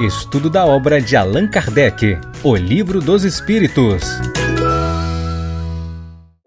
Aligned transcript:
Estudo 0.00 0.48
da 0.48 0.64
obra 0.64 1.02
de 1.02 1.16
Allan 1.16 1.50
Kardec, 1.50 2.20
O 2.44 2.54
Livro 2.54 3.00
dos 3.00 3.24
Espíritos. 3.24 4.04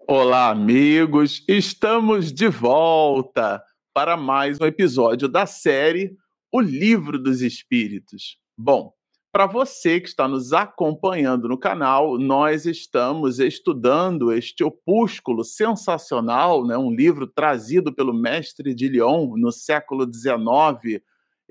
Olá, 0.08 0.48
amigos! 0.48 1.44
Estamos 1.46 2.32
de 2.32 2.48
volta 2.48 3.62
para 3.92 4.16
mais 4.16 4.58
um 4.58 4.64
episódio 4.64 5.28
da 5.28 5.44
série 5.44 6.16
O 6.50 6.62
Livro 6.62 7.18
dos 7.18 7.42
Espíritos. 7.42 8.38
Bom, 8.56 8.94
para 9.30 9.44
você 9.44 10.00
que 10.00 10.08
está 10.08 10.26
nos 10.26 10.54
acompanhando 10.54 11.46
no 11.46 11.58
canal, 11.58 12.16
nós 12.16 12.64
estamos 12.64 13.38
estudando 13.38 14.32
este 14.32 14.64
opúsculo 14.64 15.44
sensacional, 15.44 16.66
né, 16.66 16.78
um 16.78 16.90
livro 16.90 17.26
trazido 17.26 17.92
pelo 17.92 18.14
mestre 18.14 18.74
de 18.74 18.88
Lyon 18.88 19.36
no 19.36 19.52
século 19.52 20.10
XIX. 20.10 21.02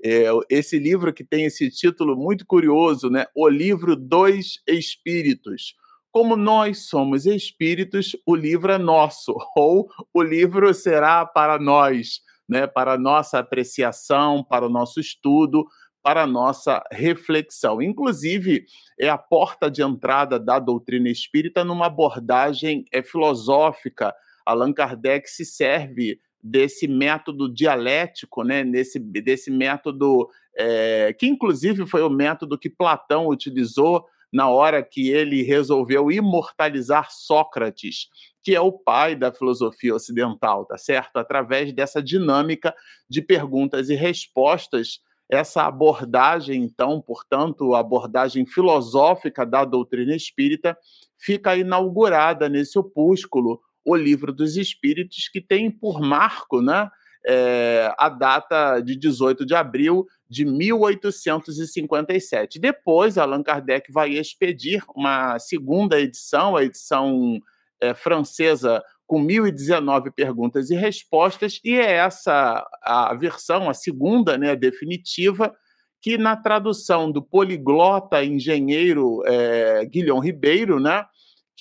É, 0.04 0.24
esse 0.50 0.78
livro 0.78 1.12
que 1.12 1.24
tem 1.24 1.44
esse 1.44 1.70
título 1.70 2.16
muito 2.16 2.44
curioso, 2.46 3.08
né, 3.08 3.26
O 3.34 3.48
Livro 3.48 3.94
dos 3.94 4.60
Espíritos. 4.66 5.74
Como 6.10 6.36
nós 6.36 6.88
somos 6.88 7.24
espíritos, 7.24 8.16
o 8.26 8.34
livro 8.34 8.72
é 8.72 8.78
nosso, 8.78 9.34
ou 9.56 9.88
o 10.12 10.22
livro 10.22 10.74
será 10.74 11.24
para 11.24 11.58
nós, 11.58 12.20
né, 12.48 12.66
para 12.66 12.98
nossa 12.98 13.38
apreciação, 13.38 14.44
para 14.44 14.66
o 14.66 14.68
nosso 14.68 15.00
estudo 15.00 15.64
para 16.02 16.26
nossa 16.26 16.82
reflexão. 16.90 17.80
Inclusive, 17.80 18.66
é 18.98 19.08
a 19.08 19.16
porta 19.16 19.70
de 19.70 19.82
entrada 19.82 20.38
da 20.38 20.58
doutrina 20.58 21.08
espírita 21.08 21.64
numa 21.64 21.86
abordagem 21.86 22.84
é, 22.92 23.02
filosófica. 23.02 24.12
Allan 24.44 24.72
Kardec 24.72 25.30
se 25.30 25.44
serve 25.44 26.18
desse 26.42 26.88
método 26.88 27.52
dialético, 27.52 28.42
né, 28.42 28.64
nesse, 28.64 28.98
desse 28.98 29.50
método 29.50 30.28
é, 30.56 31.14
que, 31.18 31.26
inclusive, 31.26 31.86
foi 31.86 32.02
o 32.02 32.10
método 32.10 32.58
que 32.58 32.68
Platão 32.68 33.28
utilizou 33.28 34.04
na 34.32 34.48
hora 34.48 34.82
que 34.82 35.10
ele 35.10 35.42
resolveu 35.42 36.10
imortalizar 36.10 37.10
Sócrates, 37.10 38.08
que 38.42 38.54
é 38.54 38.60
o 38.60 38.72
pai 38.72 39.14
da 39.14 39.30
filosofia 39.30 39.94
ocidental, 39.94 40.64
tá 40.64 40.78
certo? 40.78 41.18
Através 41.18 41.72
dessa 41.72 42.02
dinâmica 42.02 42.74
de 43.08 43.20
perguntas 43.20 43.90
e 43.90 43.94
respostas 43.94 45.00
essa 45.30 45.62
abordagem, 45.62 46.62
então, 46.62 47.00
portanto, 47.00 47.74
a 47.74 47.80
abordagem 47.80 48.44
filosófica 48.44 49.46
da 49.46 49.64
doutrina 49.64 50.14
espírita, 50.14 50.76
fica 51.18 51.56
inaugurada 51.56 52.48
nesse 52.48 52.78
opúsculo, 52.78 53.60
o 53.84 53.96
Livro 53.96 54.32
dos 54.32 54.56
Espíritos, 54.56 55.28
que 55.28 55.40
tem 55.40 55.68
por 55.70 56.00
marco 56.00 56.62
né, 56.62 56.88
é, 57.26 57.92
a 57.98 58.08
data 58.08 58.80
de 58.80 58.96
18 58.96 59.44
de 59.46 59.54
abril 59.54 60.06
de 60.28 60.44
1857. 60.44 62.58
Depois, 62.58 63.16
Allan 63.18 63.42
Kardec 63.42 63.92
vai 63.92 64.10
expedir 64.10 64.82
uma 64.94 65.38
segunda 65.38 66.00
edição, 66.00 66.56
a 66.56 66.64
edição 66.64 67.38
é, 67.80 67.94
francesa 67.94 68.82
com 69.06 69.22
1.019 69.22 70.10
perguntas 70.10 70.70
e 70.70 70.74
respostas, 70.74 71.60
e 71.62 71.74
é 71.74 71.92
essa 71.96 72.66
a 72.82 73.14
versão, 73.14 73.68
a 73.68 73.74
segunda, 73.74 74.38
né, 74.38 74.56
definitiva, 74.56 75.54
que 76.00 76.16
na 76.16 76.34
tradução 76.34 77.12
do 77.12 77.22
poliglota 77.22 78.24
engenheiro 78.24 79.22
é, 79.26 79.84
Guilhom 79.84 80.18
Ribeiro, 80.18 80.80
né, 80.80 81.04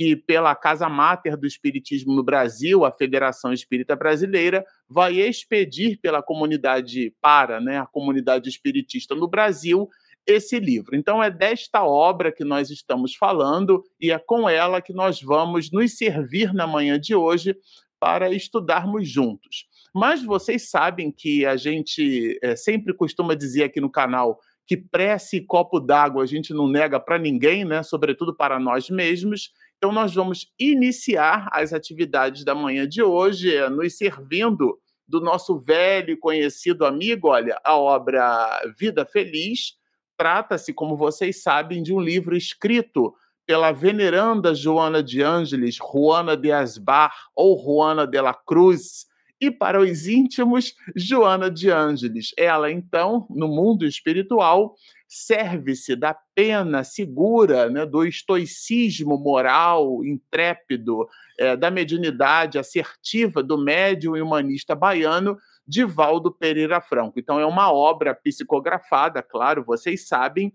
que 0.02 0.16
pela 0.16 0.56
Casa 0.56 0.90
Máter 0.90 1.38
do 1.38 1.46
Espiritismo 1.46 2.16
no 2.16 2.24
Brasil, 2.24 2.84
a 2.84 2.92
Federação 2.92 3.54
Espírita 3.54 3.96
Brasileira, 3.96 4.66
vai 4.90 5.18
expedir 5.18 6.00
pela 6.02 6.24
comunidade 6.24 7.14
para, 7.22 7.62
né, 7.62 7.78
a 7.78 7.86
comunidade 7.86 8.50
espiritista 8.50 9.14
no 9.14 9.28
Brasil, 9.28 9.88
esse 10.26 10.60
livro. 10.60 10.96
Então, 10.96 11.22
é 11.22 11.30
desta 11.30 11.84
obra 11.84 12.32
que 12.32 12.44
nós 12.44 12.72
estamos 12.72 13.14
falando 13.14 13.84
e 14.00 14.12
é 14.12 14.18
com 14.18 14.50
ela 14.50 14.82
que 14.82 14.92
nós 14.92 15.22
vamos 15.22 15.70
nos 15.72 15.96
servir 15.96 16.52
na 16.52 16.66
manhã 16.66 17.00
de 17.00 17.14
hoje 17.14 17.56
para 18.00 18.32
estudarmos 18.32 19.08
juntos. 19.08 19.68
Mas 19.94 20.24
vocês 20.24 20.68
sabem 20.72 21.12
que 21.12 21.46
a 21.46 21.56
gente 21.56 22.40
é, 22.42 22.56
sempre 22.56 22.92
costuma 22.92 23.36
dizer 23.36 23.66
aqui 23.66 23.80
no 23.80 23.92
canal 23.92 24.40
que 24.66 24.78
prece 24.78 25.38
e 25.38 25.46
copo 25.46 25.80
d'água 25.80 26.24
a 26.24 26.26
gente 26.26 26.54
não 26.54 26.68
nega 26.68 27.00
para 27.00 27.20
ninguém, 27.20 27.66
né? 27.66 27.84
sobretudo 27.84 28.36
para 28.36 28.60
nós 28.60 28.90
mesmos. 28.90 29.52
Então, 29.82 29.92
nós 29.92 30.14
vamos 30.14 30.48
iniciar 30.60 31.50
as 31.52 31.74
atividades 31.74 32.44
da 32.44 32.54
manhã 32.54 32.88
de 32.88 33.02
hoje, 33.02 33.56
é, 33.56 33.68
nos 33.68 33.98
servindo 33.98 34.80
do 35.08 35.20
nosso 35.20 35.58
velho 35.58 36.12
e 36.12 36.18
conhecido 36.18 36.86
amigo, 36.86 37.30
olha, 37.30 37.60
a 37.64 37.76
obra 37.76 38.62
Vida 38.78 39.06
Feliz, 39.06 39.76
Trata-se, 40.22 40.72
como 40.72 40.96
vocês 40.96 41.42
sabem, 41.42 41.82
de 41.82 41.92
um 41.92 42.00
livro 42.00 42.38
escrito 42.38 43.12
pela 43.44 43.72
veneranda 43.72 44.54
Joana 44.54 45.02
de 45.02 45.20
Ângeles, 45.20 45.78
Juana 45.78 46.38
de 46.38 46.52
Asbar 46.52 47.12
ou 47.36 47.60
Juana 47.60 48.06
de 48.06 48.22
la 48.22 48.32
Cruz, 48.32 49.08
e 49.42 49.50
para 49.50 49.82
os 49.82 50.08
íntimos, 50.08 50.76
Joana 50.96 51.50
de 51.50 51.72
Ângeles. 51.72 52.36
Ela, 52.38 52.72
então, 52.72 53.26
no 53.32 53.48
mundo 53.48 53.84
espiritual, 53.84 54.76
serve-se 55.14 55.94
da 55.94 56.14
pena 56.34 56.86
segura, 56.86 57.70
né, 57.70 57.86
do 57.86 58.06
estoicismo 58.06 59.18
moral 59.18 60.06
intrépido, 60.06 61.06
é, 61.38 61.58
da 61.58 61.70
mediunidade 61.70 62.58
assertiva 62.58 63.44
do 63.44 63.58
médium 63.58 64.16
e 64.16 64.22
humanista 64.22 64.74
baiano 64.74 65.38
Divaldo 65.68 66.32
Pereira 66.32 66.80
Franco. 66.80 67.20
Então, 67.20 67.38
é 67.38 67.46
uma 67.46 67.74
obra 67.74 68.16
psicografada, 68.16 69.22
claro, 69.22 69.66
vocês 69.66 70.08
sabem. 70.08 70.54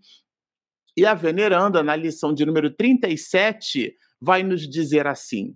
E 0.96 1.04
a 1.04 1.12
veneranda, 1.12 1.82
na 1.82 1.94
lição 1.94 2.32
de 2.32 2.46
número 2.46 2.70
37, 2.70 3.94
vai 4.18 4.42
nos 4.42 4.66
dizer 4.66 5.06
assim: 5.06 5.54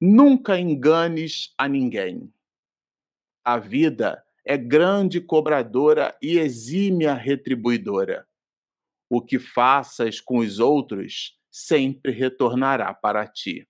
Nunca 0.00 0.58
enganes 0.58 1.52
a 1.58 1.68
ninguém. 1.68 2.32
A 3.44 3.58
vida 3.58 4.24
é 4.48 4.56
grande 4.56 5.20
cobradora 5.20 6.16
e 6.22 6.38
exímia 6.38 7.12
retribuidora. 7.12 8.26
O 9.10 9.20
que 9.20 9.38
faças 9.38 10.22
com 10.22 10.38
os 10.38 10.58
outros 10.58 11.38
sempre 11.50 12.12
retornará 12.12 12.94
para 12.94 13.26
ti. 13.26 13.68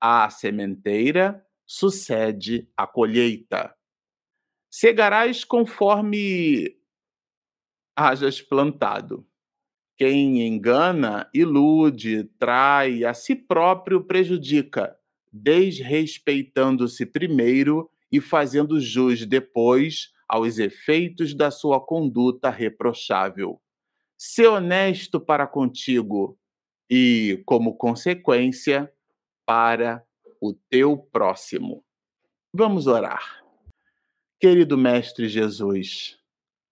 A 0.00 0.28
sementeira 0.30 1.46
sucede 1.64 2.68
a 2.76 2.88
colheita. 2.88 3.72
Cegarás 4.68 5.44
conforme 5.44 6.76
hajas 7.96 8.42
plantado. 8.42 9.24
Quem 9.96 10.44
engana, 10.44 11.30
ilude, 11.32 12.24
trai, 12.36 13.04
a 13.04 13.14
si 13.14 13.36
próprio 13.36 14.02
prejudica, 14.02 14.98
desrespeitando-se 15.32 17.06
primeiro 17.06 17.91
e 18.12 18.20
fazendo 18.20 18.78
jus 18.78 19.26
depois 19.26 20.12
aos 20.28 20.58
efeitos 20.58 21.34
da 21.34 21.50
sua 21.50 21.80
conduta 21.80 22.50
reprochável. 22.50 23.60
Se 24.16 24.46
honesto 24.46 25.18
para 25.18 25.46
contigo 25.46 26.38
e, 26.88 27.42
como 27.46 27.74
consequência, 27.74 28.92
para 29.46 30.04
o 30.40 30.52
teu 30.52 30.96
próximo. 30.96 31.84
Vamos 32.52 32.86
orar. 32.86 33.42
Querido 34.38 34.76
Mestre 34.76 35.28
Jesus, 35.28 36.18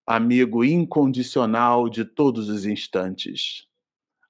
amigo 0.05 0.63
incondicional 0.63 1.89
de 1.89 2.05
todos 2.05 2.49
os 2.49 2.65
instantes, 2.65 3.67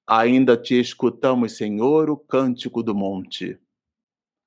ainda 0.07 0.55
te 0.55 0.79
escutamos, 0.79 1.57
Senhor, 1.57 2.09
o 2.09 2.17
cântico 2.17 2.83
do 2.83 2.95
monte. 2.95 3.59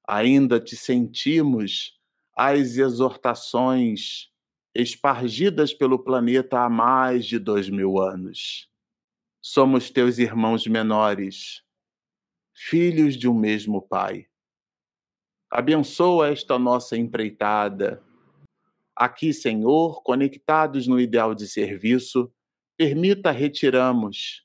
Ainda 0.07 0.61
te 0.61 0.77
sentimos 0.77 1.94
as 2.37 2.77
exortações 2.77 4.31
espargidas 4.75 5.73
pelo 5.73 5.99
planeta 5.99 6.61
há 6.61 6.69
mais 6.69 7.27
de 7.27 7.39
dois 7.39 7.69
mil 7.71 8.01
anos. 8.01 8.69
Somos 9.41 9.91
teus 9.91 10.19
irmãos 10.19 10.67
menores, 10.67 11.63
filhos 12.53 13.17
de 13.17 13.29
um 13.29 13.35
mesmo 13.35 13.81
Pai. 13.81 14.27
Abençoa 15.51 16.31
esta 16.31 16.59
nossa 16.59 16.97
empreitada. 16.97 18.03
Aqui, 18.97 19.33
Senhor, 19.33 20.03
conectados 20.03 20.87
no 20.87 20.99
ideal 20.99 21.35
de 21.35 21.47
serviço, 21.47 22.33
permita 22.77 23.31
retiramos, 23.31 24.45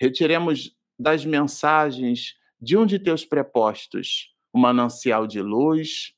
retiremos 0.00 0.74
das 0.98 1.24
mensagens 1.24 2.34
de 2.60 2.76
um 2.76 2.86
de 2.86 2.98
teus 2.98 3.24
prepostos 3.24 4.34
o 4.54 4.58
manancial 4.58 5.26
de 5.26 5.42
luz 5.42 6.13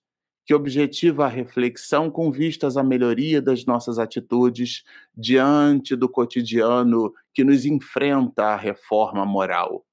que 0.46 0.54
objetiva 0.54 1.24
a 1.24 1.28
reflexão 1.28 2.08
com 2.08 2.30
vistas 2.30 2.76
à 2.76 2.82
melhoria 2.82 3.42
das 3.42 3.66
nossas 3.66 3.98
atitudes 3.98 4.84
diante 5.12 5.96
do 5.96 6.08
cotidiano 6.08 7.12
que 7.34 7.42
nos 7.42 7.66
enfrenta 7.66 8.44
a 8.44 8.56
reforma 8.56 9.26
moral. 9.26 9.84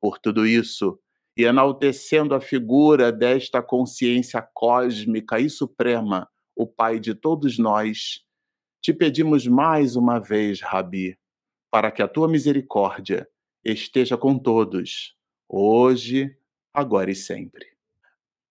Por 0.00 0.18
tudo 0.18 0.46
isso, 0.46 0.98
e 1.36 1.44
enaltecendo 1.44 2.34
a 2.34 2.40
figura 2.40 3.12
desta 3.12 3.62
consciência 3.62 4.40
cósmica 4.54 5.38
e 5.38 5.50
suprema, 5.50 6.26
o 6.56 6.66
Pai 6.66 6.98
de 6.98 7.14
todos 7.14 7.58
nós, 7.58 8.24
te 8.80 8.94
pedimos 8.94 9.46
mais 9.46 9.94
uma 9.94 10.18
vez, 10.18 10.62
Rabi, 10.62 11.18
para 11.70 11.90
que 11.90 12.02
a 12.02 12.08
tua 12.08 12.28
misericórdia 12.28 13.28
esteja 13.62 14.16
com 14.16 14.38
todos, 14.38 15.14
hoje, 15.48 16.34
agora 16.72 17.10
e 17.10 17.14
sempre. 17.14 17.66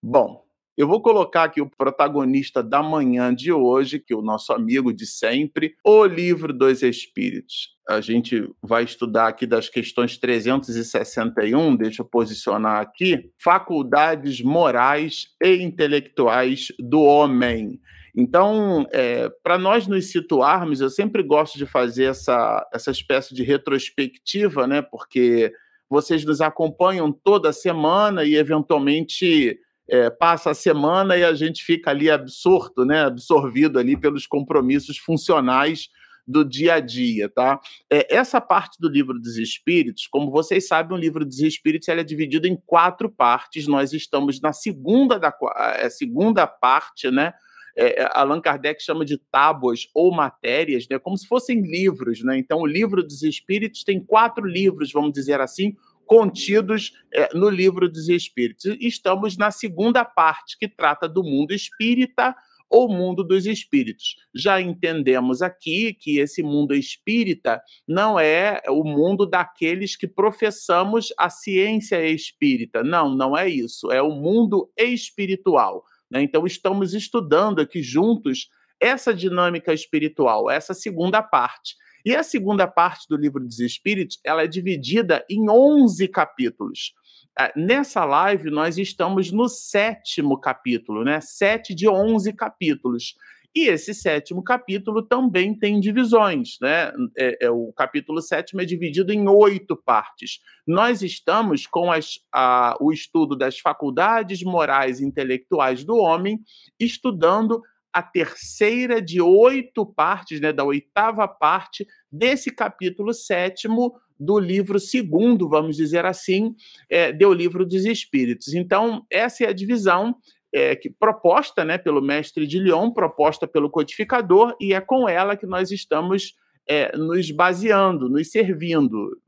Bom, 0.02 0.51
eu 0.78 0.88
vou 0.88 1.02
colocar 1.02 1.44
aqui 1.44 1.62
o 1.62 1.70
protagonista 1.70 2.64
da 2.64 2.82
manhã 2.82 3.34
de 3.34 3.52
hoje, 3.52 4.00
que 4.00 4.14
é 4.14 4.16
o 4.16 4.22
nosso 4.22 4.54
amigo 4.54 4.94
de 4.94 5.06
sempre, 5.06 5.76
o 5.84 6.06
Livro 6.06 6.54
dos 6.54 6.82
Espíritos. 6.82 7.76
A 7.90 8.00
gente 8.00 8.50
vai 8.62 8.84
estudar 8.84 9.28
aqui 9.28 9.46
das 9.46 9.68
questões 9.68 10.18
361, 10.18 11.76
deixa 11.76 12.02
eu 12.02 12.06
posicionar 12.06 12.80
aqui, 12.80 13.32
faculdades 13.38 14.42
morais 14.42 15.28
e 15.44 15.62
intelectuais 15.62 16.68
do 16.80 17.02
homem. 17.02 17.80
Então, 18.16 18.86
é, 18.92 19.30
para 19.44 19.58
nós 19.58 19.88
nos 19.88 20.12
situarmos, 20.12 20.82
eu 20.82 20.90
sempre 20.90 21.24
gosto 21.24 21.58
de 21.58 21.66
fazer 21.66 22.06
essa, 22.06 22.68
essa 22.74 22.92
espécie 22.92 23.34
de 23.34 23.44
retrospectiva, 23.44 24.68
né? 24.68 24.82
Porque 24.82 25.54
vocês 25.90 26.24
nos 26.26 26.42
acompanham 26.42 27.12
toda 27.12 27.54
semana 27.54 28.24
e, 28.24 28.36
eventualmente, 28.36 29.60
é, 29.92 30.10
passa 30.10 30.52
a 30.52 30.54
semana 30.54 31.18
e 31.18 31.24
a 31.24 31.34
gente 31.34 31.64
fica 31.66 31.90
ali 31.90 32.10
absorto, 32.10 32.86
né, 32.86 33.02
absorvido 33.04 33.78
ali 33.78 33.98
pelos 33.98 34.26
compromissos 34.26 34.98
funcionais 34.98 35.90
do 36.26 36.46
dia 36.46 36.76
a 36.76 36.80
dia, 36.80 37.28
tá? 37.28 37.60
É, 37.92 38.16
essa 38.16 38.40
parte 38.40 38.80
do 38.80 38.88
livro 38.88 39.20
dos 39.20 39.36
Espíritos, 39.38 40.08
como 40.08 40.32
vocês 40.32 40.66
sabem, 40.66 40.98
o 40.98 41.00
livro 41.00 41.26
dos 41.26 41.40
Espíritos 41.40 41.90
é 41.90 42.04
dividido 42.04 42.48
em 42.48 42.56
quatro 42.56 43.10
partes. 43.10 43.68
Nós 43.68 43.92
estamos 43.92 44.40
na 44.40 44.54
segunda 44.54 45.20
da 45.20 45.34
é, 45.76 45.90
segunda 45.90 46.48
parte, 46.48 47.12
né? 47.12 47.34
É, 47.76 48.08
Allan 48.14 48.40
Kardec 48.40 48.82
chama 48.82 49.04
de 49.04 49.18
tábuas 49.18 49.88
ou 49.94 50.14
matérias, 50.14 50.88
né? 50.90 51.00
Como 51.00 51.18
se 51.18 51.28
fossem 51.28 51.62
livros, 51.62 52.24
né? 52.24 52.38
Então, 52.38 52.60
o 52.60 52.68
livro 52.68 53.04
dos 53.04 53.24
Espíritos 53.24 53.84
tem 53.84 54.00
quatro 54.00 54.46
livros, 54.46 54.92
vamos 54.92 55.12
dizer 55.12 55.42
assim, 55.42 55.76
contidos 56.12 56.92
é, 57.14 57.30
no 57.34 57.50
livro 57.50 57.90
dos 57.90 58.10
Espíritos. 58.10 58.66
Estamos 58.82 59.38
na 59.38 59.50
segunda 59.50 60.04
parte, 60.04 60.58
que 60.60 60.68
trata 60.68 61.08
do 61.08 61.24
mundo 61.24 61.54
espírita 61.54 62.36
ou 62.70 62.90
mundo 62.90 63.24
dos 63.24 63.46
espíritos. 63.46 64.18
Já 64.36 64.60
entendemos 64.60 65.42
aqui 65.42 65.94
que 65.94 66.20
esse 66.20 66.44
mundo 66.44 66.76
espírita 66.76 67.62
não 67.88 68.20
é 68.20 68.62
o 68.68 68.84
mundo 68.84 69.26
daqueles 69.26 69.96
que 69.96 70.06
professamos 70.06 71.14
a 71.18 71.30
ciência 71.30 72.06
espírita. 72.06 72.84
Não, 72.84 73.16
não 73.16 73.38
é 73.38 73.48
isso. 73.48 73.90
É 73.90 74.02
o 74.02 74.12
mundo 74.12 74.70
espiritual. 74.78 75.82
Né? 76.10 76.24
Então, 76.24 76.46
estamos 76.46 76.94
estudando 76.94 77.62
aqui 77.62 77.82
juntos 77.82 78.50
essa 78.82 79.14
dinâmica 79.14 79.74
espiritual, 79.74 80.52
essa 80.52 80.74
segunda 80.74 81.24
parte. 81.24 81.74
E 82.06 82.16
a 82.16 82.24
segunda 82.24 82.68
parte 82.68 83.08
do 83.08 83.16
livro 83.16 83.44
dos 83.44 83.60
Espíritos, 83.60 84.20
ela 84.24 84.44
é 84.44 84.48
dividida 84.48 85.26
em 85.30 85.50
11 85.50 86.08
capítulos. 86.08 86.94
Ah, 87.38 87.52
nessa 87.56 88.04
live, 88.04 88.50
nós 88.50 88.78
estamos 88.78 89.32
no 89.32 89.48
sétimo 89.48 90.40
capítulo, 90.40 91.04
né? 91.04 91.22
Sete 91.22 91.74
de 91.74 91.88
11 91.88 92.34
capítulos. 92.34 93.16
E 93.54 93.68
esse 93.68 93.94
sétimo 93.94 94.42
capítulo 94.42 95.04
também 95.04 95.54
tem 95.54 95.80
divisões, 95.80 96.58
né? 96.62 96.92
É, 97.18 97.46
é, 97.46 97.50
o 97.50 97.74
capítulo 97.74 98.22
sétimo 98.22 98.62
é 98.62 98.66
dividido 98.66 99.12
em 99.12 99.28
oito 99.28 99.76
partes. 99.76 100.40
Nós 100.66 101.02
estamos 101.02 101.68
com 101.68 101.92
as, 101.92 102.20
a, 102.34 102.78
o 102.80 102.94
estudo 102.94 103.36
das 103.36 103.60
faculdades 103.60 104.42
morais 104.42 105.02
e 105.02 105.06
intelectuais 105.06 105.84
do 105.84 105.98
homem, 105.98 106.40
estudando 106.80 107.62
a 107.94 108.02
terceira 108.02 109.02
de 109.02 109.22
oito 109.22 109.86
partes, 109.86 110.40
né, 110.40 110.54
da 110.54 110.64
oitava 110.64 111.28
parte 111.28 111.86
desse 112.12 112.52
capítulo 112.52 113.14
sétimo 113.14 113.94
do 114.20 114.40
livro 114.40 114.80
segundo, 114.80 115.50
vamos 115.50 115.76
dizer 115.76 116.06
assim, 116.06 116.56
é, 116.90 117.12
do 117.12 117.34
livro 117.34 117.66
dos 117.66 117.86
Espíritos. 117.86 118.54
Então, 118.54 119.06
essa 119.10 119.44
é 119.44 119.48
a 119.48 119.54
divisão 119.54 120.16
é, 120.54 120.76
que, 120.76 120.90
proposta 120.90 121.66
né, 121.66 121.78
pelo 121.78 122.02
mestre 122.02 122.46
de 122.46 122.60
Lyon, 122.60 122.92
proposta 122.92 123.48
pelo 123.48 123.70
codificador, 123.70 124.56
e 124.60 124.74
é 124.74 124.82
com 124.82 125.10
ela 125.10 125.36
que 125.36 125.48
nós 125.48 125.72
estamos 125.72 126.36
é, 126.68 126.96
nos 126.96 127.32
baseando, 127.32 128.10
nos 128.10 128.30
servindo 128.30 129.20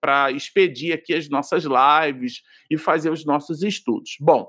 para 0.00 0.30
expedir 0.30 0.92
aqui 0.92 1.14
as 1.14 1.28
nossas 1.28 1.64
lives 1.64 2.42
e 2.70 2.78
fazer 2.78 3.10
os 3.10 3.24
nossos 3.24 3.62
estudos. 3.62 4.16
Bom, 4.20 4.48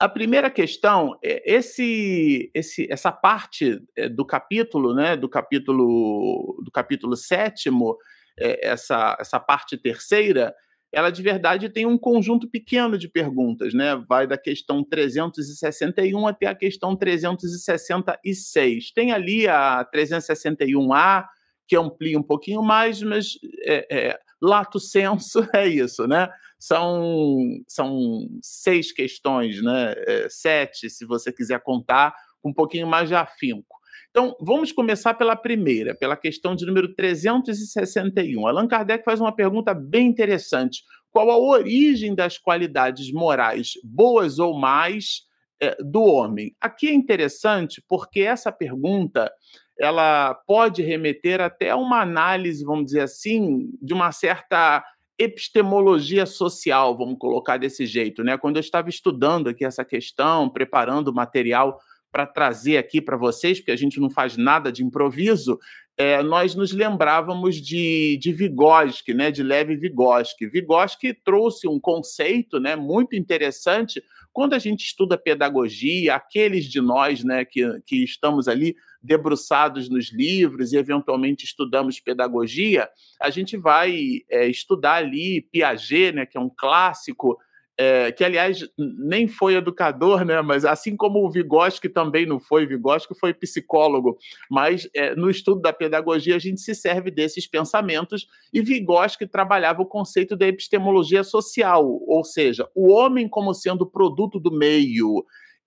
a 0.00 0.08
primeira 0.08 0.50
questão 0.50 1.16
é 1.22 1.42
esse, 1.54 2.50
esse, 2.52 2.86
essa 2.90 3.12
parte 3.12 3.80
é, 3.96 4.08
do 4.08 4.24
capítulo, 4.26 4.94
né, 4.94 5.16
do 5.16 5.28
capítulo 5.28 6.60
do 6.64 6.70
capítulo 6.70 7.16
sétimo, 7.16 7.96
é, 8.38 8.68
essa, 8.68 9.16
essa 9.20 9.38
parte 9.38 9.76
terceira, 9.76 10.54
ela 10.92 11.10
de 11.10 11.22
verdade 11.22 11.68
tem 11.68 11.86
um 11.86 11.98
conjunto 11.98 12.48
pequeno 12.48 12.96
de 12.96 13.08
perguntas, 13.08 13.74
né? 13.74 13.96
Vai 14.08 14.26
da 14.26 14.38
questão 14.38 14.84
361 14.84 16.26
até 16.26 16.46
a 16.46 16.54
questão 16.54 16.96
366. 16.96 18.92
Tem 18.92 19.12
ali 19.12 19.48
a 19.48 19.84
361A, 19.92 21.26
que 21.66 21.76
amplia 21.76 22.18
um 22.18 22.22
pouquinho 22.22 22.62
mais, 22.62 23.02
mas 23.02 23.38
é, 23.64 23.86
é, 23.90 24.18
lato 24.40 24.78
senso 24.78 25.46
é 25.54 25.66
isso, 25.66 26.06
né? 26.06 26.28
São, 26.66 27.60
são 27.68 28.26
seis 28.42 28.90
questões, 28.90 29.62
né? 29.62 29.92
É, 30.06 30.28
sete, 30.30 30.88
se 30.88 31.04
você 31.04 31.30
quiser 31.30 31.60
contar, 31.62 32.14
um 32.42 32.54
pouquinho 32.54 32.86
mais 32.86 33.06
de 33.06 33.14
afinco. 33.14 33.76
Então, 34.08 34.34
vamos 34.40 34.72
começar 34.72 35.12
pela 35.12 35.36
primeira, 35.36 35.94
pela 35.94 36.16
questão 36.16 36.56
de 36.56 36.64
número 36.64 36.94
361. 36.94 38.46
Allan 38.46 38.66
Kardec 38.66 39.04
faz 39.04 39.20
uma 39.20 39.34
pergunta 39.34 39.74
bem 39.74 40.06
interessante. 40.06 40.82
Qual 41.10 41.30
a 41.30 41.36
origem 41.36 42.14
das 42.14 42.38
qualidades 42.38 43.12
morais, 43.12 43.72
boas 43.84 44.38
ou 44.38 44.58
mais, 44.58 45.24
é, 45.60 45.76
do 45.82 46.02
homem? 46.02 46.56
Aqui 46.58 46.88
é 46.88 46.94
interessante 46.94 47.84
porque 47.86 48.22
essa 48.22 48.50
pergunta 48.50 49.30
ela 49.78 50.34
pode 50.46 50.80
remeter 50.82 51.42
até 51.42 51.70
a 51.70 51.76
uma 51.76 52.00
análise, 52.00 52.64
vamos 52.64 52.86
dizer 52.86 53.00
assim, 53.00 53.68
de 53.82 53.92
uma 53.92 54.12
certa 54.12 54.82
epistemologia 55.18 56.26
social, 56.26 56.96
vamos 56.96 57.18
colocar 57.18 57.56
desse 57.56 57.86
jeito, 57.86 58.22
né? 58.24 58.36
Quando 58.36 58.56
eu 58.56 58.60
estava 58.60 58.88
estudando 58.88 59.48
aqui 59.48 59.64
essa 59.64 59.84
questão, 59.84 60.48
preparando 60.48 61.08
o 61.08 61.14
material 61.14 61.78
para 62.10 62.26
trazer 62.26 62.76
aqui 62.76 63.00
para 63.00 63.16
vocês, 63.16 63.58
porque 63.58 63.72
a 63.72 63.76
gente 63.76 64.00
não 64.00 64.08
faz 64.08 64.36
nada 64.36 64.70
de 64.70 64.84
improviso, 64.84 65.58
é, 65.96 66.22
nós 66.22 66.54
nos 66.54 66.72
lembrávamos 66.72 67.56
de, 67.56 68.18
de 68.20 68.32
Vygotsky, 68.32 69.14
né, 69.14 69.30
de 69.30 69.42
Lev 69.42 69.70
Vygotsky. 69.76 70.46
Vygotsky 70.46 71.14
trouxe 71.14 71.68
um 71.68 71.78
conceito 71.78 72.58
né, 72.58 72.74
muito 72.74 73.14
interessante 73.14 74.02
quando 74.32 74.54
a 74.54 74.58
gente 74.58 74.84
estuda 74.84 75.16
pedagogia, 75.16 76.16
aqueles 76.16 76.64
de 76.64 76.80
nós 76.80 77.22
né, 77.22 77.44
que, 77.44 77.62
que 77.86 78.02
estamos 78.02 78.48
ali 78.48 78.74
debruçados 79.04 79.88
nos 79.90 80.10
livros 80.10 80.72
e 80.72 80.78
eventualmente 80.78 81.44
estudamos 81.44 82.00
pedagogia, 82.00 82.88
a 83.20 83.28
gente 83.28 83.56
vai 83.56 84.22
é, 84.30 84.46
estudar 84.48 84.94
ali 84.94 85.42
Piaget, 85.52 86.12
né, 86.12 86.26
que 86.26 86.38
é 86.38 86.40
um 86.40 86.50
clássico 86.50 87.38
é, 87.76 88.12
que 88.12 88.22
aliás 88.22 88.60
nem 88.78 89.26
foi 89.26 89.56
educador, 89.56 90.24
né? 90.24 90.40
Mas 90.42 90.64
assim 90.64 90.96
como 90.96 91.24
o 91.24 91.30
Vygotsky 91.30 91.88
também 91.88 92.24
não 92.24 92.38
foi, 92.38 92.66
Vygotsky 92.66 93.18
foi 93.18 93.34
psicólogo, 93.34 94.16
mas 94.48 94.88
é, 94.94 95.14
no 95.14 95.28
estudo 95.28 95.60
da 95.60 95.72
pedagogia 95.72 96.36
a 96.36 96.38
gente 96.38 96.60
se 96.60 96.74
serve 96.74 97.10
desses 97.10 97.48
pensamentos 97.48 98.26
e 98.52 98.62
Vygotsky 98.62 99.26
trabalhava 99.26 99.82
o 99.82 99.86
conceito 99.86 100.36
da 100.36 100.46
epistemologia 100.46 101.24
social, 101.24 101.84
ou 101.84 102.22
seja, 102.22 102.68
o 102.74 102.92
homem 102.92 103.28
como 103.28 103.52
sendo 103.52 103.84
produto 103.84 104.38
do 104.38 104.52
meio 104.52 105.24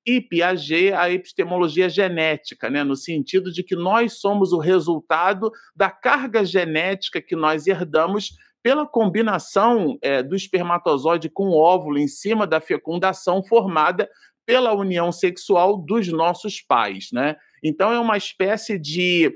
e 0.08 0.22
Piaget 0.22 0.94
a 0.94 1.12
epistemologia 1.12 1.90
genética, 1.90 2.70
né, 2.70 2.82
no 2.82 2.96
sentido 2.96 3.52
de 3.52 3.62
que 3.62 3.76
nós 3.76 4.14
somos 4.22 4.54
o 4.54 4.58
resultado 4.58 5.52
da 5.76 5.92
carga 5.92 6.46
genética 6.46 7.22
que 7.22 7.36
nós 7.36 7.68
herdamos 7.68 8.32
pela 8.64 8.88
combinação 8.88 9.98
é, 10.02 10.24
do 10.24 10.34
espermatozoide 10.34 11.30
com 11.30 11.50
o 11.50 11.58
óvulo 11.58 12.00
em 12.00 12.08
cima 12.08 12.48
da 12.48 12.62
fecundação 12.62 13.44
formada 13.44 14.10
pela 14.46 14.74
união 14.74 15.12
sexual 15.12 15.78
dos 15.78 16.08
nossos 16.08 16.62
pais, 16.62 17.10
né? 17.12 17.36
Então 17.62 17.92
é 17.92 18.00
uma 18.00 18.16
espécie 18.16 18.80
de 18.80 19.36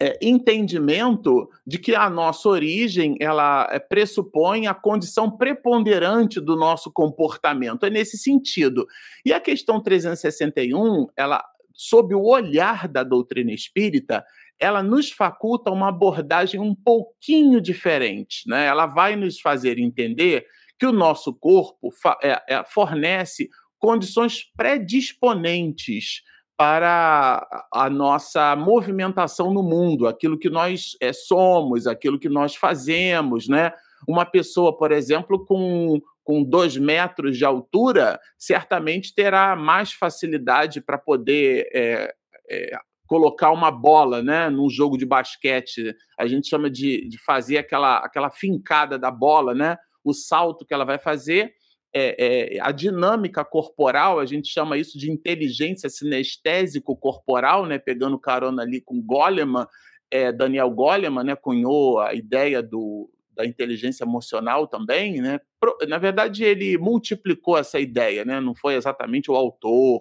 é, 0.00 0.18
entendimento 0.22 1.48
de 1.66 1.78
que 1.78 1.94
a 1.94 2.08
nossa 2.08 2.48
origem 2.48 3.16
ela 3.20 3.68
é, 3.70 3.78
pressupõe 3.78 4.66
a 4.66 4.72
condição 4.72 5.30
preponderante 5.30 6.40
do 6.40 6.56
nosso 6.56 6.90
comportamento. 6.90 7.84
É 7.84 7.90
nesse 7.90 8.16
sentido. 8.16 8.86
E 9.24 9.32
a 9.32 9.38
questão 9.38 9.80
361, 9.80 11.06
ela 11.14 11.44
sob 11.74 12.14
o 12.14 12.24
olhar 12.24 12.88
da 12.88 13.02
doutrina 13.02 13.52
espírita, 13.52 14.24
ela 14.58 14.82
nos 14.82 15.10
faculta 15.10 15.70
uma 15.70 15.88
abordagem 15.88 16.60
um 16.60 16.74
pouquinho 16.74 17.60
diferente. 17.60 18.46
Né? 18.46 18.66
Ela 18.66 18.86
vai 18.86 19.16
nos 19.16 19.40
fazer 19.40 19.78
entender 19.78 20.46
que 20.78 20.86
o 20.86 20.92
nosso 20.92 21.32
corpo 21.34 21.90
é, 22.22 22.42
é, 22.48 22.64
fornece 22.64 23.48
condições 23.78 24.44
predisponentes 24.56 26.22
para 26.60 27.64
a 27.72 27.88
nossa 27.88 28.54
movimentação 28.54 29.50
no 29.50 29.62
mundo, 29.62 30.06
aquilo 30.06 30.38
que 30.38 30.50
nós 30.50 30.94
é, 31.00 31.10
somos, 31.10 31.86
aquilo 31.86 32.18
que 32.18 32.28
nós 32.28 32.54
fazemos, 32.54 33.48
né? 33.48 33.72
Uma 34.06 34.26
pessoa, 34.26 34.76
por 34.76 34.92
exemplo, 34.92 35.42
com, 35.46 35.98
com 36.22 36.44
dois 36.44 36.76
metros 36.76 37.38
de 37.38 37.46
altura, 37.46 38.20
certamente 38.38 39.14
terá 39.14 39.56
mais 39.56 39.94
facilidade 39.94 40.82
para 40.82 40.98
poder 40.98 41.66
é, 41.72 42.12
é, 42.50 42.76
colocar 43.06 43.52
uma 43.52 43.70
bola 43.70 44.22
né, 44.22 44.50
num 44.50 44.68
jogo 44.68 44.98
de 44.98 45.06
basquete. 45.06 45.96
A 46.18 46.26
gente 46.26 46.46
chama 46.46 46.68
de, 46.68 47.08
de 47.08 47.16
fazer 47.24 47.56
aquela, 47.56 48.00
aquela 48.00 48.28
fincada 48.28 48.98
da 48.98 49.10
bola, 49.10 49.54
né? 49.54 49.78
O 50.04 50.12
salto 50.12 50.66
que 50.66 50.74
ela 50.74 50.84
vai 50.84 50.98
fazer 50.98 51.54
é, 51.92 52.56
é, 52.56 52.60
a 52.60 52.70
dinâmica 52.70 53.44
corporal, 53.44 54.20
a 54.20 54.26
gente 54.26 54.48
chama 54.48 54.76
isso 54.76 54.98
de 54.98 55.10
inteligência 55.10 55.88
sinestésico-corporal, 55.88 57.66
né, 57.66 57.78
pegando 57.78 58.18
carona 58.18 58.62
ali 58.62 58.80
com 58.80 59.02
Goleman, 59.02 59.66
é, 60.10 60.32
Daniel 60.32 60.70
Goleman 60.70 61.24
né, 61.24 61.36
cunhou 61.36 62.00
a 62.00 62.14
ideia 62.14 62.62
do, 62.62 63.10
da 63.34 63.46
inteligência 63.46 64.04
emocional 64.04 64.66
também. 64.66 65.20
Né? 65.20 65.40
Na 65.88 65.98
verdade, 65.98 66.44
ele 66.44 66.76
multiplicou 66.78 67.56
essa 67.56 67.78
ideia, 67.78 68.24
né? 68.24 68.40
não 68.40 68.54
foi 68.54 68.74
exatamente 68.74 69.30
o 69.30 69.36
autor 69.36 70.00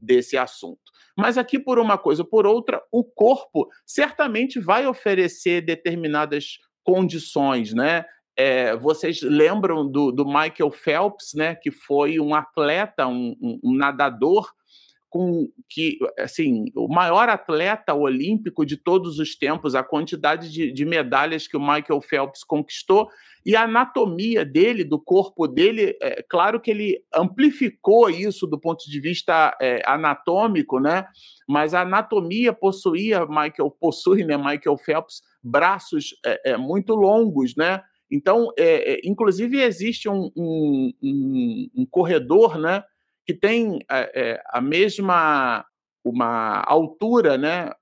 desse 0.00 0.36
assunto. 0.36 0.92
Mas 1.16 1.38
aqui, 1.38 1.58
por 1.58 1.78
uma 1.78 1.96
coisa 1.96 2.22
ou 2.22 2.28
por 2.28 2.46
outra, 2.46 2.82
o 2.92 3.02
corpo 3.02 3.68
certamente 3.86 4.60
vai 4.60 4.86
oferecer 4.86 5.62
determinadas 5.62 6.58
condições, 6.84 7.72
né? 7.72 8.04
É, 8.36 8.76
vocês 8.76 9.22
lembram 9.22 9.90
do, 9.90 10.12
do, 10.12 10.26
Michael 10.26 10.70
Phelps, 10.70 11.32
né, 11.34 11.54
que 11.54 11.70
foi 11.70 12.20
um 12.20 12.34
atleta, 12.34 13.06
um, 13.06 13.34
um, 13.40 13.60
um, 13.64 13.74
nadador 13.74 14.52
com 15.08 15.48
que, 15.68 15.98
assim, 16.18 16.66
o 16.74 16.88
maior 16.88 17.28
atleta 17.30 17.94
olímpico 17.94 18.66
de 18.66 18.76
todos 18.76 19.18
os 19.18 19.34
tempos, 19.34 19.74
a 19.74 19.82
quantidade 19.82 20.52
de, 20.52 20.70
de 20.70 20.84
medalhas 20.84 21.48
que 21.48 21.56
o 21.56 21.60
Michael 21.60 22.02
Phelps 22.02 22.44
conquistou 22.44 23.08
e 23.46 23.54
a 23.54 23.62
anatomia 23.62 24.44
dele, 24.44 24.82
do 24.82 24.98
corpo 24.98 25.46
dele, 25.46 25.96
é 26.02 26.20
claro 26.28 26.60
que 26.60 26.68
ele 26.68 27.00
amplificou 27.14 28.10
isso 28.10 28.44
do 28.44 28.58
ponto 28.58 28.84
de 28.90 29.00
vista 29.00 29.56
é, 29.62 29.80
anatômico, 29.86 30.80
né? 30.80 31.06
Mas 31.48 31.72
a 31.72 31.82
anatomia 31.82 32.52
possuía 32.52 33.24
Michael 33.24 33.70
possui, 33.80 34.24
né? 34.24 34.36
Michael 34.36 34.76
Phelps 34.76 35.22
braços 35.40 36.16
é, 36.26 36.54
é 36.54 36.56
muito 36.56 36.96
longos, 36.96 37.54
né? 37.56 37.80
Então, 38.10 38.50
é, 38.56 38.94
é, 38.94 39.00
inclusive, 39.04 39.60
existe 39.60 40.08
um, 40.08 40.30
um, 40.36 40.92
um, 41.02 41.70
um, 41.78 41.86
corredor 41.86 42.58
né, 42.58 42.84
que 43.24 43.34
tem 43.34 43.80
é, 43.90 44.40
a 44.48 44.60
mesma 44.60 45.64
uma 46.04 46.62
altura 46.64 47.36
né, 47.36 47.72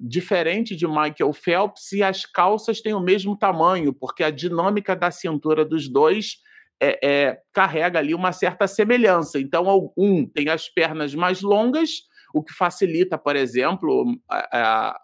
diferente 0.00 0.74
de 0.74 0.86
Michael 0.86 1.32
Phelps 1.32 1.92
e 1.92 2.02
as 2.02 2.26
calças 2.26 2.80
têm 2.80 2.92
o 2.92 3.00
mesmo 3.00 3.36
tamanho, 3.36 3.92
porque 3.92 4.24
a 4.24 4.30
dinâmica 4.30 4.96
da 4.96 5.12
cintura 5.12 5.64
dos 5.64 5.88
dois 5.88 6.38
é, 6.80 6.98
é, 7.02 7.40
carrega 7.52 7.98
ali 7.98 8.14
uma 8.14 8.32
certa 8.32 8.66
semelhança. 8.66 9.38
Então, 9.38 9.92
um 9.96 10.26
tem 10.26 10.48
as 10.48 10.68
pernas 10.68 11.14
mais 11.14 11.40
longas, 11.40 12.02
o 12.34 12.42
que 12.42 12.52
facilita, 12.52 13.16
por 13.16 13.36
exemplo, 13.36 14.18
a, 14.28 14.90
a, 14.90 15.00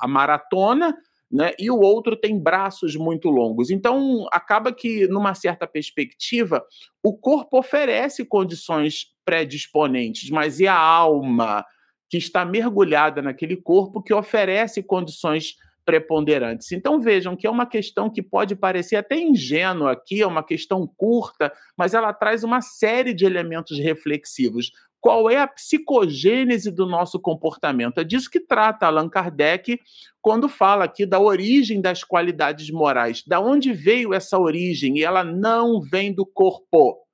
a 0.00 0.08
maratona, 0.08 0.96
né? 1.30 1.52
e 1.58 1.70
o 1.70 1.80
outro 1.80 2.16
tem 2.16 2.38
braços 2.38 2.96
muito 2.96 3.28
longos. 3.28 3.70
Então, 3.70 4.26
acaba 4.32 4.72
que, 4.72 5.06
numa 5.08 5.34
certa 5.34 5.66
perspectiva, 5.66 6.64
o 7.02 7.16
corpo 7.16 7.58
oferece 7.58 8.24
condições 8.24 9.06
predisponentes, 9.24 10.30
mas 10.30 10.60
e 10.60 10.66
a 10.66 10.78
alma 10.78 11.64
que 12.10 12.18
está 12.18 12.44
mergulhada 12.44 13.20
naquele 13.22 13.56
corpo 13.56 14.02
que 14.02 14.14
oferece 14.14 14.82
condições 14.82 15.56
preponderantes. 15.84 16.72
Então 16.72 17.00
vejam 17.00 17.36
que 17.36 17.46
é 17.46 17.50
uma 17.50 17.66
questão 17.66 18.10
que 18.10 18.22
pode 18.22 18.56
parecer 18.56 18.96
até 18.96 19.18
ingênua 19.18 19.92
aqui, 19.92 20.22
é 20.22 20.26
uma 20.26 20.42
questão 20.42 20.86
curta, 20.96 21.52
mas 21.76 21.94
ela 21.94 22.12
traz 22.12 22.42
uma 22.42 22.60
série 22.60 23.12
de 23.12 23.24
elementos 23.24 23.78
reflexivos 23.78 24.70
qual 25.04 25.28
é 25.28 25.36
a 25.36 25.46
psicogênese 25.46 26.70
do 26.70 26.86
nosso 26.86 27.20
comportamento. 27.20 27.98
É 27.98 28.04
disso 28.04 28.30
que 28.30 28.40
trata 28.40 28.86
Allan 28.86 29.06
Kardec 29.06 29.78
quando 30.22 30.48
fala 30.48 30.86
aqui 30.86 31.04
da 31.04 31.20
origem 31.20 31.78
das 31.78 32.02
qualidades 32.02 32.70
morais. 32.70 33.22
Da 33.26 33.38
onde 33.38 33.70
veio 33.70 34.14
essa 34.14 34.38
origem? 34.38 34.96
E 34.96 35.04
ela 35.04 35.22
não 35.22 35.78
vem 35.78 36.10
do 36.10 36.24
corpo. 36.24 37.04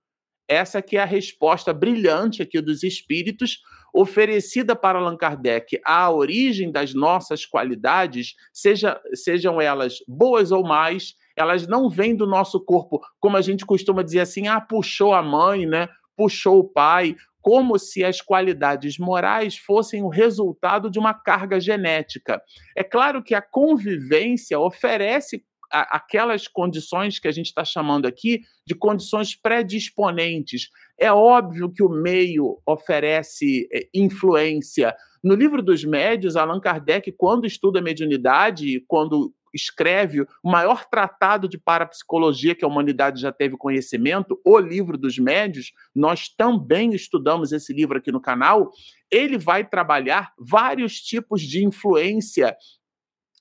Essa 0.46 0.80
que 0.80 0.98
é 0.98 1.02
a 1.02 1.04
resposta 1.04 1.72
brilhante 1.72 2.40
aqui 2.40 2.60
dos 2.60 2.84
espíritos, 2.84 3.58
oferecida 3.92 4.76
para 4.76 5.00
Allan 5.00 5.16
Kardec. 5.16 5.80
A 5.84 6.12
origem 6.12 6.70
das 6.70 6.94
nossas 6.94 7.44
qualidades, 7.44 8.36
seja, 8.52 9.00
sejam 9.14 9.60
elas 9.60 9.96
boas 10.06 10.52
ou 10.52 10.62
mais, 10.62 11.16
elas 11.36 11.66
não 11.66 11.90
vêm 11.90 12.14
do 12.14 12.24
nosso 12.24 12.60
corpo, 12.60 13.00
como 13.18 13.36
a 13.36 13.40
gente 13.40 13.66
costuma 13.66 14.04
dizer 14.04 14.20
assim, 14.20 14.46
ah, 14.46 14.60
puxou 14.60 15.12
a 15.12 15.24
mãe, 15.24 15.66
né? 15.66 15.88
puxou 16.20 16.58
o 16.58 16.68
pai, 16.68 17.16
como 17.40 17.78
se 17.78 18.04
as 18.04 18.20
qualidades 18.20 18.98
morais 18.98 19.56
fossem 19.56 20.02
o 20.02 20.08
resultado 20.08 20.90
de 20.90 20.98
uma 20.98 21.14
carga 21.14 21.58
genética. 21.60 22.40
É 22.76 22.84
claro 22.84 23.22
que 23.22 23.34
a 23.34 23.42
convivência 23.42 24.58
oferece 24.58 25.42
aquelas 25.70 26.48
condições 26.48 27.18
que 27.18 27.28
a 27.28 27.32
gente 27.32 27.46
está 27.46 27.64
chamando 27.64 28.06
aqui 28.06 28.40
de 28.66 28.74
condições 28.74 29.36
predisponentes. 29.36 30.68
É 30.98 31.12
óbvio 31.12 31.70
que 31.70 31.82
o 31.82 31.88
meio 31.88 32.60
oferece 32.66 33.68
é, 33.72 33.88
influência. 33.94 34.94
No 35.22 35.34
livro 35.34 35.62
dos 35.62 35.84
médios, 35.84 36.34
Allan 36.34 36.60
Kardec, 36.60 37.12
quando 37.12 37.46
estuda 37.46 37.78
a 37.78 37.82
mediunidade, 37.82 38.84
quando 38.88 39.32
escreve 39.52 40.22
o 40.22 40.50
maior 40.50 40.84
tratado 40.88 41.48
de 41.48 41.58
parapsicologia 41.58 42.54
que 42.54 42.64
a 42.64 42.68
humanidade 42.68 43.20
já 43.20 43.32
teve 43.32 43.56
conhecimento, 43.56 44.40
O 44.44 44.58
Livro 44.58 44.96
dos 44.96 45.18
Médios, 45.18 45.72
nós 45.94 46.28
também 46.28 46.94
estudamos 46.94 47.52
esse 47.52 47.72
livro 47.72 47.98
aqui 47.98 48.12
no 48.12 48.20
canal. 48.20 48.70
Ele 49.10 49.38
vai 49.38 49.68
trabalhar 49.68 50.32
vários 50.38 51.00
tipos 51.00 51.42
de 51.42 51.64
influência 51.64 52.56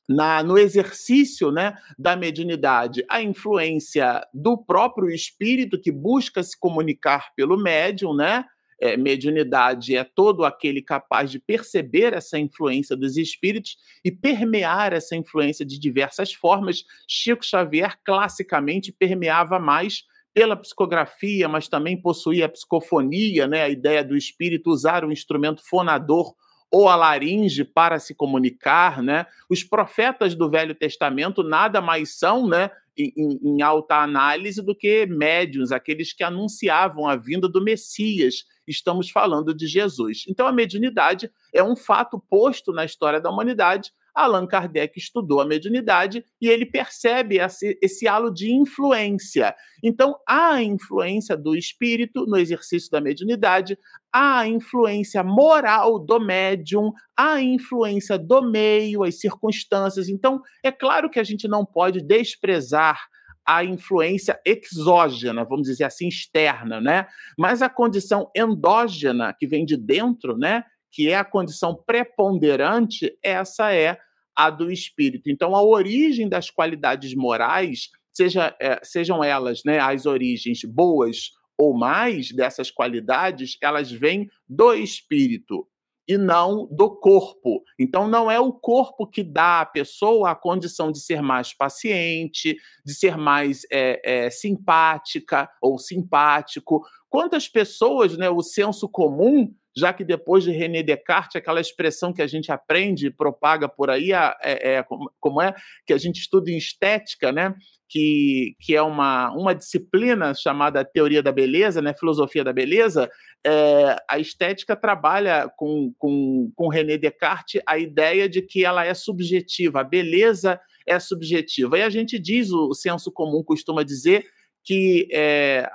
na, 0.09 0.41
no 0.41 0.57
exercício 0.57 1.51
né, 1.51 1.77
da 1.97 2.15
mediunidade, 2.15 3.05
a 3.07 3.21
influência 3.21 4.25
do 4.33 4.57
próprio 4.57 5.09
espírito 5.09 5.79
que 5.79 5.91
busca 5.91 6.41
se 6.41 6.57
comunicar 6.59 7.31
pelo 7.35 7.55
médium, 7.55 8.15
né? 8.15 8.43
É, 8.81 8.95
mediunidade 8.95 9.95
é 9.95 10.03
todo 10.03 10.45
aquele 10.45 10.81
capaz 10.81 11.29
de 11.31 11.39
perceber 11.39 12.13
essa 12.13 12.39
influência 12.39 12.95
dos 12.95 13.17
espíritos 13.17 13.77
e 14.03 14.11
permear 14.11 14.93
essa 14.93 15.15
influência 15.15 15.65
de 15.65 15.79
diversas 15.79 16.33
formas. 16.33 16.83
Chico 17.07 17.45
Xavier 17.45 17.97
classicamente 18.03 18.91
permeava 18.91 19.59
mais 19.59 20.03
pela 20.33 20.55
psicografia, 20.55 21.49
mas 21.49 21.67
também 21.67 21.99
possuía 21.99 22.45
a 22.45 22.49
psicofonia, 22.49 23.47
né, 23.47 23.63
a 23.63 23.69
ideia 23.69 24.03
do 24.03 24.15
espírito 24.15 24.69
usar 24.69 25.03
o 25.03 25.11
instrumento 25.11 25.61
fonador 25.67 26.33
ou 26.71 26.87
a 26.87 26.95
laringe 26.95 27.63
para 27.63 27.97
se 27.97 28.13
comunicar, 28.13 29.01
né? 29.01 29.25
Os 29.49 29.63
profetas 29.63 30.35
do 30.35 30.49
Velho 30.49 30.75
Testamento 30.75 31.41
nada 31.41 31.81
mais 31.81 32.17
são, 32.17 32.47
né, 32.47 32.69
em, 32.95 33.39
em 33.41 33.61
alta 33.61 33.95
análise 33.95 34.61
do 34.61 34.75
que 34.75 35.05
médiuns, 35.05 35.71
aqueles 35.71 36.13
que 36.13 36.23
anunciavam 36.23 37.07
a 37.07 37.15
vinda 37.15 37.47
do 37.47 37.63
Messias 37.63 38.45
estamos 38.71 39.09
falando 39.09 39.53
de 39.53 39.67
Jesus. 39.67 40.25
Então, 40.27 40.47
a 40.47 40.51
mediunidade 40.51 41.31
é 41.53 41.63
um 41.63 41.75
fato 41.75 42.19
posto 42.29 42.71
na 42.71 42.85
história 42.85 43.19
da 43.19 43.29
humanidade. 43.29 43.91
Allan 44.13 44.47
Kardec 44.47 44.97
estudou 44.97 45.39
a 45.39 45.45
mediunidade 45.45 46.25
e 46.41 46.49
ele 46.49 46.65
percebe 46.65 47.37
esse, 47.37 47.77
esse 47.81 48.07
halo 48.07 48.31
de 48.31 48.51
influência. 48.51 49.55
Então, 49.83 50.15
há 50.27 50.55
a 50.55 50.63
influência 50.63 51.37
do 51.37 51.55
espírito 51.55 52.25
no 52.25 52.37
exercício 52.37 52.91
da 52.91 52.99
mediunidade, 52.99 53.77
há 54.11 54.39
a 54.39 54.47
influência 54.47 55.23
moral 55.23 55.99
do 55.99 56.19
médium, 56.19 56.91
há 57.15 57.33
a 57.33 57.41
influência 57.41 58.17
do 58.17 58.41
meio, 58.41 59.03
as 59.03 59.19
circunstâncias. 59.19 60.09
Então, 60.09 60.41
é 60.63 60.71
claro 60.71 61.09
que 61.09 61.19
a 61.19 61.23
gente 61.23 61.47
não 61.47 61.65
pode 61.65 62.01
desprezar 62.01 62.99
a 63.45 63.63
influência 63.63 64.39
exógena, 64.45 65.43
vamos 65.43 65.67
dizer 65.67 65.83
assim, 65.83 66.07
externa, 66.07 66.79
né? 66.79 67.07
Mas 67.37 67.61
a 67.61 67.69
condição 67.69 68.29
endógena, 68.35 69.33
que 69.37 69.47
vem 69.47 69.65
de 69.65 69.75
dentro, 69.75 70.37
né? 70.37 70.63
Que 70.91 71.09
é 71.09 71.15
a 71.15 71.25
condição 71.25 71.75
preponderante, 71.85 73.11
essa 73.23 73.73
é 73.73 73.97
a 74.35 74.49
do 74.49 74.71
espírito. 74.71 75.29
Então, 75.29 75.55
a 75.55 75.63
origem 75.63 76.29
das 76.29 76.49
qualidades 76.49 77.13
morais, 77.13 77.89
seja, 78.13 78.55
é, 78.59 78.79
sejam 78.83 79.23
elas 79.23 79.61
né, 79.65 79.79
as 79.79 80.05
origens 80.05 80.61
boas 80.63 81.31
ou 81.57 81.77
mais 81.77 82.31
dessas 82.31 82.71
qualidades, 82.71 83.57
elas 83.61 83.91
vêm 83.91 84.29
do 84.47 84.73
espírito 84.73 85.67
e 86.09 86.17
não 86.17 86.67
do 86.71 86.89
corpo. 86.89 87.63
Então, 87.77 88.07
não 88.07 88.31
é 88.31 88.39
o 88.39 88.51
corpo 88.51 89.05
que 89.05 89.21
dá 89.21 89.61
à 89.61 89.65
pessoa 89.65 90.31
a 90.31 90.35
condição 90.35 90.91
de 90.91 90.99
ser 90.99 91.21
mais 91.21 91.53
paciente, 91.53 92.57
de 92.83 92.95
ser 92.95 93.15
mais 93.15 93.61
é, 93.71 94.25
é, 94.25 94.29
simpática 94.31 95.47
ou 95.61 95.77
simpático. 95.77 96.83
Quantas 97.07 97.47
pessoas, 97.47 98.17
né, 98.17 98.27
o 98.27 98.41
senso 98.41 98.89
comum 98.89 99.53
já 99.75 99.93
que 99.93 100.03
depois 100.03 100.43
de 100.43 100.51
René 100.51 100.83
Descartes, 100.83 101.35
aquela 101.35 101.61
expressão 101.61 102.13
que 102.13 102.21
a 102.21 102.27
gente 102.27 102.51
aprende 102.51 103.07
e 103.07 103.11
propaga 103.11 103.69
por 103.69 103.89
aí, 103.89 104.11
é, 104.11 104.35
é, 104.43 104.85
como 105.19 105.41
é 105.41 105.53
que 105.85 105.93
a 105.93 105.97
gente 105.97 106.19
estuda 106.19 106.51
em 106.51 106.57
estética, 106.57 107.31
né? 107.31 107.53
Que, 107.87 108.55
que 108.59 108.75
é 108.75 108.81
uma, 108.81 109.31
uma 109.31 109.55
disciplina 109.55 110.33
chamada 110.35 110.85
teoria 110.85 111.23
da 111.23 111.31
beleza, 111.31 111.81
né? 111.81 111.93
filosofia 111.93 112.43
da 112.43 112.53
beleza, 112.53 113.09
é, 113.45 113.95
a 114.07 114.19
estética 114.19 114.75
trabalha 114.75 115.49
com, 115.57 115.91
com, 115.97 116.51
com 116.55 116.67
René 116.67 116.97
Descartes 116.97 117.61
a 117.65 117.79
ideia 117.79 118.29
de 118.29 118.43
que 118.43 118.63
ela 118.63 118.85
é 118.85 118.93
subjetiva, 118.93 119.81
a 119.81 119.83
beleza 119.83 120.59
é 120.85 120.99
subjetiva. 120.99 121.79
E 121.79 121.81
a 121.81 121.89
gente 121.89 122.19
diz, 122.19 122.51
o 122.51 122.73
senso 122.73 123.11
comum 123.11 123.43
costuma 123.43 123.83
dizer, 123.83 124.25
que 124.63 125.07
é, 125.11 125.69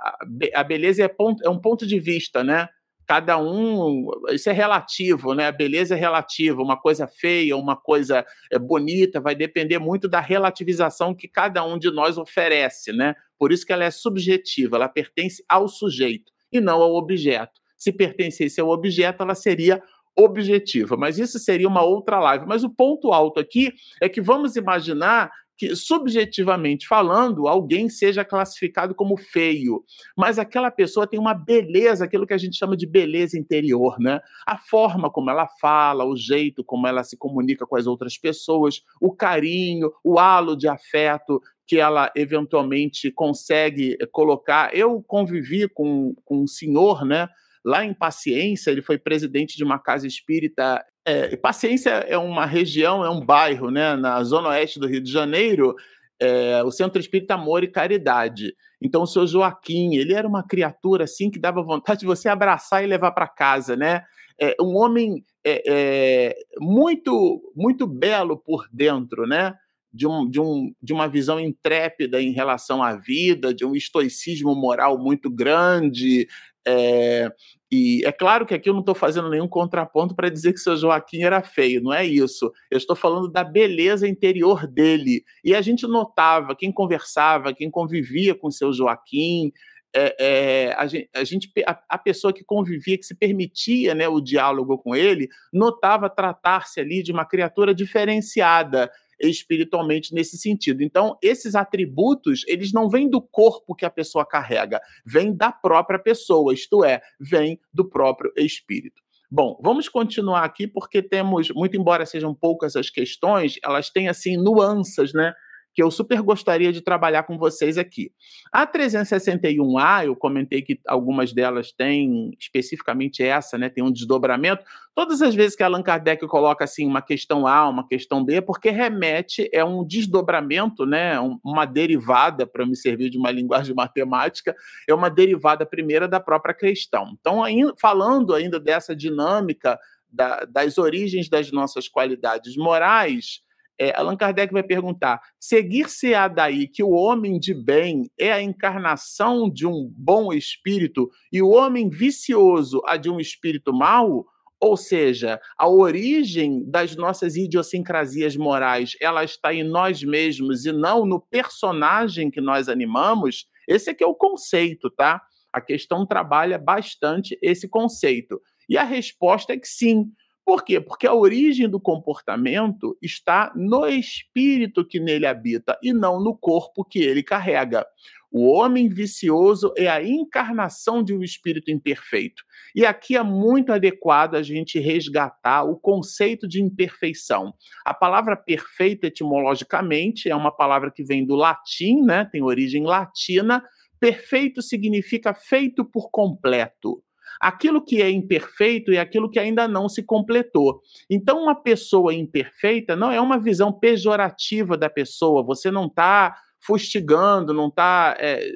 a 0.54 0.62
beleza 0.62 1.02
é, 1.02 1.08
ponto, 1.08 1.44
é 1.44 1.50
um 1.50 1.60
ponto 1.60 1.86
de 1.86 1.98
vista, 1.98 2.44
né? 2.44 2.68
Cada 3.06 3.38
um, 3.38 4.08
isso 4.30 4.49
é 4.49 4.52
relativo, 4.52 5.34
né? 5.34 5.46
A 5.46 5.52
beleza 5.52 5.94
é 5.94 5.99
relativa, 5.99 6.62
uma 6.62 6.76
coisa 6.76 7.06
feia, 7.06 7.56
uma 7.56 7.76
coisa 7.76 8.25
é, 8.50 8.58
bonita, 8.58 9.20
vai 9.20 9.34
depender 9.34 9.78
muito 9.78 10.08
da 10.08 10.20
relativização 10.20 11.14
que 11.14 11.28
cada 11.28 11.64
um 11.64 11.78
de 11.78 11.90
nós 11.90 12.16
oferece, 12.18 12.92
né? 12.92 13.14
Por 13.38 13.52
isso 13.52 13.66
que 13.66 13.73
ela 13.73 13.84
é 13.84 13.90
subjetiva, 13.90 14.76
ela 14.76 14.88
pertence 14.88 15.44
ao 15.49 15.68
sujeito 15.68 16.32
e 16.50 16.61
não 16.61 16.80
ao 16.80 16.94
objeto. 16.94 17.61
Se 17.76 17.92
pertencesse 17.92 18.61
ao 18.61 18.70
objeto, 18.70 19.23
ela 19.23 19.34
seria 19.34 19.82
objetiva, 20.16 20.96
mas 20.96 21.18
isso 21.18 21.38
seria 21.38 21.68
uma 21.68 21.82
outra 21.82 22.20
live. 22.20 22.46
Mas 22.46 22.62
o 22.62 22.70
ponto 22.70 23.12
alto 23.12 23.40
aqui 23.40 23.73
é 24.00 24.08
que 24.08 24.20
vamos 24.20 24.56
imaginar 24.56 25.30
que, 25.56 25.75
subjetivamente 25.76 26.87
falando, 26.87 27.46
alguém 27.49 27.88
seja 27.88 28.25
classificado 28.25 28.94
como 28.94 29.16
feio, 29.16 29.84
mas 30.16 30.38
aquela 30.38 30.70
pessoa 30.70 31.06
tem 31.06 31.18
uma 31.18 31.34
beleza, 31.34 32.04
aquilo 32.04 32.26
que 32.26 32.34
a 32.34 32.38
gente 32.38 32.56
chama 32.56 32.76
de 32.76 32.87
beleza 32.87 33.38
interior, 33.38 33.99
né? 33.99 34.20
A 34.46 34.58
forma 34.58 35.11
como 35.11 35.30
ela 35.30 35.49
fala, 35.61 36.04
o 36.04 36.16
jeito 36.16 36.64
como 36.64 36.87
ela 36.87 37.04
se 37.04 37.16
comunica 37.16 37.66
com 37.66 37.76
as 37.76 37.87
outras 37.87 38.18
pessoas, 38.18 38.82
o 39.00 39.14
carinho, 39.14 39.92
o 40.02 40.18
halo 40.18 40.56
de 40.56 40.68
afeto 40.68 41.40
que 41.66 41.78
ela 41.78 42.12
eventualmente 42.14 43.11
consegue 43.11 43.96
colocar. 44.12 44.75
Eu 44.75 45.02
convivi 45.02 45.68
com, 45.68 46.14
com 46.25 46.42
um 46.42 46.46
senhor, 46.46 47.04
né? 47.04 47.28
Lá 47.64 47.84
em 47.84 47.94
Paciência, 47.94 48.70
ele 48.70 48.82
foi 48.82 48.99
presidente 48.99 49.56
de 49.56 49.64
uma 49.64 49.78
casa 49.78 50.06
espírita. 50.06 50.84
É, 51.06 51.37
Paciência 51.37 51.90
é 51.90 52.16
uma 52.16 52.46
região, 52.46 53.04
é 53.04 53.11
um 53.11 53.20
bairro, 53.20 53.70
né, 53.70 53.94
na 53.94 54.23
zona 54.25 54.49
oeste 54.49 54.80
do 54.80 54.87
Rio 54.87 55.02
de 55.02 55.12
Janeiro, 55.12 55.76
é, 56.18 56.62
o 56.62 56.70
Centro 56.70 56.99
Espírita 56.99 57.34
Amor 57.34 57.62
e 57.62 57.68
Caridade. 57.68 58.54
Então, 58.80 59.02
o 59.02 59.06
senhor 59.06 59.26
Joaquim, 59.26 59.94
ele 59.94 60.14
era 60.14 60.26
uma 60.26 60.42
criatura 60.42 61.04
assim 61.04 61.30
que 61.30 61.38
dava 61.38 61.62
vontade 61.62 62.00
de 62.00 62.06
você 62.06 62.28
abraçar 62.28 62.82
e 62.82 62.87
levar 62.87 63.12
para 63.12 63.28
casa, 63.28 63.76
né? 63.76 64.04
É, 64.40 64.56
um 64.61 64.76
homem 64.76 65.25
é, 65.44 65.62
é, 65.66 66.37
muito, 66.58 67.52
muito 67.54 67.87
belo 67.87 68.37
por 68.37 68.66
dentro, 68.73 69.26
né? 69.26 69.54
De, 69.92 70.06
um, 70.06 70.28
de, 70.28 70.40
um, 70.40 70.75
de 70.82 70.92
uma 70.92 71.06
visão 71.06 71.38
intrépida 71.38 72.20
em 72.20 72.32
relação 72.32 72.82
à 72.82 72.96
vida, 72.96 73.54
de 73.54 73.64
um 73.64 73.76
estoicismo 73.76 74.54
moral 74.54 74.99
muito 74.99 75.30
grande, 75.30 76.26
é, 76.66 77.30
e 77.71 78.02
é 78.04 78.12
claro 78.12 78.47
que 78.47 78.54
aqui 78.54 78.68
eu 78.68 78.73
não 78.73 78.80
estou 78.80 78.94
fazendo 78.94 79.28
nenhum 79.28 79.49
contraponto 79.49 80.14
para 80.14 80.28
dizer 80.28 80.52
que 80.52 80.61
seu 80.61 80.76
Joaquim 80.76 81.23
era 81.23 81.42
feio, 81.42 81.83
não 81.83 81.92
é 81.92 82.04
isso. 82.04 82.52
Eu 82.71 82.78
estou 82.78 82.94
falando 82.94 83.28
da 83.28 83.42
beleza 83.42 84.06
interior 84.06 84.66
dele. 84.66 85.25
E 85.44 85.54
a 85.54 85.61
gente 85.61 85.87
notava, 85.87 86.54
quem 86.54 86.71
conversava, 86.71 87.52
quem 87.52 87.71
convivia 87.71 88.35
com 88.35 88.50
seu 88.50 88.73
Joaquim, 88.73 89.52
é, 89.97 90.16
é, 90.18 90.75
a, 90.76 90.87
gente, 90.87 91.09
a, 91.14 91.25
gente, 91.25 91.52
a, 91.66 91.80
a, 91.88 91.99
pessoa 91.99 92.33
que 92.33 92.42
convivia, 92.42 92.99
que 92.99 93.04
se 93.06 93.14
permitia 93.14 93.94
né, 93.94 94.09
o 94.09 94.21
diálogo 94.21 94.76
com 94.78 94.94
ele, 94.94 95.28
notava 95.52 96.11
tratar-se 96.11 96.80
ali 96.80 97.02
de 97.02 97.12
uma 97.12 97.25
criatura 97.25 97.73
diferenciada, 97.73 98.90
espiritualmente 99.28 100.14
nesse 100.14 100.37
sentido. 100.37 100.83
Então, 100.83 101.16
esses 101.23 101.54
atributos, 101.54 102.45
eles 102.47 102.73
não 102.73 102.89
vêm 102.89 103.08
do 103.08 103.21
corpo 103.21 103.75
que 103.75 103.84
a 103.84 103.91
pessoa 103.91 104.26
carrega, 104.26 104.80
vêm 105.04 105.34
da 105.34 105.52
própria 105.52 105.99
pessoa, 105.99 106.52
isto 106.52 106.84
é, 106.84 107.00
vêm 107.21 107.58
do 107.73 107.89
próprio 107.89 108.32
espírito. 108.37 109.02
Bom, 109.30 109.58
vamos 109.60 109.89
continuar 109.89 110.45
aqui 110.45 110.67
porque 110.67 111.02
temos, 111.02 111.50
muito 111.50 111.76
embora 111.76 112.06
sejam 112.06 112.34
poucas 112.34 112.76
as 112.76 112.89
questões, 112.89 113.58
elas 113.65 113.91
têm 113.91 114.08
assim 114.08 114.37
nuances, 114.37 115.13
né? 115.13 115.34
Que 115.75 115.82
eu 115.82 115.91
super 115.91 116.23
gostaria 116.23 116.73
de 116.73 116.80
trabalhar 116.80 117.25
com 117.25 117.37
vocês 117.37 117.76
aqui. 117.76 118.13
A 118.52 118.67
361A, 118.67 120.06
eu 120.06 120.15
comentei 120.15 120.63
que 120.63 120.80
algumas 120.87 121.32
delas 121.32 121.73
têm, 121.73 122.30
especificamente 122.39 123.23
essa, 123.23 123.58
né, 123.58 123.69
tem 123.69 123.82
um 123.82 123.91
desdobramento. 123.91 124.65
Todas 124.95 125.21
as 125.21 125.34
vezes 125.34 125.56
que 125.56 125.63
Allan 125.65 125.82
Kardec 125.82 126.25
coloca 126.28 126.63
assim 126.63 126.87
uma 126.87 127.02
questão 127.02 127.47
A, 127.47 127.69
uma 127.69 127.87
questão 127.87 128.25
B, 128.25 128.37
é 128.37 128.41
porque 128.41 128.71
remete 128.71 129.50
é 129.52 129.65
um 129.65 129.84
desdobramento, 129.84 130.87
né, 130.87 131.19
uma 131.45 131.65
derivada, 131.65 132.47
para 132.47 132.65
me 132.65 132.76
servir 132.76 133.10
de 133.10 133.19
uma 133.19 133.32
linguagem 133.32 133.75
matemática, 133.75 134.54
é 134.89 134.95
uma 134.95 135.10
derivada 135.10 135.67
primeira 135.67 136.06
da 136.06 136.21
própria 136.21 136.54
questão. 136.54 137.17
Então, 137.19 137.43
falando 137.76 138.32
ainda 138.32 138.60
dessa 138.60 138.95
dinâmica 138.95 139.78
da, 140.08 140.45
das 140.45 140.78
origens 140.78 141.28
das 141.28 141.50
nossas 141.50 141.89
qualidades 141.89 142.56
morais, 142.56 143.43
é, 143.78 143.93
Allan 143.97 144.17
Kardec 144.17 144.52
vai 144.52 144.63
perguntar: 144.63 145.21
seguir-se-á 145.39 146.28
daí 146.28 146.69
que 146.69 146.82
o 146.82 146.91
homem 146.91 147.39
de 147.39 147.54
bem 147.54 148.10
é 148.19 148.32
a 148.32 148.43
encarnação 148.43 149.50
de 149.50 149.67
um 149.67 149.91
bom 149.97 150.32
espírito 150.32 151.10
e 151.32 151.43
o 151.43 151.50
homem 151.50 151.89
vicioso 151.89 152.80
a 152.87 152.97
de 152.97 153.10
um 153.10 153.19
espírito 153.19 153.73
mau? 153.73 154.25
Ou 154.60 154.76
seja, 154.76 155.41
a 155.58 155.69
origem 155.69 156.65
das 156.71 156.97
nossas 156.97 157.37
idiosincrasias 157.37 158.34
morais, 158.34 158.93
ela 159.00 159.23
está 159.23 159.52
em 159.52 159.63
nós 159.63 160.02
mesmos 160.02 160.65
e 160.65 160.73
não 160.73 161.04
no 161.04 161.21
personagem 161.21 162.30
que 162.30 162.41
nós 162.41 162.69
animamos? 162.69 163.47
Esse 163.69 163.91
aqui 163.91 164.02
é 164.02 164.06
o 164.06 164.15
conceito, 164.15 164.89
tá? 164.91 165.21
A 165.52 165.60
questão 165.60 166.06
trabalha 166.06 166.58
bastante 166.58 167.39
esse 167.43 167.69
conceito. 167.69 168.41
E 168.69 168.78
a 168.78 168.84
resposta 168.84 169.52
é 169.52 169.58
que 169.58 169.69
sim. 169.69 170.06
Por 170.45 170.63
quê? 170.63 170.78
Porque 170.78 171.07
a 171.07 171.15
origem 171.15 171.69
do 171.69 171.80
comportamento 171.80 172.99
está 173.00 173.50
no 173.57 173.87
espírito 173.87 174.87
que 174.87 175.00
nele 175.00 175.26
habita 175.26 175.78
e 175.83 175.93
não 175.93 176.21
no 176.21 176.37
corpo 176.37 176.85
que 176.85 176.99
ele 176.99 177.23
carrega. 177.23 177.87
O 178.30 178.50
homem 178.50 178.89
vicioso 178.89 179.73
é 179.76 179.87
a 179.89 180.02
encarnação 180.02 181.04
de 181.04 181.15
um 181.15 181.23
espírito 181.23 181.71
imperfeito. 181.71 182.43
E 182.75 182.85
aqui 182.85 183.17
é 183.17 183.23
muito 183.23 183.73
adequado 183.73 184.35
a 184.35 184.43
gente 184.43 184.78
resgatar 184.78 185.63
o 185.63 185.76
conceito 185.76 186.47
de 186.47 186.61
imperfeição. 186.61 187.54
A 187.85 187.95
palavra 187.95 188.37
perfeito, 188.37 189.04
etimologicamente, 189.04 190.28
é 190.28 190.35
uma 190.35 190.50
palavra 190.50 190.91
que 190.91 191.04
vem 191.04 191.25
do 191.25 191.37
latim, 191.37 192.02
né? 192.02 192.28
tem 192.30 192.43
origem 192.43 192.85
latina. 192.85 193.63
Perfeito 194.00 194.61
significa 194.61 195.33
feito 195.33 195.85
por 195.85 196.11
completo 196.11 197.02
aquilo 197.40 197.84
que 197.84 198.00
é 198.00 198.10
imperfeito 198.10 198.92
é 198.92 198.99
aquilo 198.99 199.30
que 199.30 199.38
ainda 199.38 199.68
não 199.68 199.88
se 199.88 200.02
completou. 200.02 200.80
Então, 201.08 201.42
uma 201.42 201.54
pessoa 201.54 202.14
imperfeita 202.14 202.97
não 202.97 203.10
é 203.10 203.20
uma 203.20 203.38
visão 203.38 203.73
pejorativa 203.73 204.76
da 204.76 204.88
pessoa, 204.88 205.42
você 205.42 205.70
não 205.70 205.86
está 205.86 206.36
fustigando, 206.60 207.52
não 207.52 207.68
está 207.68 208.16
é, 208.18 208.49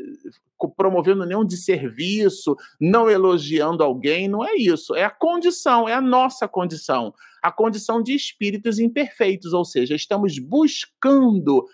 promovendo 0.77 1.25
nenhum 1.25 1.45
desserviço, 1.45 2.57
não 2.81 3.09
elogiando 3.09 3.85
alguém, 3.85 4.27
não 4.27 4.45
é 4.45 4.55
isso. 4.57 4.95
É 4.95 5.05
a 5.05 5.11
condição, 5.11 5.89
é 5.89 5.95
a 5.95 6.01
nossa 6.01 6.49
condição. 6.49 7.15
A 7.43 7.53
condição 7.53 8.03
de 8.03 8.15
espíritos 8.15 8.79
imperfeitos, 8.79 9.53
ou 9.53 9.65
seja, 9.65 9.95
estamos 9.95 10.39
buscando 10.39 11.65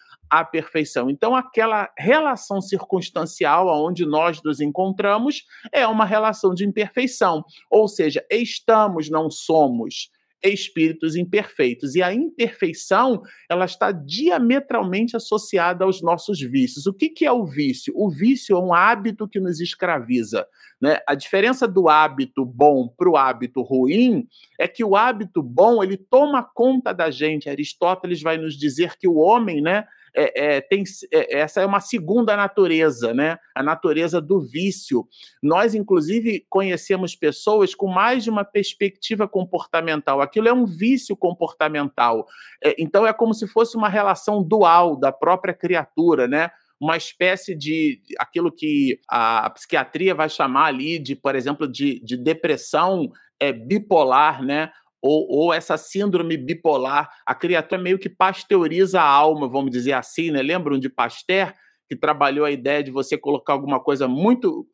a 0.41 0.45
perfeição. 0.45 1.09
Então, 1.11 1.35
aquela 1.35 1.91
relação 1.97 2.61
circunstancial 2.61 3.69
onde 3.85 4.05
nós 4.05 4.43
nos 4.43 4.61
encontramos 4.61 5.45
é 5.73 5.87
uma 5.87 6.05
relação 6.05 6.55
de 6.55 6.65
imperfeição, 6.65 7.45
ou 7.71 7.87
seja, 7.87 8.25
estamos, 8.31 9.11
não 9.11 9.31
somos 9.31 10.11
espíritos 10.45 11.17
imperfeitos. 11.17 11.95
E 11.95 12.03
a 12.03 12.13
imperfeição, 12.13 13.23
ela 13.49 13.65
está 13.65 13.91
diametralmente 13.91 15.17
associada 15.17 15.85
aos 15.85 16.03
nossos 16.03 16.41
vícios. 16.41 16.87
O 16.87 16.93
que, 16.93 17.09
que 17.09 17.25
é 17.25 17.33
o 17.33 17.47
vício? 17.47 17.93
O 17.97 18.11
vício 18.11 18.57
é 18.57 18.61
um 18.61 18.75
hábito 18.75 19.27
que 19.27 19.41
nos 19.41 19.61
escraviza. 19.61 20.47
Né? 20.81 20.99
A 21.07 21.15
diferença 21.15 21.67
do 21.67 21.89
hábito 21.89 22.45
bom 22.45 22.89
para 22.89 23.09
o 23.09 23.17
hábito 23.17 23.63
ruim 23.63 24.29
é 24.59 24.69
que 24.69 24.85
o 24.85 24.95
hábito 24.95 25.43
bom, 25.43 25.83
ele 25.83 25.97
toma 25.97 26.43
conta 26.43 26.93
da 26.93 27.11
gente. 27.11 27.49
Aristóteles 27.49 28.21
vai 28.21 28.37
nos 28.37 28.55
dizer 28.55 28.97
que 28.99 29.09
o 29.09 29.17
homem, 29.17 29.63
né, 29.63 29.87
é, 30.15 30.57
é, 30.57 30.61
tem, 30.61 30.85
é, 31.13 31.39
essa 31.41 31.61
é 31.61 31.67
uma 31.67 31.81
segunda 31.81 32.37
natureza, 32.37 33.13
né? 33.13 33.39
A 33.55 33.63
natureza 33.63 34.21
do 34.21 34.41
vício. 34.41 35.07
Nós, 35.43 35.75
inclusive, 35.75 36.47
conhecemos 36.49 37.17
pessoas 37.17 37.75
com 37.75 37.89
mais 37.89 38.23
de 38.23 38.31
uma 38.31 38.45
perspectiva 38.45 39.27
comportamental. 39.27 40.21
Aquilo 40.21 40.49
é 40.49 40.53
um 40.53 40.67
vício 40.67 41.17
comportamental. 41.17 42.27
É, 42.63 42.75
então, 42.79 43.07
é 43.07 43.13
como 43.13 43.35
se 43.35 43.49
fosse 43.49 43.77
uma 43.77 43.89
relação 43.89 44.43
dual 44.43 44.97
da 44.97 45.11
própria 45.11 45.53
criatura, 45.53 46.29
né? 46.29 46.51
uma 46.81 46.97
espécie 46.97 47.55
de 47.55 48.03
aquilo 48.19 48.53
que 48.53 49.01
a, 49.09 49.49
psiquiatria 49.51 50.15
vai 50.15 50.29
chamar 50.29 50.67
ali 50.67 50.99
de, 50.99 51.17
por 51.17 51.35
exemplo, 51.35 51.67
de, 51.67 52.01
de 52.05 52.17
depressão 52.17 53.11
é, 53.41 53.53
bipolar, 53.53 54.43
né? 54.43 54.71
Ou, 55.07 55.27
ou, 55.29 55.53
essa 55.53 55.77
síndrome 55.77 56.35
bipolar, 56.35 57.11
a 57.27 57.35
criatura 57.35 57.79
meio 57.79 57.99
que 57.99 58.09
pasteuriza 58.09 59.03
a 59.03 59.07
alma, 59.07 59.47
vamos 59.47 59.71
dizer 59.71 59.93
assim, 59.93 60.31
né? 60.31 60.41
Lembram 60.41 60.79
de 60.79 60.89
Pasteur, 60.89 61.53
que 61.87 61.95
trabalhou 61.95 62.47
a 62.47 62.51
ideia 62.51 62.83
de 62.83 62.91
você 62.91 63.19
colocar 63.19 63.53
alguma 63.53 63.79
coisa 63.79 64.09
muito. 64.09 64.67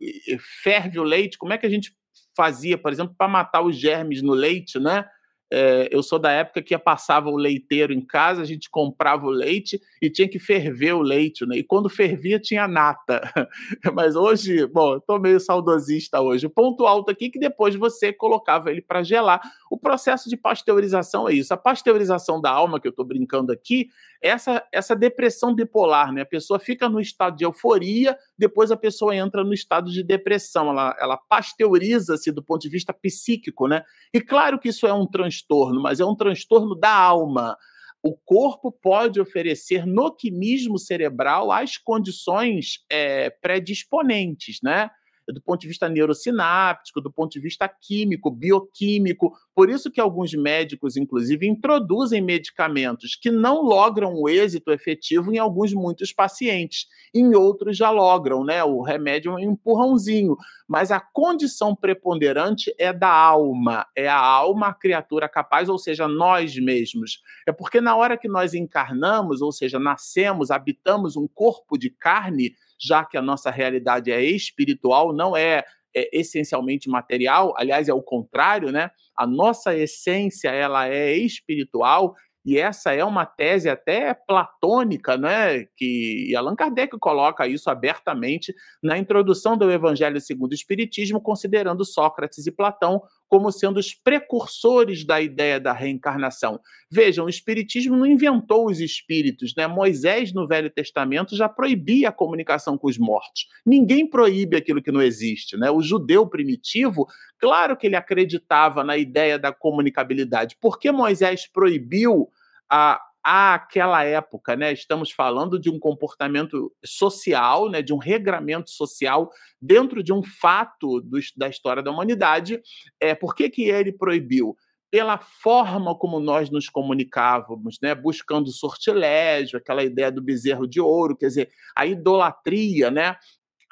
ferve 0.62 1.00
o 1.00 1.02
leite? 1.02 1.36
Como 1.36 1.52
é 1.52 1.58
que 1.58 1.66
a 1.66 1.68
gente 1.68 1.92
fazia, 2.36 2.78
por 2.78 2.92
exemplo, 2.92 3.12
para 3.18 3.26
matar 3.26 3.62
os 3.62 3.76
germes 3.76 4.22
no 4.22 4.32
leite, 4.32 4.78
né? 4.78 5.04
É, 5.52 5.88
eu 5.90 6.00
sou 6.02 6.18
da 6.18 6.30
época 6.30 6.62
que 6.62 6.76
passava 6.78 7.28
o 7.28 7.36
leiteiro 7.36 7.92
em 7.92 8.00
casa, 8.00 8.40
a 8.40 8.44
gente 8.44 8.70
comprava 8.70 9.26
o 9.26 9.30
leite 9.30 9.80
e 10.00 10.08
tinha 10.08 10.28
que 10.28 10.38
ferver 10.38 10.92
o 10.92 11.02
leite, 11.02 11.44
né? 11.44 11.56
E 11.56 11.64
quando 11.64 11.88
fervia 11.88 12.38
tinha 12.38 12.68
nata. 12.68 13.20
Mas 13.92 14.14
hoje, 14.14 14.66
bom, 14.66 14.96
estou 14.96 15.18
meio 15.18 15.40
saudosista 15.40 16.20
hoje. 16.20 16.46
O 16.46 16.50
ponto 16.50 16.86
alto 16.86 17.10
aqui 17.10 17.26
é 17.26 17.30
que 17.30 17.38
depois 17.38 17.74
você 17.74 18.12
colocava 18.12 18.70
ele 18.70 18.80
para 18.80 19.02
gelar. 19.02 19.40
O 19.68 19.76
processo 19.76 20.28
de 20.28 20.36
pasteurização 20.36 21.28
é 21.28 21.34
isso. 21.34 21.52
A 21.52 21.56
pasteurização 21.56 22.40
da 22.40 22.50
alma 22.50 22.78
que 22.78 22.86
eu 22.86 22.90
estou 22.90 23.04
brincando 23.04 23.50
aqui, 23.50 23.88
essa 24.22 24.62
essa 24.72 24.94
depressão 24.94 25.54
bipolar, 25.54 26.12
né? 26.12 26.22
A 26.22 26.26
pessoa 26.26 26.60
fica 26.60 26.88
no 26.88 27.00
estado 27.00 27.36
de 27.36 27.44
euforia, 27.44 28.16
depois 28.38 28.70
a 28.70 28.76
pessoa 28.76 29.16
entra 29.16 29.42
no 29.42 29.52
estado 29.52 29.90
de 29.90 30.02
depressão. 30.02 30.70
Ela, 30.70 30.96
ela 31.00 31.16
pasteuriza-se 31.16 32.30
do 32.30 32.42
ponto 32.42 32.62
de 32.62 32.68
vista 32.68 32.92
psíquico, 32.92 33.66
né? 33.66 33.82
E 34.12 34.20
claro 34.20 34.58
que 34.58 34.68
isso 34.68 34.86
é 34.86 34.92
um 34.92 35.06
transtorno 35.06 35.39
transtorno, 35.40 35.80
mas 35.80 36.00
é 36.00 36.04
um 36.04 36.14
transtorno 36.14 36.74
da 36.74 36.94
alma. 36.94 37.56
O 38.02 38.16
corpo 38.16 38.72
pode 38.72 39.20
oferecer 39.20 39.86
no 39.86 40.10
quimismo 40.10 40.78
cerebral 40.78 41.52
as 41.52 41.76
condições 41.76 42.84
é, 42.88 43.30
predisponentes, 43.30 44.58
né? 44.62 44.90
Do 45.32 45.42
ponto 45.42 45.60
de 45.60 45.68
vista 45.68 45.88
neurosináptico, 45.88 47.00
do 47.00 47.10
ponto 47.10 47.32
de 47.32 47.40
vista 47.40 47.68
químico, 47.68 48.30
bioquímico. 48.30 49.32
Por 49.54 49.68
isso 49.68 49.90
que 49.90 50.00
alguns 50.00 50.32
médicos, 50.32 50.96
inclusive, 50.96 51.46
introduzem 51.46 52.22
medicamentos 52.22 53.18
que 53.20 53.30
não 53.30 53.62
logram 53.62 54.14
o 54.14 54.28
êxito 54.28 54.70
efetivo 54.72 55.32
em 55.32 55.38
alguns 55.38 55.72
muitos 55.72 56.12
pacientes. 56.12 56.86
Em 57.14 57.34
outros 57.34 57.76
já 57.76 57.90
logram, 57.90 58.44
né? 58.44 58.62
O 58.64 58.82
remédio 58.82 59.32
é 59.32 59.34
um 59.34 59.38
empurrãozinho. 59.38 60.36
Mas 60.66 60.92
a 60.92 61.00
condição 61.00 61.74
preponderante 61.74 62.72
é 62.78 62.92
da 62.92 63.12
alma, 63.12 63.86
é 63.96 64.08
a 64.08 64.16
alma 64.16 64.68
a 64.68 64.74
criatura 64.74 65.28
capaz, 65.28 65.68
ou 65.68 65.78
seja, 65.78 66.06
nós 66.06 66.56
mesmos. 66.56 67.20
É 67.46 67.52
porque 67.52 67.80
na 67.80 67.96
hora 67.96 68.16
que 68.16 68.28
nós 68.28 68.54
encarnamos, 68.54 69.42
ou 69.42 69.52
seja, 69.52 69.78
nascemos, 69.78 70.50
habitamos 70.50 71.16
um 71.16 71.26
corpo 71.26 71.76
de 71.76 71.90
carne, 71.90 72.54
já 72.80 73.04
que 73.04 73.16
a 73.16 73.22
nossa 73.22 73.50
realidade 73.50 74.10
é 74.10 74.22
espiritual, 74.22 75.12
não 75.12 75.36
é, 75.36 75.64
é 75.94 76.18
essencialmente 76.18 76.88
material, 76.88 77.54
aliás, 77.56 77.88
é 77.88 77.94
o 77.94 78.02
contrário, 78.02 78.72
né? 78.72 78.90
A 79.16 79.26
nossa 79.26 79.76
essência 79.76 80.48
ela 80.48 80.88
é 80.88 81.12
espiritual 81.14 82.14
e 82.44 82.58
essa 82.58 82.92
é 82.92 83.04
uma 83.04 83.26
tese 83.26 83.68
até 83.68 84.14
platônica, 84.14 85.16
né? 85.16 85.66
que 85.76 86.34
Allan 86.34 86.56
Kardec 86.56 86.96
coloca 86.98 87.46
isso 87.46 87.68
abertamente 87.68 88.54
na 88.82 88.96
introdução 88.96 89.56
do 89.56 89.70
Evangelho 89.70 90.20
segundo 90.20 90.52
o 90.52 90.54
Espiritismo, 90.54 91.20
considerando 91.20 91.84
Sócrates 91.84 92.46
e 92.46 92.52
Platão 92.52 93.02
como 93.30 93.52
sendo 93.52 93.78
os 93.78 93.94
precursores 93.94 95.04
da 95.04 95.20
ideia 95.20 95.60
da 95.60 95.72
reencarnação. 95.72 96.58
Vejam, 96.90 97.26
o 97.26 97.28
Espiritismo 97.28 97.96
não 97.96 98.04
inventou 98.04 98.66
os 98.66 98.80
espíritos, 98.80 99.54
né? 99.56 99.68
Moisés, 99.68 100.32
no 100.32 100.48
Velho 100.48 100.68
Testamento, 100.68 101.36
já 101.36 101.48
proibia 101.48 102.08
a 102.08 102.12
comunicação 102.12 102.76
com 102.76 102.88
os 102.88 102.98
mortos. 102.98 103.46
Ninguém 103.64 104.04
proíbe 104.04 104.56
aquilo 104.56 104.82
que 104.82 104.90
não 104.90 105.00
existe, 105.00 105.56
né? 105.56 105.70
O 105.70 105.80
judeu 105.80 106.26
primitivo, 106.26 107.06
claro 107.38 107.76
que 107.76 107.86
ele 107.86 107.94
acreditava 107.94 108.82
na 108.82 108.96
ideia 108.96 109.38
da 109.38 109.52
comunicabilidade. 109.52 110.56
Por 110.60 110.76
que 110.76 110.90
Moisés 110.90 111.46
proibiu 111.46 112.28
a, 112.68 113.00
àquela 113.22 114.04
época, 114.04 114.56
né? 114.56 114.72
Estamos 114.72 115.10
falando 115.10 115.58
de 115.58 115.70
um 115.70 115.78
comportamento 115.78 116.72
social, 116.84 117.68
né? 117.68 117.82
De 117.82 117.92
um 117.92 117.98
regramento 117.98 118.70
social 118.70 119.30
dentro 119.60 120.02
de 120.02 120.12
um 120.12 120.22
fato 120.22 121.00
do, 121.00 121.18
da 121.36 121.48
história 121.48 121.82
da 121.82 121.90
humanidade. 121.90 122.60
É 123.00 123.14
por 123.14 123.34
que, 123.34 123.50
que 123.50 123.62
ele 123.68 123.92
proibiu? 123.92 124.56
Pela 124.90 125.18
forma 125.18 125.94
como 125.94 126.18
nós 126.18 126.50
nos 126.50 126.68
comunicávamos, 126.68 127.78
né? 127.80 127.94
Buscando 127.94 128.50
sortilégio, 128.50 129.58
aquela 129.58 129.84
ideia 129.84 130.10
do 130.10 130.22
bezerro 130.22 130.66
de 130.66 130.80
ouro, 130.80 131.16
quer 131.16 131.28
dizer, 131.28 131.50
a 131.76 131.86
idolatria, 131.86 132.90
né? 132.90 133.16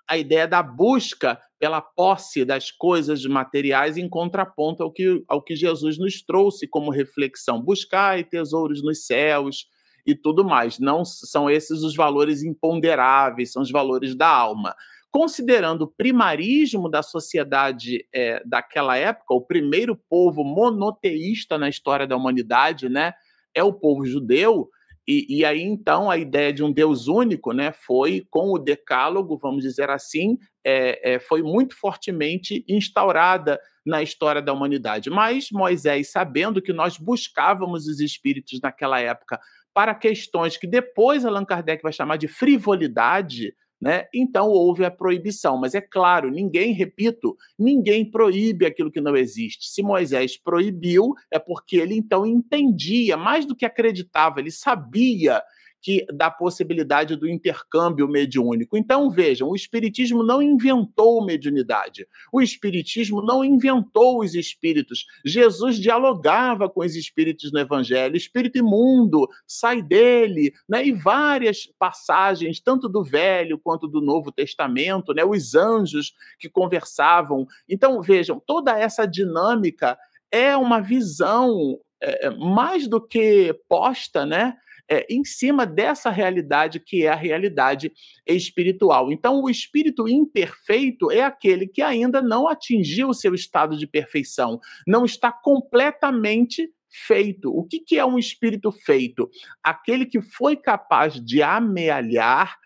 A 0.08 0.16
ideia 0.16 0.48
da 0.48 0.62
busca 0.62 1.38
pela 1.58 1.80
posse 1.80 2.44
das 2.44 2.70
coisas 2.70 3.24
materiais 3.26 3.96
em 3.96 4.08
contraponto 4.08 4.82
ao 4.82 4.92
que, 4.92 5.22
ao 5.28 5.42
que 5.42 5.56
Jesus 5.56 5.98
nos 5.98 6.22
trouxe 6.22 6.66
como 6.66 6.90
reflexão. 6.90 7.60
Buscai 7.60 8.24
tesouros 8.24 8.82
nos 8.82 9.04
céus 9.04 9.66
e 10.06 10.14
tudo 10.14 10.44
mais. 10.44 10.78
Não 10.78 11.04
são 11.04 11.50
esses 11.50 11.82
os 11.82 11.94
valores 11.94 12.42
imponderáveis, 12.42 13.52
são 13.52 13.62
os 13.62 13.70
valores 13.70 14.14
da 14.14 14.28
alma. 14.28 14.74
Considerando 15.10 15.82
o 15.82 15.88
primarismo 15.88 16.88
da 16.88 17.02
sociedade 17.02 18.06
é, 18.14 18.42
daquela 18.44 18.96
época, 18.96 19.34
o 19.34 19.40
primeiro 19.40 19.96
povo 20.08 20.44
monoteísta 20.44 21.58
na 21.58 21.68
história 21.68 22.06
da 22.06 22.16
humanidade, 22.16 22.88
né, 22.88 23.14
é 23.54 23.62
o 23.64 23.72
povo 23.72 24.04
judeu, 24.04 24.68
e, 25.10 25.38
e, 25.38 25.44
aí, 25.44 25.62
então, 25.62 26.10
a 26.10 26.18
ideia 26.18 26.52
de 26.52 26.62
um 26.62 26.70
Deus 26.70 27.08
único 27.08 27.54
né, 27.54 27.72
foi, 27.72 28.26
com 28.28 28.52
o 28.52 28.58
decálogo, 28.58 29.38
vamos 29.38 29.62
dizer 29.62 29.88
assim, 29.88 30.36
é, 30.62 31.14
é, 31.14 31.18
foi 31.18 31.42
muito 31.42 31.74
fortemente 31.74 32.62
instaurada 32.68 33.58
na 33.86 34.02
história 34.02 34.42
da 34.42 34.52
humanidade. 34.52 35.08
Mas 35.08 35.50
Moisés, 35.50 36.12
sabendo 36.12 36.60
que 36.60 36.74
nós 36.74 36.98
buscávamos 36.98 37.86
os 37.86 38.00
espíritos 38.00 38.60
naquela 38.62 39.00
época 39.00 39.40
para 39.72 39.94
questões 39.94 40.58
que 40.58 40.66
depois 40.66 41.24
Allan 41.24 41.46
Kardec 41.46 41.82
vai 41.82 41.92
chamar 41.92 42.16
de 42.16 42.28
frivolidade, 42.28 43.54
né? 43.80 44.06
Então 44.12 44.48
houve 44.48 44.84
a 44.84 44.90
proibição, 44.90 45.56
mas 45.56 45.74
é 45.74 45.80
claro, 45.80 46.30
ninguém, 46.30 46.72
repito, 46.72 47.36
ninguém 47.58 48.04
proíbe 48.04 48.66
aquilo 48.66 48.90
que 48.90 49.00
não 49.00 49.16
existe. 49.16 49.68
Se 49.68 49.82
Moisés 49.82 50.36
proibiu, 50.36 51.14
é 51.30 51.38
porque 51.38 51.76
ele 51.76 51.94
então 51.94 52.26
entendia, 52.26 53.16
mais 53.16 53.46
do 53.46 53.54
que 53.54 53.64
acreditava, 53.64 54.40
ele 54.40 54.50
sabia 54.50 55.42
que 55.80 56.04
da 56.12 56.30
possibilidade 56.30 57.16
do 57.16 57.28
intercâmbio 57.28 58.08
mediúnico. 58.08 58.76
Então, 58.76 59.10
vejam, 59.10 59.48
o 59.48 59.56
Espiritismo 59.56 60.22
não 60.22 60.42
inventou 60.42 61.24
mediunidade. 61.24 62.06
O 62.32 62.40
Espiritismo 62.40 63.22
não 63.22 63.44
inventou 63.44 64.20
os 64.20 64.34
espíritos. 64.34 65.06
Jesus 65.24 65.76
dialogava 65.78 66.68
com 66.68 66.80
os 66.80 66.96
espíritos 66.96 67.52
no 67.52 67.60
Evangelho. 67.60 68.16
Espírito 68.16 68.58
imundo, 68.58 69.28
sai 69.46 69.80
dele, 69.82 70.52
né? 70.68 70.84
E 70.84 70.92
várias 70.92 71.66
passagens, 71.78 72.60
tanto 72.60 72.88
do 72.88 73.04
Velho 73.04 73.58
quanto 73.58 73.86
do 73.86 74.00
Novo 74.00 74.32
Testamento, 74.32 75.14
né? 75.14 75.24
Os 75.24 75.54
anjos 75.54 76.12
que 76.38 76.48
conversavam. 76.48 77.46
Então, 77.68 78.02
vejam, 78.02 78.42
toda 78.44 78.78
essa 78.78 79.06
dinâmica 79.06 79.96
é 80.30 80.56
uma 80.56 80.80
visão 80.80 81.78
é, 82.00 82.30
mais 82.30 82.86
do 82.86 83.00
que 83.00 83.54
posta, 83.68 84.26
né? 84.26 84.56
É, 84.88 85.06
em 85.10 85.24
cima 85.24 85.66
dessa 85.66 86.10
realidade 86.10 86.80
que 86.80 87.04
é 87.04 87.08
a 87.08 87.14
realidade 87.14 87.92
espiritual. 88.26 89.12
Então, 89.12 89.42
o 89.42 89.50
espírito 89.50 90.08
imperfeito 90.08 91.10
é 91.10 91.22
aquele 91.22 91.66
que 91.66 91.82
ainda 91.82 92.22
não 92.22 92.48
atingiu 92.48 93.08
o 93.08 93.14
seu 93.14 93.34
estado 93.34 93.76
de 93.76 93.86
perfeição, 93.86 94.58
não 94.86 95.04
está 95.04 95.30
completamente 95.30 96.70
feito. 96.90 97.50
O 97.54 97.64
que, 97.64 97.80
que 97.80 97.98
é 97.98 98.04
um 98.04 98.18
espírito 98.18 98.72
feito? 98.72 99.30
Aquele 99.62 100.06
que 100.06 100.20
foi 100.20 100.56
capaz 100.56 101.14
de 101.14 101.42
amealhar 101.42 102.56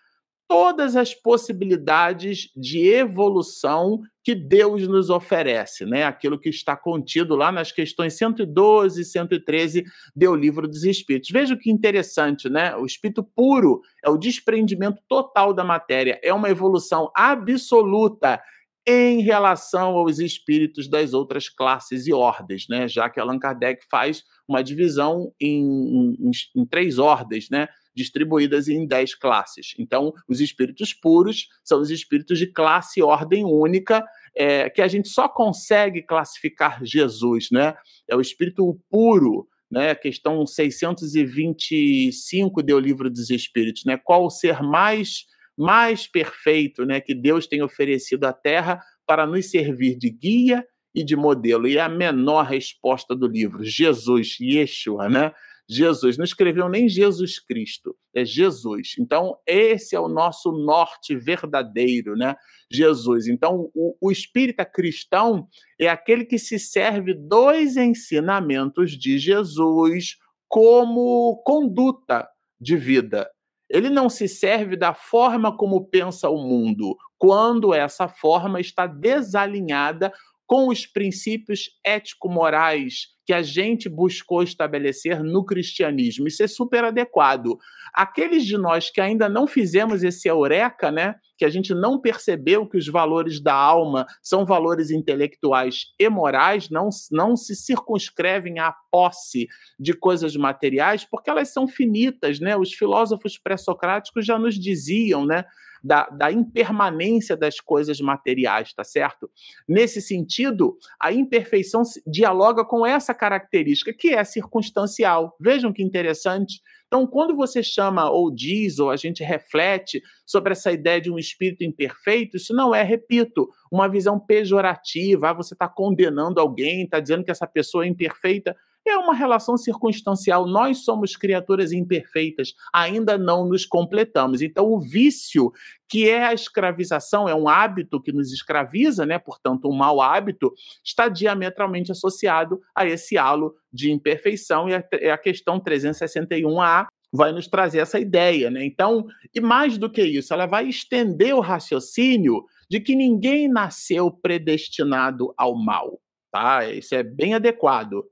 todas 0.52 0.96
as 0.96 1.14
possibilidades 1.14 2.50
de 2.54 2.86
evolução 2.86 4.02
que 4.22 4.34
Deus 4.34 4.86
nos 4.86 5.08
oferece, 5.08 5.86
né? 5.86 6.04
Aquilo 6.04 6.38
que 6.38 6.50
está 6.50 6.76
contido 6.76 7.34
lá 7.34 7.50
nas 7.50 7.72
questões 7.72 8.18
112 8.18 9.00
e 9.00 9.04
113 9.06 9.82
do 10.14 10.34
Livro 10.34 10.68
dos 10.68 10.84
Espíritos. 10.84 11.30
Veja 11.30 11.56
que 11.56 11.70
interessante, 11.70 12.50
né? 12.50 12.76
O 12.76 12.84
espírito 12.84 13.24
puro 13.24 13.80
é 14.04 14.10
o 14.10 14.18
desprendimento 14.18 15.00
total 15.08 15.54
da 15.54 15.64
matéria, 15.64 16.20
é 16.22 16.34
uma 16.34 16.50
evolução 16.50 17.10
absoluta 17.16 18.38
em 18.86 19.22
relação 19.22 19.96
aos 19.96 20.18
espíritos 20.18 20.86
das 20.86 21.14
outras 21.14 21.48
classes 21.48 22.06
e 22.06 22.12
ordens, 22.12 22.66
né? 22.68 22.86
Já 22.86 23.08
que 23.08 23.18
Allan 23.18 23.38
Kardec 23.38 23.86
faz 23.90 24.22
uma 24.46 24.62
divisão 24.62 25.32
em, 25.40 26.14
em, 26.20 26.30
em 26.54 26.66
três 26.66 26.98
ordens, 26.98 27.48
né? 27.48 27.68
Distribuídas 27.94 28.68
em 28.68 28.86
10 28.86 29.14
classes. 29.16 29.74
Então, 29.78 30.12
os 30.28 30.40
espíritos 30.40 30.92
puros 30.92 31.48
são 31.64 31.80
os 31.80 31.90
espíritos 31.90 32.38
de 32.38 32.46
classe 32.46 33.00
e 33.00 33.02
ordem 33.02 33.44
única, 33.44 34.04
é, 34.34 34.70
que 34.70 34.80
a 34.80 34.88
gente 34.88 35.08
só 35.08 35.28
consegue 35.28 36.02
classificar 36.02 36.84
Jesus, 36.84 37.48
né? 37.50 37.74
É 38.08 38.16
o 38.16 38.20
espírito 38.20 38.80
puro, 38.90 39.48
né? 39.70 39.94
Questão 39.94 40.46
625 40.46 42.62
do 42.62 42.78
Livro 42.78 43.10
dos 43.10 43.30
Espíritos, 43.30 43.84
né? 43.84 43.96
Qual 43.96 44.24
o 44.24 44.30
ser 44.30 44.62
mais 44.62 45.26
mais 45.56 46.06
perfeito, 46.06 46.86
né, 46.86 46.98
que 46.98 47.14
Deus 47.14 47.46
tem 47.46 47.62
oferecido 47.62 48.24
à 48.24 48.32
Terra 48.32 48.82
para 49.06 49.26
nos 49.26 49.50
servir 49.50 49.98
de 49.98 50.10
guia 50.10 50.66
e 50.94 51.04
de 51.04 51.16
modelo. 51.16 51.66
E 51.66 51.78
a 51.78 51.88
menor 51.88 52.46
resposta 52.46 53.14
do 53.14 53.26
livro, 53.26 53.64
Jesus, 53.64 54.36
Yeshua, 54.40 55.08
né? 55.08 55.32
Jesus. 55.68 56.16
Não 56.16 56.24
escreveu 56.24 56.68
nem 56.68 56.88
Jesus 56.88 57.38
Cristo, 57.38 57.96
é 58.14 58.24
Jesus. 58.24 58.94
Então, 58.98 59.36
esse 59.46 59.96
é 59.96 60.00
o 60.00 60.08
nosso 60.08 60.52
norte 60.52 61.16
verdadeiro, 61.16 62.14
né? 62.16 62.34
Jesus. 62.70 63.26
Então, 63.26 63.70
o, 63.74 63.96
o 64.00 64.10
espírita 64.10 64.64
cristão 64.64 65.46
é 65.80 65.88
aquele 65.88 66.24
que 66.24 66.38
se 66.38 66.58
serve 66.58 67.14
dos 67.14 67.76
ensinamentos 67.76 68.92
de 68.92 69.18
Jesus 69.18 70.16
como 70.48 71.42
conduta 71.44 72.28
de 72.60 72.76
vida. 72.76 73.28
Ele 73.70 73.88
não 73.88 74.10
se 74.10 74.28
serve 74.28 74.76
da 74.76 74.92
forma 74.92 75.56
como 75.56 75.88
pensa 75.88 76.28
o 76.28 76.36
mundo, 76.36 76.94
quando 77.18 77.72
essa 77.72 78.06
forma 78.06 78.60
está 78.60 78.86
desalinhada 78.86 80.12
com 80.46 80.68
os 80.68 80.84
princípios 80.84 81.70
ético-morais 81.82 83.06
que 83.24 83.32
a 83.32 83.42
gente 83.42 83.88
buscou 83.88 84.42
estabelecer 84.42 85.22
no 85.22 85.44
cristianismo. 85.44 86.26
Isso 86.26 86.42
é 86.42 86.46
super 86.46 86.84
adequado. 86.84 87.58
Aqueles 87.94 88.44
de 88.44 88.56
nós 88.56 88.90
que 88.90 89.00
ainda 89.00 89.28
não 89.28 89.46
fizemos 89.46 90.02
esse 90.02 90.28
eureka, 90.28 90.90
né, 90.90 91.14
que 91.38 91.44
a 91.44 91.50
gente 91.50 91.74
não 91.74 92.00
percebeu 92.00 92.66
que 92.66 92.76
os 92.76 92.86
valores 92.86 93.40
da 93.40 93.54
alma 93.54 94.06
são 94.22 94.44
valores 94.44 94.90
intelectuais 94.90 95.86
e 95.98 96.08
morais, 96.08 96.70
não, 96.70 96.88
não 97.10 97.36
se 97.36 97.54
circunscrevem 97.54 98.58
à 98.58 98.74
posse 98.90 99.46
de 99.78 99.92
coisas 99.92 100.36
materiais, 100.36 101.04
porque 101.04 101.30
elas 101.30 101.52
são 101.52 101.66
finitas, 101.66 102.38
né? 102.40 102.56
Os 102.56 102.72
filósofos 102.72 103.38
pré-socráticos 103.38 104.24
já 104.24 104.38
nos 104.38 104.58
diziam, 104.58 105.26
né? 105.26 105.44
da, 105.82 106.06
da 106.08 106.30
impermanência 106.30 107.36
das 107.36 107.58
coisas 107.58 108.00
materiais, 108.00 108.72
tá 108.72 108.84
certo? 108.84 109.28
Nesse 109.68 110.00
sentido, 110.00 110.78
a 111.00 111.12
imperfeição 111.12 111.82
dialoga 112.06 112.64
com 112.64 112.86
essa 112.86 113.11
característica, 113.14 113.92
que 113.92 114.14
é 114.14 114.24
circunstancial. 114.24 115.36
Vejam 115.40 115.72
que 115.72 115.82
interessante. 115.82 116.60
Então, 116.86 117.06
quando 117.06 117.34
você 117.34 117.62
chama 117.62 118.10
ou 118.10 118.30
diz, 118.30 118.78
ou 118.78 118.90
a 118.90 118.96
gente 118.96 119.24
reflete 119.24 120.02
sobre 120.26 120.52
essa 120.52 120.70
ideia 120.70 121.00
de 121.00 121.10
um 121.10 121.18
espírito 121.18 121.64
imperfeito, 121.64 122.36
isso 122.36 122.54
não 122.54 122.74
é, 122.74 122.82
repito, 122.82 123.48
uma 123.70 123.88
visão 123.88 124.20
pejorativa. 124.20 125.30
Ah, 125.30 125.32
você 125.32 125.54
está 125.54 125.68
condenando 125.68 126.38
alguém, 126.38 126.84
está 126.84 127.00
dizendo 127.00 127.24
que 127.24 127.30
essa 127.30 127.46
pessoa 127.46 127.84
é 127.84 127.88
imperfeita 127.88 128.54
é 128.86 128.96
uma 128.96 129.14
relação 129.14 129.56
circunstancial. 129.56 130.46
Nós 130.46 130.84
somos 130.84 131.16
criaturas 131.16 131.72
imperfeitas, 131.72 132.54
ainda 132.72 133.16
não 133.16 133.46
nos 133.46 133.64
completamos. 133.64 134.42
Então, 134.42 134.66
o 134.66 134.80
vício, 134.80 135.52
que 135.88 136.08
é 136.08 136.24
a 136.24 136.34
escravização, 136.34 137.28
é 137.28 137.34
um 137.34 137.48
hábito 137.48 138.00
que 138.00 138.12
nos 138.12 138.32
escraviza, 138.32 139.06
né? 139.06 139.18
portanto, 139.18 139.68
um 139.68 139.74
mau 139.74 140.00
hábito, 140.00 140.52
está 140.84 141.08
diametralmente 141.08 141.92
associado 141.92 142.60
a 142.74 142.86
esse 142.86 143.16
halo 143.16 143.54
de 143.72 143.90
imperfeição, 143.90 144.68
e 144.68 144.74
a, 144.74 145.18
questão 145.18 145.58
361A 145.60 146.86
vai 147.12 147.32
nos 147.32 147.46
trazer 147.46 147.78
essa 147.78 148.00
ideia, 148.00 148.50
né? 148.50 148.64
Então, 148.64 149.06
e 149.34 149.40
mais 149.40 149.76
do 149.76 149.90
que 149.90 150.02
isso, 150.02 150.32
ela 150.32 150.46
vai 150.46 150.66
estender 150.68 151.34
o 151.34 151.40
raciocínio 151.40 152.44
de 152.70 152.80
que 152.80 152.96
ninguém 152.96 153.48
nasceu 153.48 154.10
predestinado 154.10 155.32
ao 155.36 155.54
mal, 155.54 156.00
tá? 156.30 156.68
Isso 156.70 156.94
é 156.94 157.02
bem 157.02 157.34
adequado 157.34 158.02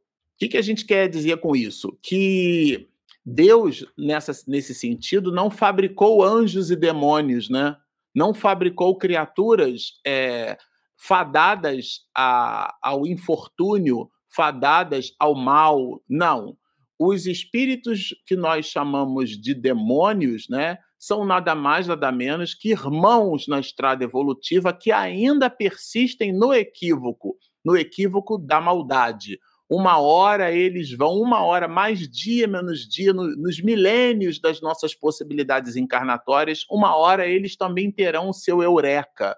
que, 0.41 0.49
que 0.49 0.57
a 0.57 0.63
gente 0.63 0.87
quer 0.87 1.07
dizer 1.07 1.37
com 1.37 1.55
isso? 1.55 1.99
Que 2.03 2.89
Deus, 3.25 3.85
nessa, 3.97 4.33
nesse 4.49 4.75
sentido, 4.75 5.31
não 5.31 5.51
fabricou 5.51 6.25
anjos 6.25 6.71
e 6.71 6.77
demônios, 6.77 7.51
né? 7.51 7.77
Não 8.15 8.33
fabricou 8.33 8.97
criaturas 8.97 10.01
é, 10.05 10.57
fadadas 10.97 12.07
a, 12.17 12.75
ao 12.83 13.07
infortúnio, 13.07 14.11
fadadas 14.35 15.13
ao 15.19 15.35
mal. 15.35 16.03
Não. 16.09 16.57
Os 16.99 17.27
espíritos 17.27 18.15
que 18.27 18.35
nós 18.35 18.65
chamamos 18.65 19.39
de 19.39 19.53
demônios, 19.53 20.47
né? 20.49 20.79
São 20.99 21.27
nada 21.27 21.55
mais, 21.55 21.87
nada 21.87 22.11
menos 22.11 22.55
que 22.55 22.71
irmãos 22.71 23.47
na 23.47 23.61
estrada 23.61 24.05
evolutiva 24.05 24.73
que 24.73 24.91
ainda 24.91 25.51
persistem 25.51 26.33
no 26.33 26.55
equívoco, 26.55 27.37
no 27.63 27.77
equívoco 27.77 28.39
da 28.39 28.59
maldade 28.59 29.39
uma 29.71 30.01
hora 30.01 30.51
eles 30.51 30.91
vão, 30.91 31.21
uma 31.21 31.45
hora 31.45 31.69
mais 31.69 32.01
dia 32.11 32.49
menos 32.49 32.89
dia, 32.89 33.13
no, 33.13 33.37
nos 33.37 33.63
milênios 33.63 34.41
das 34.41 34.61
nossas 34.61 34.97
possibilidades 34.97 35.77
encarnatórias, 35.77 36.67
uma 36.69 36.97
hora 36.97 37.25
eles 37.25 37.55
também 37.55 37.89
terão 37.93 38.31
o 38.31 38.35
seu 38.35 38.61
eureka. 38.63 39.37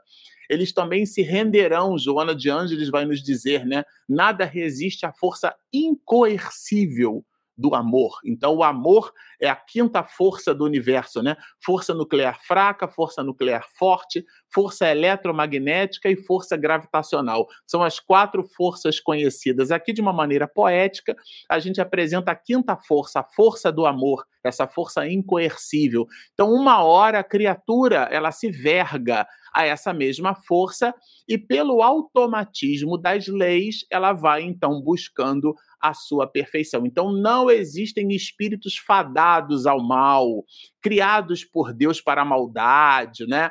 Eles 0.49 0.73
também 0.73 1.05
se 1.05 1.21
renderão, 1.21 1.99
Joana 1.99 2.35
de 2.35 2.49
Ângeles 2.49 2.89
vai 2.89 3.05
nos 3.05 3.23
dizer, 3.23 3.67
né? 3.67 3.85
Nada 4.09 4.47
resiste 4.47 5.05
à 5.05 5.13
força 5.13 5.55
incoercível 5.71 7.23
do 7.57 7.75
amor. 7.75 8.19
Então, 8.25 8.57
o 8.57 8.65
amor 8.65 9.13
é 9.43 9.49
a 9.49 9.57
quinta 9.57 10.05
força 10.05 10.55
do 10.55 10.65
universo, 10.65 11.21
né? 11.21 11.37
Força 11.65 11.93
nuclear 11.93 12.39
fraca, 12.47 12.87
força 12.87 13.25
nuclear 13.25 13.67
forte, 13.77 14.25
força 14.55 14.89
eletromagnética 14.89 16.09
e 16.09 16.17
força 16.17 16.57
gravitacional. 16.57 17.49
São 17.67 17.83
as 17.83 17.99
quatro 17.99 18.45
forças 18.57 19.01
conhecidas. 19.01 19.73
Aqui, 19.73 19.93
de 19.93 20.01
uma 20.01 20.13
maneira 20.13 20.47
poética, 20.47 21.17
a 21.51 21.59
gente 21.59 21.81
apresenta 21.81 22.31
a 22.31 22.37
quinta 22.37 22.77
força, 22.77 23.19
a 23.19 23.25
força 23.25 23.73
do 23.73 23.85
amor, 23.85 24.25
essa 24.45 24.69
força 24.69 25.09
incoercível. 25.09 26.07
Então, 26.35 26.49
uma 26.53 26.85
hora 26.85 27.19
a 27.19 27.25
criatura 27.25 28.09
ela 28.13 28.31
se 28.31 28.49
verga 28.49 29.27
a 29.53 29.67
essa 29.67 29.93
mesma 29.93 30.35
força 30.35 30.95
e 31.29 31.37
pelo 31.37 31.83
automatismo 31.83 32.97
das 32.97 33.27
leis 33.27 33.85
ela 33.91 34.13
vai 34.13 34.43
então 34.43 34.81
buscando 34.81 35.55
a 35.81 35.93
sua 35.93 36.27
perfeição. 36.27 36.87
Então 36.87 37.13
não 37.13 37.51
existem 37.51 38.13
espíritos 38.13 38.79
fadados 38.79 39.32
ao 39.67 39.83
mal, 39.83 40.45
criados 40.81 41.45
por 41.45 41.73
Deus 41.73 42.01
para 42.01 42.23
a 42.23 42.25
maldade, 42.25 43.27
né? 43.27 43.51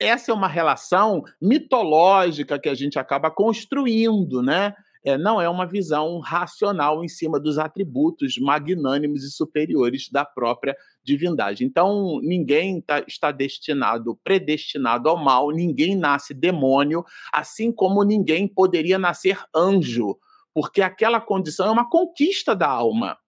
Essa 0.00 0.30
é 0.30 0.34
uma 0.34 0.48
relação 0.48 1.22
mitológica 1.40 2.58
que 2.58 2.68
a 2.68 2.74
gente 2.74 2.98
acaba 2.98 3.30
construindo, 3.30 4.42
né? 4.42 4.74
É, 5.04 5.16
não 5.16 5.40
é 5.40 5.48
uma 5.48 5.64
visão 5.64 6.18
racional 6.18 7.04
em 7.04 7.08
cima 7.08 7.38
dos 7.38 7.58
atributos 7.58 8.38
magnânimos 8.38 9.22
e 9.22 9.30
superiores 9.30 10.10
da 10.10 10.24
própria 10.24 10.76
divindade. 11.02 11.64
Então, 11.64 12.18
ninguém 12.22 12.80
tá, 12.80 13.04
está 13.06 13.30
destinado, 13.30 14.18
predestinado 14.24 15.08
ao 15.08 15.16
mal, 15.16 15.52
ninguém 15.52 15.96
nasce 15.96 16.34
demônio, 16.34 17.04
assim 17.32 17.70
como 17.70 18.02
ninguém 18.02 18.48
poderia 18.48 18.98
nascer 18.98 19.38
anjo 19.54 20.18
porque 20.56 20.80
aquela 20.80 21.20
condição 21.20 21.66
é 21.66 21.70
uma 21.70 21.86
conquista 21.86 22.56
da 22.56 22.66
alma. 22.66 23.18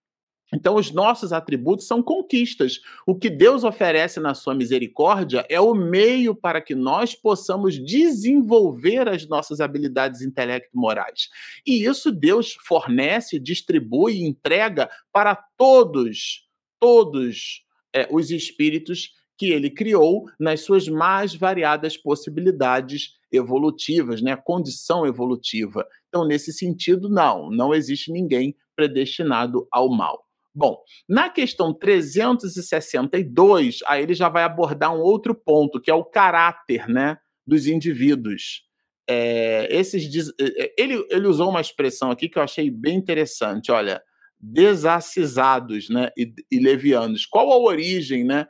Então, 0.52 0.76
os 0.76 0.90
nossos 0.90 1.32
atributos 1.32 1.86
são 1.86 2.02
conquistas. 2.02 2.80
O 3.06 3.14
que 3.14 3.28
Deus 3.28 3.64
oferece 3.64 4.18
na 4.18 4.32
sua 4.34 4.54
misericórdia 4.54 5.44
é 5.48 5.60
o 5.60 5.74
meio 5.74 6.34
para 6.34 6.60
que 6.60 6.74
nós 6.74 7.14
possamos 7.14 7.74
desenvolver 7.84 9.08
as 9.08 9.26
nossas 9.28 9.60
habilidades 9.60 10.22
intelecto-morais. 10.22 11.28
E 11.66 11.84
isso 11.84 12.10
Deus 12.10 12.56
fornece, 12.66 13.38
distribui 13.38 14.22
entrega 14.22 14.88
para 15.12 15.34
todos, 15.34 16.46
todos 16.80 17.62
é, 17.94 18.08
os 18.10 18.30
espíritos 18.30 19.12
que 19.36 19.50
ele 19.50 19.70
criou 19.70 20.24
nas 20.38 20.62
suas 20.62 20.88
mais 20.88 21.34
variadas 21.34 21.96
possibilidades 21.96 23.18
evolutivas, 23.30 24.20
né? 24.20 24.34
condição 24.34 25.06
evolutiva. 25.06 25.86
Então, 26.08 26.26
nesse 26.26 26.52
sentido, 26.52 27.08
não, 27.08 27.50
não 27.50 27.74
existe 27.74 28.10
ninguém 28.10 28.56
predestinado 28.74 29.68
ao 29.70 29.88
mal. 29.90 30.27
Bom, 30.58 30.76
na 31.08 31.30
questão 31.30 31.72
362, 31.72 33.78
aí 33.86 34.02
ele 34.02 34.12
já 34.12 34.28
vai 34.28 34.42
abordar 34.42 34.92
um 34.92 34.98
outro 34.98 35.32
ponto, 35.32 35.80
que 35.80 35.88
é 35.88 35.94
o 35.94 36.04
caráter 36.04 36.88
né, 36.88 37.16
dos 37.46 37.68
indivíduos. 37.68 38.64
É, 39.08 39.68
esses, 39.70 40.32
é, 40.36 40.64
é, 40.64 40.74
ele, 40.76 41.06
ele 41.10 41.28
usou 41.28 41.48
uma 41.48 41.60
expressão 41.60 42.10
aqui 42.10 42.28
que 42.28 42.40
eu 42.40 42.42
achei 42.42 42.72
bem 42.72 42.96
interessante, 42.96 43.70
olha, 43.70 44.02
desacisados 44.40 45.88
né, 45.88 46.10
e, 46.18 46.34
e 46.50 46.58
levianos. 46.58 47.24
Qual 47.24 47.52
a 47.52 47.56
origem 47.56 48.24
né, 48.24 48.44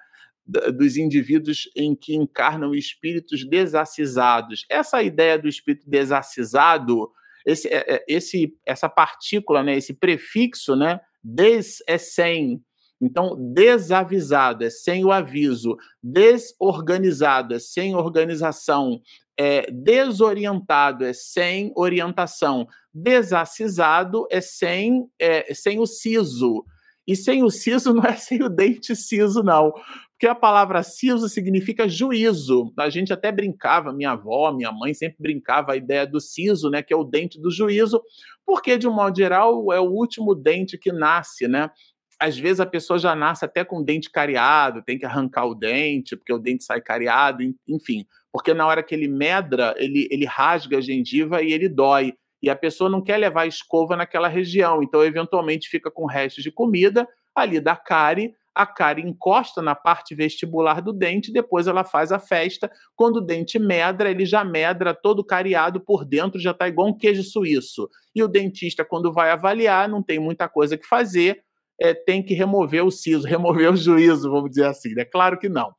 dos 0.46 0.96
indivíduos 0.96 1.68
em 1.76 1.94
que 1.94 2.14
encarnam 2.14 2.74
espíritos 2.74 3.46
desacisados. 3.46 4.64
Essa 4.70 5.02
ideia 5.02 5.38
do 5.38 5.46
espírito 5.46 5.84
desacisado, 5.86 7.10
esse, 7.44 7.68
é, 7.68 8.02
esse, 8.08 8.56
essa 8.64 8.88
partícula, 8.88 9.62
né, 9.62 9.76
esse 9.76 9.92
prefixo, 9.92 10.74
né, 10.74 10.98
des 11.28 11.82
é 11.86 11.98
sem. 11.98 12.62
Então, 13.00 13.36
desavisado 13.52 14.64
é 14.64 14.70
sem 14.70 15.04
o 15.04 15.12
aviso, 15.12 15.76
desorganizado 16.02 17.54
é 17.54 17.58
sem 17.58 17.94
organização, 17.94 19.00
é, 19.38 19.70
desorientado 19.70 21.04
é 21.04 21.12
sem 21.12 21.72
orientação, 21.76 22.66
desacisado 22.92 24.26
é 24.30 24.40
sem, 24.40 25.08
é, 25.18 25.54
sem 25.54 25.78
o 25.78 25.86
siso. 25.86 26.64
E 27.06 27.14
sem 27.14 27.42
o 27.44 27.50
siso 27.50 27.92
não 27.94 28.02
é 28.02 28.16
sem 28.16 28.42
o 28.42 28.48
dente 28.48 28.96
siso, 28.96 29.42
não. 29.42 29.72
Porque 30.18 30.26
a 30.26 30.34
palavra 30.34 30.82
siso 30.82 31.28
significa 31.28 31.88
juízo. 31.88 32.72
A 32.76 32.90
gente 32.90 33.12
até 33.12 33.30
brincava, 33.30 33.92
minha 33.92 34.10
avó, 34.10 34.50
minha 34.52 34.72
mãe 34.72 34.92
sempre 34.92 35.18
brincava 35.20 35.72
a 35.72 35.76
ideia 35.76 36.04
do 36.04 36.20
siso, 36.20 36.68
né, 36.68 36.82
que 36.82 36.92
é 36.92 36.96
o 36.96 37.04
dente 37.04 37.40
do 37.40 37.52
juízo, 37.52 38.02
porque 38.44 38.76
de 38.76 38.88
um 38.88 38.92
modo 38.92 39.16
geral 39.16 39.72
é 39.72 39.78
o 39.78 39.84
último 39.84 40.34
dente 40.34 40.76
que 40.76 40.90
nasce, 40.90 41.46
né? 41.46 41.70
Às 42.18 42.36
vezes 42.36 42.58
a 42.58 42.66
pessoa 42.66 42.98
já 42.98 43.14
nasce 43.14 43.44
até 43.44 43.64
com 43.64 43.78
o 43.78 43.84
dente 43.84 44.10
cariado, 44.10 44.82
tem 44.82 44.98
que 44.98 45.06
arrancar 45.06 45.46
o 45.46 45.54
dente, 45.54 46.16
porque 46.16 46.32
o 46.32 46.38
dente 46.38 46.64
sai 46.64 46.80
cariado, 46.80 47.44
enfim. 47.68 48.04
Porque 48.32 48.52
na 48.52 48.66
hora 48.66 48.82
que 48.82 48.96
ele 48.96 49.06
medra, 49.06 49.72
ele, 49.78 50.08
ele 50.10 50.24
rasga 50.24 50.78
a 50.78 50.80
gengiva 50.80 51.44
e 51.44 51.52
ele 51.52 51.68
dói. 51.68 52.12
E 52.42 52.50
a 52.50 52.56
pessoa 52.56 52.90
não 52.90 53.00
quer 53.00 53.18
levar 53.18 53.46
escova 53.46 53.94
naquela 53.94 54.26
região, 54.26 54.82
então 54.82 55.04
eventualmente 55.04 55.68
fica 55.68 55.92
com 55.92 56.06
restos 56.06 56.42
de 56.42 56.50
comida 56.50 57.06
ali 57.36 57.60
da 57.60 57.76
cárie 57.76 58.34
a 58.58 58.66
cárie 58.66 59.04
encosta 59.04 59.62
na 59.62 59.76
parte 59.76 60.16
vestibular 60.16 60.82
do 60.82 60.92
dente, 60.92 61.32
depois 61.32 61.68
ela 61.68 61.84
faz 61.84 62.10
a 62.10 62.18
festa. 62.18 62.68
Quando 62.96 63.18
o 63.18 63.20
dente 63.20 63.56
medra, 63.56 64.10
ele 64.10 64.26
já 64.26 64.42
medra 64.42 64.92
todo 64.92 65.24
cariado 65.24 65.80
por 65.80 66.04
dentro, 66.04 66.40
já 66.40 66.50
está 66.50 66.66
igual 66.66 66.88
um 66.88 66.98
queijo 66.98 67.22
suíço. 67.22 67.88
E 68.12 68.20
o 68.20 68.26
dentista, 68.26 68.84
quando 68.84 69.12
vai 69.12 69.30
avaliar, 69.30 69.88
não 69.88 70.02
tem 70.02 70.18
muita 70.18 70.48
coisa 70.48 70.76
que 70.76 70.84
fazer, 70.84 71.40
é, 71.80 71.94
tem 71.94 72.20
que 72.20 72.34
remover 72.34 72.84
o 72.84 72.90
siso, 72.90 73.22
remover 73.28 73.72
o 73.72 73.76
juízo, 73.76 74.28
vamos 74.28 74.50
dizer 74.50 74.66
assim. 74.66 74.90
É 74.90 74.96
né? 74.96 75.04
claro 75.04 75.38
que 75.38 75.48
não. 75.48 75.72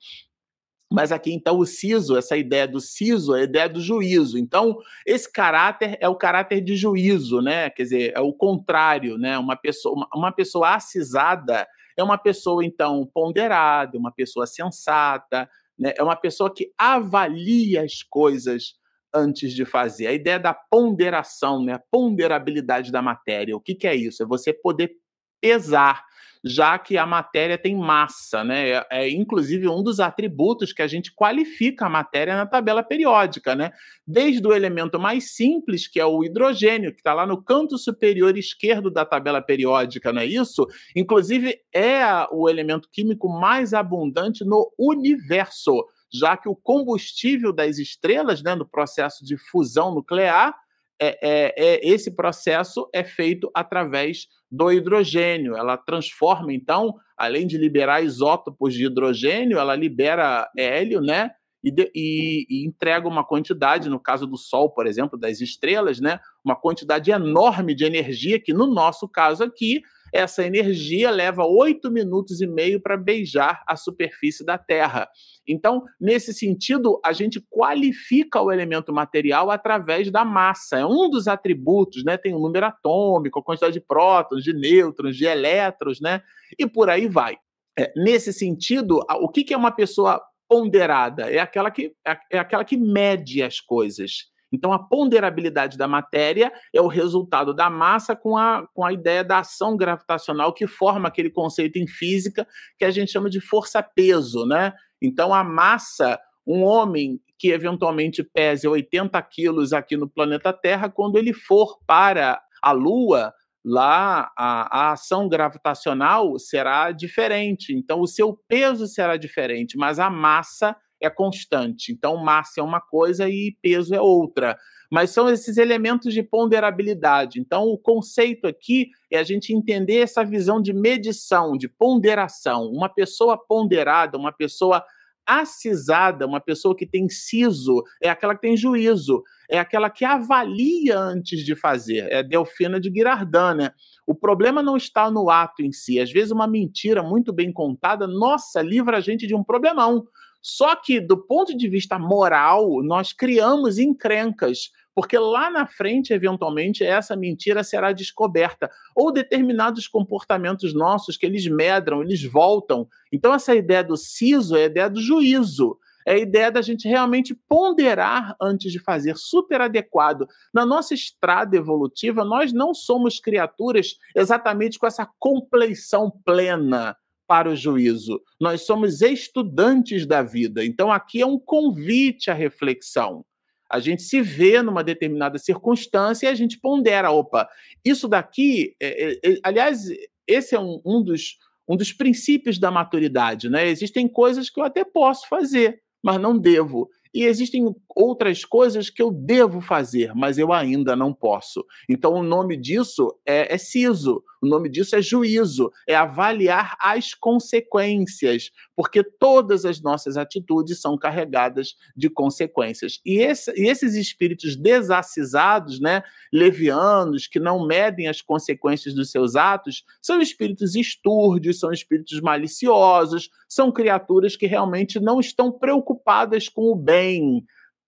Mas 0.89 1.11
aqui, 1.11 1.33
então, 1.33 1.59
o 1.59 1.65
siso, 1.65 2.17
essa 2.17 2.37
ideia 2.37 2.65
do 2.65 2.79
siso 2.79 3.35
é 3.35 3.41
a 3.41 3.43
ideia 3.43 3.67
do 3.67 3.81
juízo. 3.81 4.37
Então, 4.37 4.77
esse 5.05 5.29
caráter 5.29 5.97
é 5.99 6.07
o 6.07 6.15
caráter 6.15 6.61
de 6.61 6.77
juízo, 6.77 7.41
né? 7.41 7.69
Quer 7.71 7.83
dizer, 7.83 8.13
é 8.15 8.21
o 8.21 8.31
contrário, 8.31 9.17
né? 9.17 9.37
Uma 9.37 9.57
pessoa, 9.57 10.07
uma 10.15 10.31
pessoa 10.31 10.75
acisada 10.75 11.67
é 11.99 12.03
uma 12.03 12.17
pessoa, 12.17 12.63
então, 12.63 13.05
ponderada, 13.13 13.97
uma 13.97 14.11
pessoa 14.11 14.47
sensata, 14.47 15.49
né? 15.77 15.93
é 15.97 16.03
uma 16.03 16.15
pessoa 16.15 16.53
que 16.53 16.71
avalia 16.77 17.83
as 17.83 18.03
coisas 18.03 18.75
antes 19.13 19.53
de 19.53 19.65
fazer. 19.65 20.07
A 20.07 20.13
ideia 20.13 20.39
da 20.39 20.53
ponderação, 20.53 21.63
né? 21.63 21.79
ponderabilidade 21.91 22.91
da 22.91 23.01
matéria. 23.01 23.55
O 23.55 23.59
que, 23.59 23.75
que 23.75 23.87
é 23.87 23.95
isso? 23.95 24.23
É 24.23 24.25
você 24.25 24.53
poder 24.53 24.93
pesar 25.41 26.05
já 26.43 26.79
que 26.79 26.97
a 26.97 27.05
matéria 27.05 27.57
tem 27.57 27.75
massa, 27.75 28.43
né? 28.43 28.69
É, 28.69 28.87
é, 28.91 29.09
inclusive 29.09 29.67
um 29.67 29.83
dos 29.83 29.99
atributos 29.99 30.71
que 30.71 30.81
a 30.81 30.87
gente 30.87 31.13
qualifica 31.13 31.85
a 31.85 31.89
matéria 31.89 32.35
na 32.35 32.45
tabela 32.45 32.81
periódica, 32.81 33.55
né? 33.55 33.71
Desde 34.07 34.45
o 34.47 34.53
elemento 34.53 34.99
mais 34.99 35.35
simples, 35.35 35.87
que 35.87 35.99
é 35.99 36.05
o 36.05 36.23
hidrogênio, 36.23 36.93
que 36.93 36.99
está 36.99 37.13
lá 37.13 37.25
no 37.25 37.41
canto 37.41 37.77
superior 37.77 38.37
esquerdo 38.37 38.89
da 38.89 39.05
tabela 39.05 39.41
periódica, 39.41 40.13
não 40.13 40.21
é 40.21 40.25
isso? 40.25 40.65
Inclusive 40.95 41.59
é 41.73 42.01
o 42.31 42.49
elemento 42.49 42.89
químico 42.91 43.27
mais 43.27 43.73
abundante 43.73 44.45
no 44.45 44.71
universo, 44.77 45.85
já 46.11 46.37
que 46.37 46.47
o 46.47 46.55
combustível 46.55 47.51
das 47.51 47.77
estrelas, 47.77 48.41
né, 48.41 48.55
no 48.55 48.65
processo 48.65 49.25
de 49.25 49.37
fusão 49.37 49.93
nuclear, 49.93 50.55
é, 50.99 51.17
é, 51.21 51.53
é, 51.57 51.87
esse 51.87 52.11
processo 52.11 52.89
é 52.93 53.03
feito 53.03 53.49
através 53.53 54.27
do 54.51 54.71
hidrogênio. 54.71 55.55
Ela 55.55 55.77
transforma, 55.77 56.53
então, 56.53 56.95
além 57.17 57.47
de 57.47 57.57
liberar 57.57 58.03
isótopos 58.03 58.73
de 58.73 58.85
hidrogênio, 58.85 59.57
ela 59.57 59.75
libera 59.75 60.49
hélio, 60.57 60.99
né? 61.01 61.31
E, 61.63 61.71
de, 61.71 61.91
e, 61.93 62.45
e, 62.49 62.65
entrega 62.65 63.07
uma 63.07 63.23
quantidade, 63.23 63.89
no 63.89 63.99
caso 63.99 64.25
do 64.25 64.37
Sol, 64.37 64.69
por 64.69 64.87
exemplo, 64.87 65.19
das 65.19 65.41
estrelas, 65.41 65.99
né? 65.99 66.19
Uma 66.43 66.55
quantidade 66.55 67.11
enorme 67.11 67.75
de 67.75 67.83
energia, 67.85 68.39
que 68.39 68.53
no 68.53 68.65
nosso 68.65 69.07
caso 69.07 69.43
aqui 69.43 69.81
essa 70.13 70.45
energia 70.45 71.09
leva 71.09 71.45
oito 71.45 71.91
minutos 71.91 72.41
e 72.41 72.47
meio 72.47 72.81
para 72.81 72.97
beijar 72.97 73.63
a 73.67 73.75
superfície 73.75 74.45
da 74.45 74.57
Terra. 74.57 75.07
Então, 75.47 75.83
nesse 75.99 76.33
sentido, 76.33 76.99
a 77.03 77.11
gente 77.11 77.41
qualifica 77.49 78.41
o 78.41 78.51
elemento 78.51 78.93
material 78.93 79.49
através 79.49 80.11
da 80.11 80.23
massa. 80.23 80.79
É 80.79 80.85
um 80.85 81.09
dos 81.09 81.27
atributos, 81.27 82.03
né? 82.03 82.17
Tem 82.17 82.33
o 82.33 82.39
número 82.39 82.65
atômico, 82.65 83.39
a 83.39 83.43
quantidade 83.43 83.73
de 83.73 83.81
prótons, 83.81 84.43
de 84.43 84.53
nêutrons, 84.53 85.15
de 85.15 85.25
elétrons, 85.25 85.99
né? 85.99 86.21
E 86.57 86.67
por 86.67 86.89
aí 86.89 87.07
vai. 87.07 87.37
É, 87.77 87.91
nesse 87.95 88.33
sentido, 88.33 88.99
o 89.21 89.29
que, 89.29 89.43
que 89.43 89.53
é 89.53 89.57
uma 89.57 89.71
pessoa 89.71 90.21
ponderada? 90.47 91.31
É 91.31 91.39
aquela 91.39 91.71
que, 91.71 91.93
é, 92.05 92.17
é 92.33 92.39
aquela 92.39 92.65
que 92.65 92.77
mede 92.77 93.41
as 93.41 93.59
coisas. 93.59 94.29
Então, 94.51 94.73
a 94.73 94.79
ponderabilidade 94.79 95.77
da 95.77 95.87
matéria 95.87 96.51
é 96.73 96.81
o 96.81 96.87
resultado 96.87 97.53
da 97.53 97.69
massa 97.69 98.15
com 98.15 98.37
a, 98.37 98.67
com 98.73 98.83
a 98.83 98.91
ideia 98.91 99.23
da 99.23 99.39
ação 99.39 99.77
gravitacional 99.77 100.53
que 100.53 100.65
forma 100.65 101.07
aquele 101.07 101.29
conceito 101.29 101.77
em 101.77 101.87
física 101.87 102.47
que 102.77 102.85
a 102.85 102.91
gente 102.91 103.11
chama 103.11 103.29
de 103.29 103.39
força-peso, 103.39 104.45
né? 104.45 104.73
Então, 105.01 105.33
a 105.33 105.43
massa, 105.43 106.19
um 106.45 106.63
homem 106.63 107.19
que 107.37 107.51
eventualmente 107.51 108.21
pese 108.21 108.67
80 108.67 109.21
quilos 109.23 109.71
aqui 109.71 109.95
no 109.95 110.09
planeta 110.09 110.51
Terra, 110.51 110.89
quando 110.89 111.17
ele 111.17 111.33
for 111.33 111.79
para 111.87 112.41
a 112.61 112.71
Lua, 112.71 113.33
lá 113.63 114.31
a, 114.37 114.87
a, 114.89 114.91
ação 114.91 115.29
gravitacional 115.29 116.37
será 116.37 116.91
diferente. 116.91 117.73
Então, 117.73 118.01
o 118.01 118.07
seu 118.07 118.37
peso 118.47 118.87
será 118.87 119.15
diferente, 119.15 119.77
mas 119.77 119.99
a 119.99 120.09
massa 120.09 120.75
é 121.01 121.09
constante. 121.09 121.91
Então, 121.91 122.17
massa 122.17 122.59
é 122.59 122.63
uma 122.63 122.81
coisa 122.81 123.29
e 123.29 123.55
peso 123.61 123.93
é 123.93 124.01
outra. 124.01 124.57
Mas 124.91 125.11
são 125.11 125.29
esses 125.29 125.57
elementos 125.57 126.13
de 126.13 126.23
ponderabilidade. 126.23 127.39
Então, 127.39 127.65
o 127.65 127.77
conceito 127.77 128.47
aqui 128.47 128.89
é 129.11 129.19
a 129.19 129.23
gente 129.23 129.53
entender 129.53 129.99
essa 129.99 130.23
visão 130.23 130.61
de 130.61 130.73
medição, 130.73 131.55
de 131.55 131.67
ponderação. 131.67 132.65
Uma 132.71 132.89
pessoa 132.89 133.37
ponderada, 133.37 134.17
uma 134.17 134.31
pessoa 134.31 134.83
acisada, 135.29 136.25
uma 136.25 136.41
pessoa 136.41 136.75
que 136.75 136.87
tem 136.87 137.07
siso, 137.07 137.83
é 138.01 138.09
aquela 138.09 138.33
que 138.33 138.41
tem 138.41 138.57
juízo, 138.57 139.21
é 139.47 139.59
aquela 139.59 139.87
que 139.87 140.03
avalia 140.03 140.97
antes 140.97 141.45
de 141.45 141.55
fazer. 141.55 142.11
É 142.11 142.23
Delfina 142.23 142.79
de 142.79 142.89
Girardin, 142.89 143.57
né? 143.57 143.71
O 144.07 144.15
problema 144.15 144.63
não 144.63 144.75
está 144.75 145.11
no 145.11 145.29
ato 145.29 145.61
em 145.61 145.71
si. 145.71 145.99
Às 145.99 146.11
vezes, 146.11 146.31
uma 146.31 146.47
mentira 146.47 147.03
muito 147.03 147.31
bem 147.31 147.53
contada, 147.53 148.07
nossa, 148.07 148.59
livra 148.59 148.97
a 148.97 149.01
gente 149.01 149.27
de 149.27 149.35
um 149.35 149.43
problemão. 149.43 150.03
Só 150.41 150.75
que, 150.75 150.99
do 150.99 151.17
ponto 151.17 151.55
de 151.55 151.67
vista 151.67 151.99
moral, 151.99 152.81
nós 152.83 153.11
criamos 153.11 153.77
encrencas, 153.77 154.71
porque 154.95 155.17
lá 155.17 155.49
na 155.49 155.65
frente, 155.65 156.13
eventualmente, 156.13 156.83
essa 156.83 157.15
mentira 157.15 157.63
será 157.63 157.91
descoberta. 157.91 158.69
Ou 158.95 159.11
determinados 159.11 159.87
comportamentos 159.87 160.73
nossos 160.73 161.17
que 161.17 161.25
eles 161.25 161.47
medram, 161.47 162.01
eles 162.01 162.23
voltam. 162.23 162.87
Então, 163.11 163.33
essa 163.33 163.55
ideia 163.55 163.83
do 163.83 163.95
siso 163.95 164.55
é 164.55 164.63
a 164.63 164.65
ideia 164.65 164.89
do 164.89 165.01
juízo. 165.01 165.77
É 166.05 166.13
a 166.13 166.17
ideia 166.17 166.51
da 166.51 166.61
gente 166.61 166.87
realmente 166.87 167.35
ponderar 167.47 168.35
antes 168.41 168.71
de 168.71 168.79
fazer, 168.79 169.15
super 169.15 169.61
adequado. 169.61 170.27
Na 170.53 170.65
nossa 170.65 170.93
estrada 170.93 171.55
evolutiva, 171.55 172.23
nós 172.25 172.51
não 172.51 172.73
somos 172.73 173.19
criaturas 173.19 173.95
exatamente 174.15 174.79
com 174.79 174.87
essa 174.87 175.07
compleição 175.19 176.11
plena 176.25 176.97
para 177.29 177.47
o 177.47 177.55
juízo. 177.55 178.19
Nós 178.41 178.63
somos 178.63 179.03
estudantes 179.03 180.07
da 180.07 180.23
vida. 180.23 180.65
Então, 180.65 180.91
aqui 180.91 181.21
é 181.21 181.25
um 181.27 181.37
convite 181.37 182.31
à 182.31 182.33
reflexão. 182.33 183.23
A 183.69 183.79
gente 183.79 184.01
se 184.01 184.19
vê 184.19 184.63
numa 184.63 184.83
determinada 184.83 185.37
circunstância 185.37 186.25
e 186.25 186.29
a 186.29 186.33
gente 186.33 186.59
pondera: 186.59 187.11
opa, 187.11 187.47
isso 187.85 188.07
daqui. 188.07 188.75
É, 188.81 189.11
é, 189.11 189.19
é, 189.23 189.39
aliás, 189.43 189.83
esse 190.27 190.55
é 190.55 190.59
um, 190.59 190.81
um, 190.83 191.03
dos, 191.03 191.37
um 191.67 191.77
dos 191.77 191.93
princípios 191.93 192.57
da 192.57 192.71
maturidade. 192.71 193.47
Né? 193.47 193.67
Existem 193.69 194.07
coisas 194.07 194.49
que 194.49 194.59
eu 194.59 194.63
até 194.63 194.83
posso 194.83 195.29
fazer, 195.29 195.83
mas 196.01 196.19
não 196.19 196.35
devo. 196.35 196.89
E 197.13 197.25
existem 197.25 197.75
outras 197.95 198.45
coisas 198.45 198.89
que 198.89 199.01
eu 199.01 199.11
devo 199.11 199.61
fazer, 199.61 200.13
mas 200.13 200.37
eu 200.37 200.53
ainda 200.53 200.95
não 200.95 201.13
posso. 201.13 201.65
Então, 201.89 202.13
o 202.13 202.23
nome 202.23 202.55
disso 202.55 203.13
é, 203.25 203.53
é 203.53 203.57
siso, 203.57 204.23
o 204.41 204.47
nome 204.47 204.69
disso 204.69 204.95
é 204.95 205.01
juízo, 205.01 205.71
é 205.87 205.95
avaliar 205.95 206.77
as 206.79 207.13
consequências, 207.13 208.51
porque 208.75 209.03
todas 209.03 209.65
as 209.65 209.81
nossas 209.81 210.17
atitudes 210.17 210.79
são 210.79 210.97
carregadas 210.97 211.75
de 211.95 212.09
consequências. 212.09 213.01
E, 213.05 213.17
esse, 213.17 213.51
e 213.59 213.67
esses 213.67 213.95
espíritos 213.95 214.55
desacisados, 214.55 215.79
né, 215.79 216.03
levianos, 216.31 217.27
que 217.27 217.39
não 217.39 217.65
medem 217.65 218.07
as 218.07 218.21
consequências 218.21 218.93
dos 218.93 219.11
seus 219.11 219.35
atos, 219.35 219.83
são 220.01 220.21
espíritos 220.21 220.75
estúrdios, 220.75 221.59
são 221.59 221.71
espíritos 221.71 222.21
maliciosos, 222.21 223.29
são 223.47 223.71
criaturas 223.71 224.35
que 224.35 224.45
realmente 224.45 224.99
não 224.99 225.19
estão 225.19 225.51
preocupadas 225.51 226.47
com 226.47 226.71
o 226.71 226.75
bem, 226.75 226.98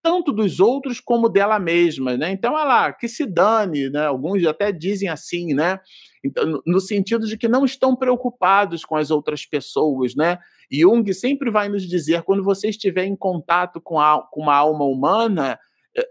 tanto 0.04 0.32
dos 0.32 0.60
outros 0.60 1.00
como 1.00 1.30
dela 1.30 1.60
mesma, 1.60 2.18
né? 2.18 2.32
Então, 2.32 2.58
ela 2.58 2.92
que 2.92 3.08
se 3.08 3.26
dane, 3.26 3.90
né? 3.90 4.08
Alguns 4.08 4.44
até 4.46 4.72
dizem 4.72 5.10
assim, 5.10 5.54
né? 5.54 5.80
Então, 6.24 6.62
no 6.66 6.80
sentido 6.80 7.28
de 7.28 7.38
que 7.38 7.48
não 7.48 7.66
estão 7.66 7.96
preocupados 7.96 8.84
com 8.84 8.96
as 8.96 9.12
outras 9.12 9.46
pessoas, 9.46 10.16
né? 10.16 10.40
Jung 10.72 11.12
sempre 11.14 11.52
vai 11.52 11.70
nos 11.70 11.88
dizer 11.88 12.24
quando 12.24 12.44
você 12.44 12.70
estiver 12.70 13.06
em 13.06 13.16
contato 13.16 13.80
com, 13.82 14.00
a, 14.00 14.22
com 14.32 14.42
uma 14.42 14.56
alma 14.56 14.86
humana, 14.86 15.60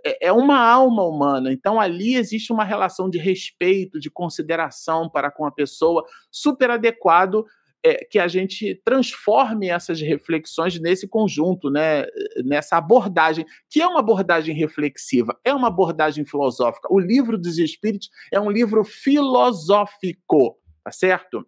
é, 0.05 0.27
é 0.27 0.33
uma 0.33 0.59
alma 0.59 1.03
humana. 1.03 1.53
Então 1.53 1.81
ali 1.81 2.15
existe 2.15 2.53
uma 2.53 2.65
relação 2.65 3.09
de 3.09 3.19
respeito, 3.19 3.99
de 3.99 4.11
consideração 4.11 5.09
para 5.09 5.31
com 5.31 5.47
a 5.47 5.51
pessoa, 5.51 6.05
super 6.31 6.71
adequado 6.71 7.45
é, 7.85 8.05
que 8.05 8.19
a 8.19 8.29
gente 8.29 8.81
transforme 8.85 9.69
essas 9.69 10.01
reflexões 10.01 10.79
nesse 10.81 11.09
conjunto, 11.09 11.71
né, 11.71 12.05
nessa 12.45 12.77
abordagem, 12.77 13.47
que 13.71 13.81
é 13.81 13.87
uma 13.87 14.01
abordagem 14.01 14.55
reflexiva, 14.55 15.39
é 15.45 15.55
uma 15.55 15.69
abordagem 15.69 16.25
filosófica. 16.25 16.89
O 16.91 16.99
livro 16.99 17.39
dos 17.39 17.59
Espíritos 17.59 18.11
é 18.33 18.39
um 18.39 18.51
livro 18.51 18.85
filosófico, 18.85 20.59
tá 20.85 20.93
certo? 20.93 21.47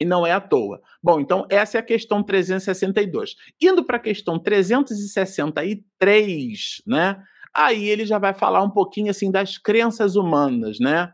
E 0.00 0.04
não 0.04 0.26
é 0.26 0.32
à 0.32 0.40
toa. 0.40 0.80
Bom, 1.02 1.20
então 1.20 1.46
essa 1.48 1.78
é 1.78 1.80
a 1.80 1.84
questão 1.84 2.22
362. 2.22 3.34
Indo 3.62 3.84
para 3.84 3.96
a 3.96 4.00
questão 4.00 4.38
363, 4.38 6.82
né? 6.86 7.22
Aí 7.54 7.88
ele 7.88 8.04
já 8.04 8.18
vai 8.18 8.34
falar 8.34 8.62
um 8.62 8.70
pouquinho 8.70 9.10
assim 9.10 9.30
das 9.30 9.56
crenças 9.56 10.16
humanas, 10.16 10.78
né? 10.78 11.10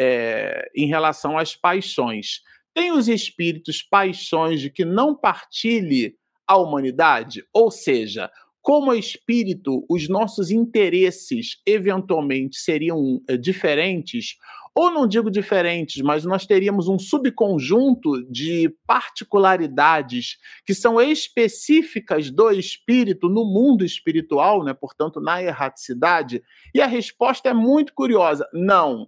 É, 0.00 0.70
em 0.74 0.86
relação 0.86 1.36
às 1.36 1.54
paixões. 1.54 2.40
Tem 2.74 2.90
os 2.90 3.08
espíritos 3.08 3.82
paixões 3.82 4.60
de 4.60 4.68
que 4.68 4.84
não 4.84 5.14
partilhe 5.14 6.16
a 6.46 6.56
humanidade? 6.56 7.44
Ou 7.52 7.70
seja, 7.70 8.30
como 8.64 8.94
espírito, 8.94 9.84
os 9.90 10.08
nossos 10.08 10.50
interesses 10.50 11.60
eventualmente 11.66 12.56
seriam 12.56 13.20
é, 13.28 13.36
diferentes, 13.36 14.36
ou 14.74 14.90
não 14.90 15.06
digo 15.06 15.30
diferentes, 15.30 16.02
mas 16.02 16.24
nós 16.24 16.46
teríamos 16.46 16.88
um 16.88 16.98
subconjunto 16.98 18.24
de 18.28 18.74
particularidades 18.86 20.38
que 20.64 20.74
são 20.74 20.98
específicas 20.98 22.30
do 22.30 22.50
espírito 22.50 23.28
no 23.28 23.44
mundo 23.44 23.84
espiritual, 23.84 24.64
né? 24.64 24.72
portanto, 24.72 25.20
na 25.20 25.42
erraticidade? 25.42 26.42
E 26.74 26.80
a 26.80 26.86
resposta 26.86 27.50
é 27.50 27.54
muito 27.54 27.92
curiosa: 27.94 28.48
não. 28.52 29.06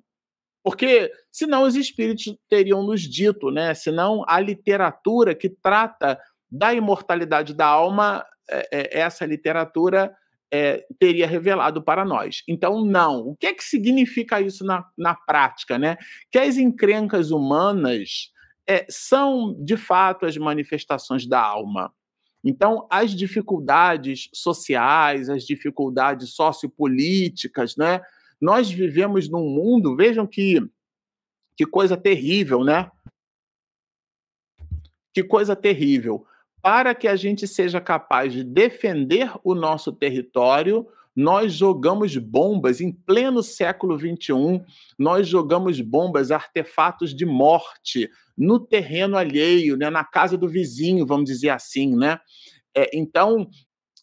Porque 0.66 1.12
senão 1.30 1.62
os 1.62 1.76
espíritos 1.76 2.36
teriam 2.48 2.82
nos 2.82 3.02
dito, 3.02 3.52
né? 3.52 3.72
Senão 3.72 4.24
a 4.26 4.40
literatura 4.40 5.32
que 5.32 5.48
trata 5.48 6.20
da 6.50 6.74
imortalidade 6.74 7.54
da 7.54 7.66
alma, 7.66 8.26
é, 8.50 8.68
é, 8.72 8.98
essa 8.98 9.24
literatura 9.24 10.12
é, 10.50 10.84
teria 10.98 11.24
revelado 11.24 11.80
para 11.80 12.04
nós. 12.04 12.42
Então, 12.48 12.84
não. 12.84 13.28
O 13.28 13.36
que 13.36 13.46
é 13.46 13.54
que 13.54 13.62
significa 13.62 14.40
isso 14.40 14.64
na, 14.64 14.84
na 14.98 15.14
prática, 15.14 15.78
né? 15.78 15.96
Que 16.32 16.38
as 16.40 16.56
encrencas 16.56 17.30
humanas 17.30 18.32
é, 18.68 18.84
são, 18.88 19.54
de 19.64 19.76
fato, 19.76 20.26
as 20.26 20.36
manifestações 20.36 21.28
da 21.28 21.40
alma. 21.40 21.94
Então, 22.42 22.88
as 22.90 23.12
dificuldades 23.12 24.28
sociais, 24.34 25.28
as 25.28 25.44
dificuldades 25.44 26.30
sociopolíticas, 26.34 27.76
né? 27.76 28.00
Nós 28.40 28.70
vivemos 28.70 29.28
num 29.28 29.48
mundo, 29.48 29.96
vejam 29.96 30.26
que, 30.26 30.60
que 31.56 31.66
coisa 31.66 31.96
terrível, 31.96 32.62
né? 32.62 32.90
Que 35.12 35.22
coisa 35.22 35.56
terrível. 35.56 36.26
Para 36.60 36.94
que 36.94 37.08
a 37.08 37.16
gente 37.16 37.46
seja 37.46 37.80
capaz 37.80 38.32
de 38.32 38.44
defender 38.44 39.32
o 39.42 39.54
nosso 39.54 39.92
território, 39.92 40.86
nós 41.16 41.54
jogamos 41.54 42.14
bombas 42.18 42.80
em 42.82 42.92
pleno 42.92 43.42
século 43.42 43.98
XXI, 43.98 44.62
nós 44.98 45.26
jogamos 45.26 45.80
bombas, 45.80 46.30
artefatos 46.30 47.14
de 47.14 47.24
morte 47.24 48.10
no 48.36 48.60
terreno 48.60 49.16
alheio, 49.16 49.78
né, 49.78 49.88
na 49.88 50.04
casa 50.04 50.36
do 50.36 50.46
vizinho, 50.46 51.06
vamos 51.06 51.24
dizer 51.24 51.48
assim, 51.48 51.96
né? 51.96 52.20
É, 52.76 52.90
então, 52.92 53.48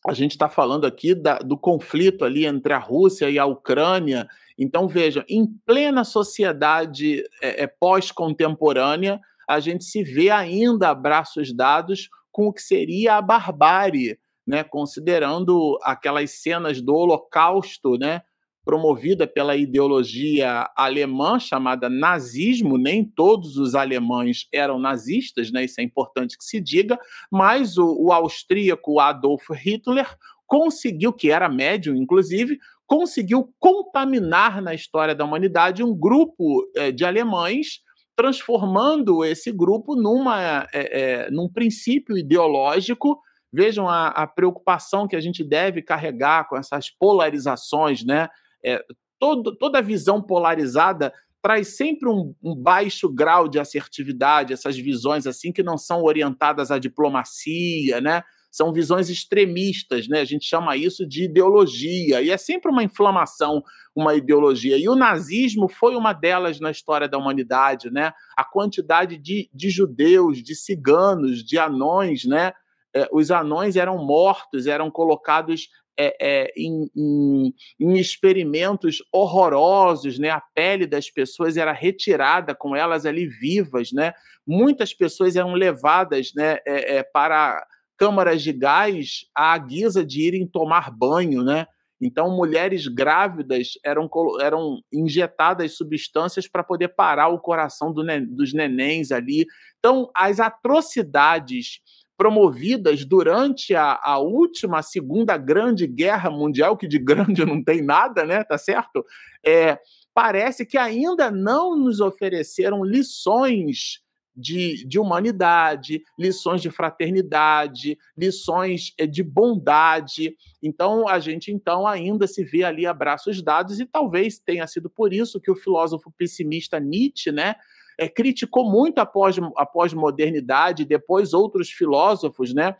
a 0.05 0.13
gente 0.13 0.31
está 0.31 0.49
falando 0.49 0.85
aqui 0.85 1.15
da, 1.15 1.37
do 1.37 1.57
conflito 1.57 2.25
ali 2.25 2.45
entre 2.45 2.73
a 2.73 2.77
Rússia 2.77 3.29
e 3.29 3.39
a 3.39 3.45
Ucrânia. 3.45 4.27
Então, 4.57 4.87
veja, 4.87 5.25
em 5.29 5.45
plena 5.65 6.03
sociedade 6.03 7.23
é, 7.41 7.63
é, 7.63 7.67
pós-contemporânea, 7.67 9.19
a 9.47 9.59
gente 9.59 9.85
se 9.85 10.03
vê 10.03 10.29
ainda 10.29 10.89
a 10.89 10.95
braços 10.95 11.53
dados 11.53 12.09
com 12.31 12.47
o 12.47 12.53
que 12.53 12.61
seria 12.61 13.15
a 13.15 13.21
barbárie, 13.21 14.19
né? 14.45 14.63
considerando 14.63 15.77
aquelas 15.83 16.31
cenas 16.31 16.81
do 16.81 16.93
Holocausto, 16.93 17.97
né? 17.97 18.21
Promovida 18.63 19.27
pela 19.27 19.55
ideologia 19.55 20.69
alemã 20.75 21.39
chamada 21.39 21.89
nazismo, 21.89 22.77
nem 22.77 23.03
todos 23.03 23.57
os 23.57 23.75
alemães 23.75 24.47
eram 24.51 24.79
nazistas, 24.79 25.51
né? 25.51 25.65
isso 25.65 25.81
é 25.81 25.83
importante 25.83 26.37
que 26.37 26.43
se 26.43 26.61
diga, 26.61 26.97
mas 27.31 27.77
o, 27.77 27.95
o 27.99 28.11
austríaco 28.11 28.99
Adolf 28.99 29.49
Hitler 29.51 30.07
conseguiu, 30.47 31.11
que 31.11 31.29
era 31.29 31.49
médium 31.49 31.95
inclusive, 31.95 32.57
conseguiu 32.87 33.53
contaminar 33.59 34.61
na 34.61 34.73
história 34.73 35.15
da 35.15 35.25
humanidade 35.25 35.83
um 35.83 35.93
grupo 35.93 36.65
é, 36.75 36.91
de 36.91 37.03
alemães, 37.03 37.81
transformando 38.15 39.25
esse 39.25 39.51
grupo 39.51 39.95
numa, 39.95 40.67
é, 40.71 41.25
é, 41.25 41.31
num 41.31 41.49
princípio 41.49 42.17
ideológico 42.17 43.19
Vejam 43.55 43.87
a, 43.87 44.07
a, 44.07 44.25
preocupação 44.25 45.07
que 45.07 45.15
a 45.15 45.21
gente 45.21 45.43
deve 45.43 45.83
carregar 45.83 46.49
com 46.49 46.57
essas 46.57 46.89
polarizações, 46.89 48.03
né? 48.03 48.27
É, 48.65 48.83
todo, 49.19 49.55
toda 49.55 49.81
visão 49.81 50.21
polarizada 50.21 51.13
traz 51.43 51.75
sempre 51.75 52.07
um, 52.07 52.33
um, 52.41 52.55
baixo 52.55 53.09
grau 53.09 53.49
de 53.49 53.59
assertividade, 53.59 54.53
essas 54.53 54.77
visões 54.77 55.27
assim 55.27 55.51
que 55.51 55.61
não 55.61 55.77
são 55.77 56.01
orientadas 56.03 56.71
à 56.71 56.79
diplomacia, 56.79 57.99
né? 57.99 58.23
São 58.49 58.71
visões 58.71 59.09
extremistas, 59.09 60.07
né? 60.07 60.21
A 60.21 60.25
gente 60.25 60.45
chama 60.45 60.77
isso 60.77 61.05
de 61.05 61.25
ideologia, 61.25 62.21
e 62.21 62.29
é 62.29 62.37
sempre 62.37 62.71
uma 62.71 62.83
inflamação, 62.83 63.61
uma 63.93 64.15
ideologia. 64.15 64.77
E 64.77 64.87
o 64.87 64.95
nazismo 64.95 65.67
foi 65.67 65.95
uma 65.95 66.13
delas 66.13 66.61
na 66.61 66.71
história 66.71 67.09
da 67.09 67.17
humanidade, 67.17 67.91
né? 67.91 68.13
A 68.37 68.45
quantidade 68.45 69.17
de, 69.17 69.49
de 69.53 69.69
judeus, 69.69 70.41
de 70.41 70.55
ciganos, 70.55 71.43
de 71.43 71.59
anões, 71.59 72.23
né? 72.23 72.53
É, 72.95 73.09
os 73.11 73.31
anões 73.31 73.75
eram 73.75 73.97
mortos, 73.97 74.65
eram 74.65 74.89
colocados 74.89 75.67
é, 75.97 76.15
é, 76.19 76.53
em, 76.57 76.89
em, 76.95 77.53
em, 77.79 77.97
experimentos 77.97 78.97
horrorosos, 79.11 80.17
né? 80.17 80.29
A 80.29 80.41
pele 80.41 80.87
das 80.87 81.09
pessoas 81.09 81.57
era 81.57 81.71
retirada 81.71 82.55
com 82.55 82.75
elas 82.75 83.05
ali 83.05 83.27
vivas, 83.27 83.91
né? 83.91 84.13
Muitas 84.45 84.93
pessoas 84.93 85.35
eram 85.35 85.53
levadas, 85.53 86.31
né, 86.35 86.57
é, 86.65 86.97
é 86.97 87.03
para 87.03 87.65
câmaras 87.97 88.41
de 88.41 88.51
gás 88.51 89.25
à 89.33 89.57
guisa 89.57 90.05
de 90.05 90.21
irem 90.21 90.47
tomar 90.47 90.91
banho, 90.91 91.43
né? 91.43 91.65
Então, 92.01 92.35
mulheres 92.35 92.87
grávidas 92.87 93.69
eram, 93.83 94.09
eram 94.41 94.81
injetadas 94.91 95.77
substâncias 95.77 96.47
para 96.47 96.63
poder 96.63 96.89
parar 96.89 97.29
o 97.29 97.39
coração 97.39 97.93
do, 97.93 98.03
dos 98.27 98.53
nenéns 98.53 99.11
ali. 99.11 99.45
Então, 99.79 100.11
as 100.13 100.39
atrocidades 100.41 101.79
promovidas 102.23 103.03
durante 103.03 103.75
a, 103.75 103.99
a 104.01 104.17
última, 104.17 104.81
segunda 104.81 105.35
grande 105.35 105.85
guerra 105.85 106.29
mundial, 106.29 106.77
que 106.77 106.87
de 106.87 106.97
grande 106.97 107.43
não 107.43 107.61
tem 107.61 107.81
nada, 107.81 108.23
né? 108.23 108.45
Tá 108.45 108.57
certo? 108.57 109.05
É, 109.45 109.77
parece 110.13 110.65
que 110.65 110.77
ainda 110.77 111.29
não 111.29 111.77
nos 111.77 111.99
ofereceram 111.99 112.81
lições 112.81 114.01
de, 114.33 114.87
de, 114.87 114.97
humanidade, 114.97 116.01
lições 116.17 116.61
de 116.61 116.71
fraternidade, 116.71 117.97
lições 118.17 118.93
eh, 118.97 119.05
de 119.05 119.21
bondade. 119.21 120.33
Então, 120.61 121.09
a 121.09 121.19
gente 121.19 121.51
então 121.51 121.85
ainda 121.85 122.25
se 122.25 122.41
vê 122.41 122.63
ali 122.63 122.85
a 122.85 122.93
braços 122.93 123.41
dados, 123.41 123.81
e 123.81 123.85
talvez 123.85 124.39
tenha 124.39 124.65
sido 124.65 124.89
por 124.89 125.11
isso 125.11 125.41
que 125.41 125.51
o 125.51 125.55
filósofo 125.57 126.09
pessimista 126.17 126.79
Nietzsche, 126.79 127.33
né, 127.33 127.55
é, 128.03 128.09
criticou 128.09 128.69
muito 128.69 128.99
a, 128.99 129.05
pós, 129.05 129.37
a 129.57 129.65
pós-modernidade, 129.65 130.85
depois 130.85 131.33
outros 131.33 131.69
filósofos, 131.69 132.53
né? 132.53 132.75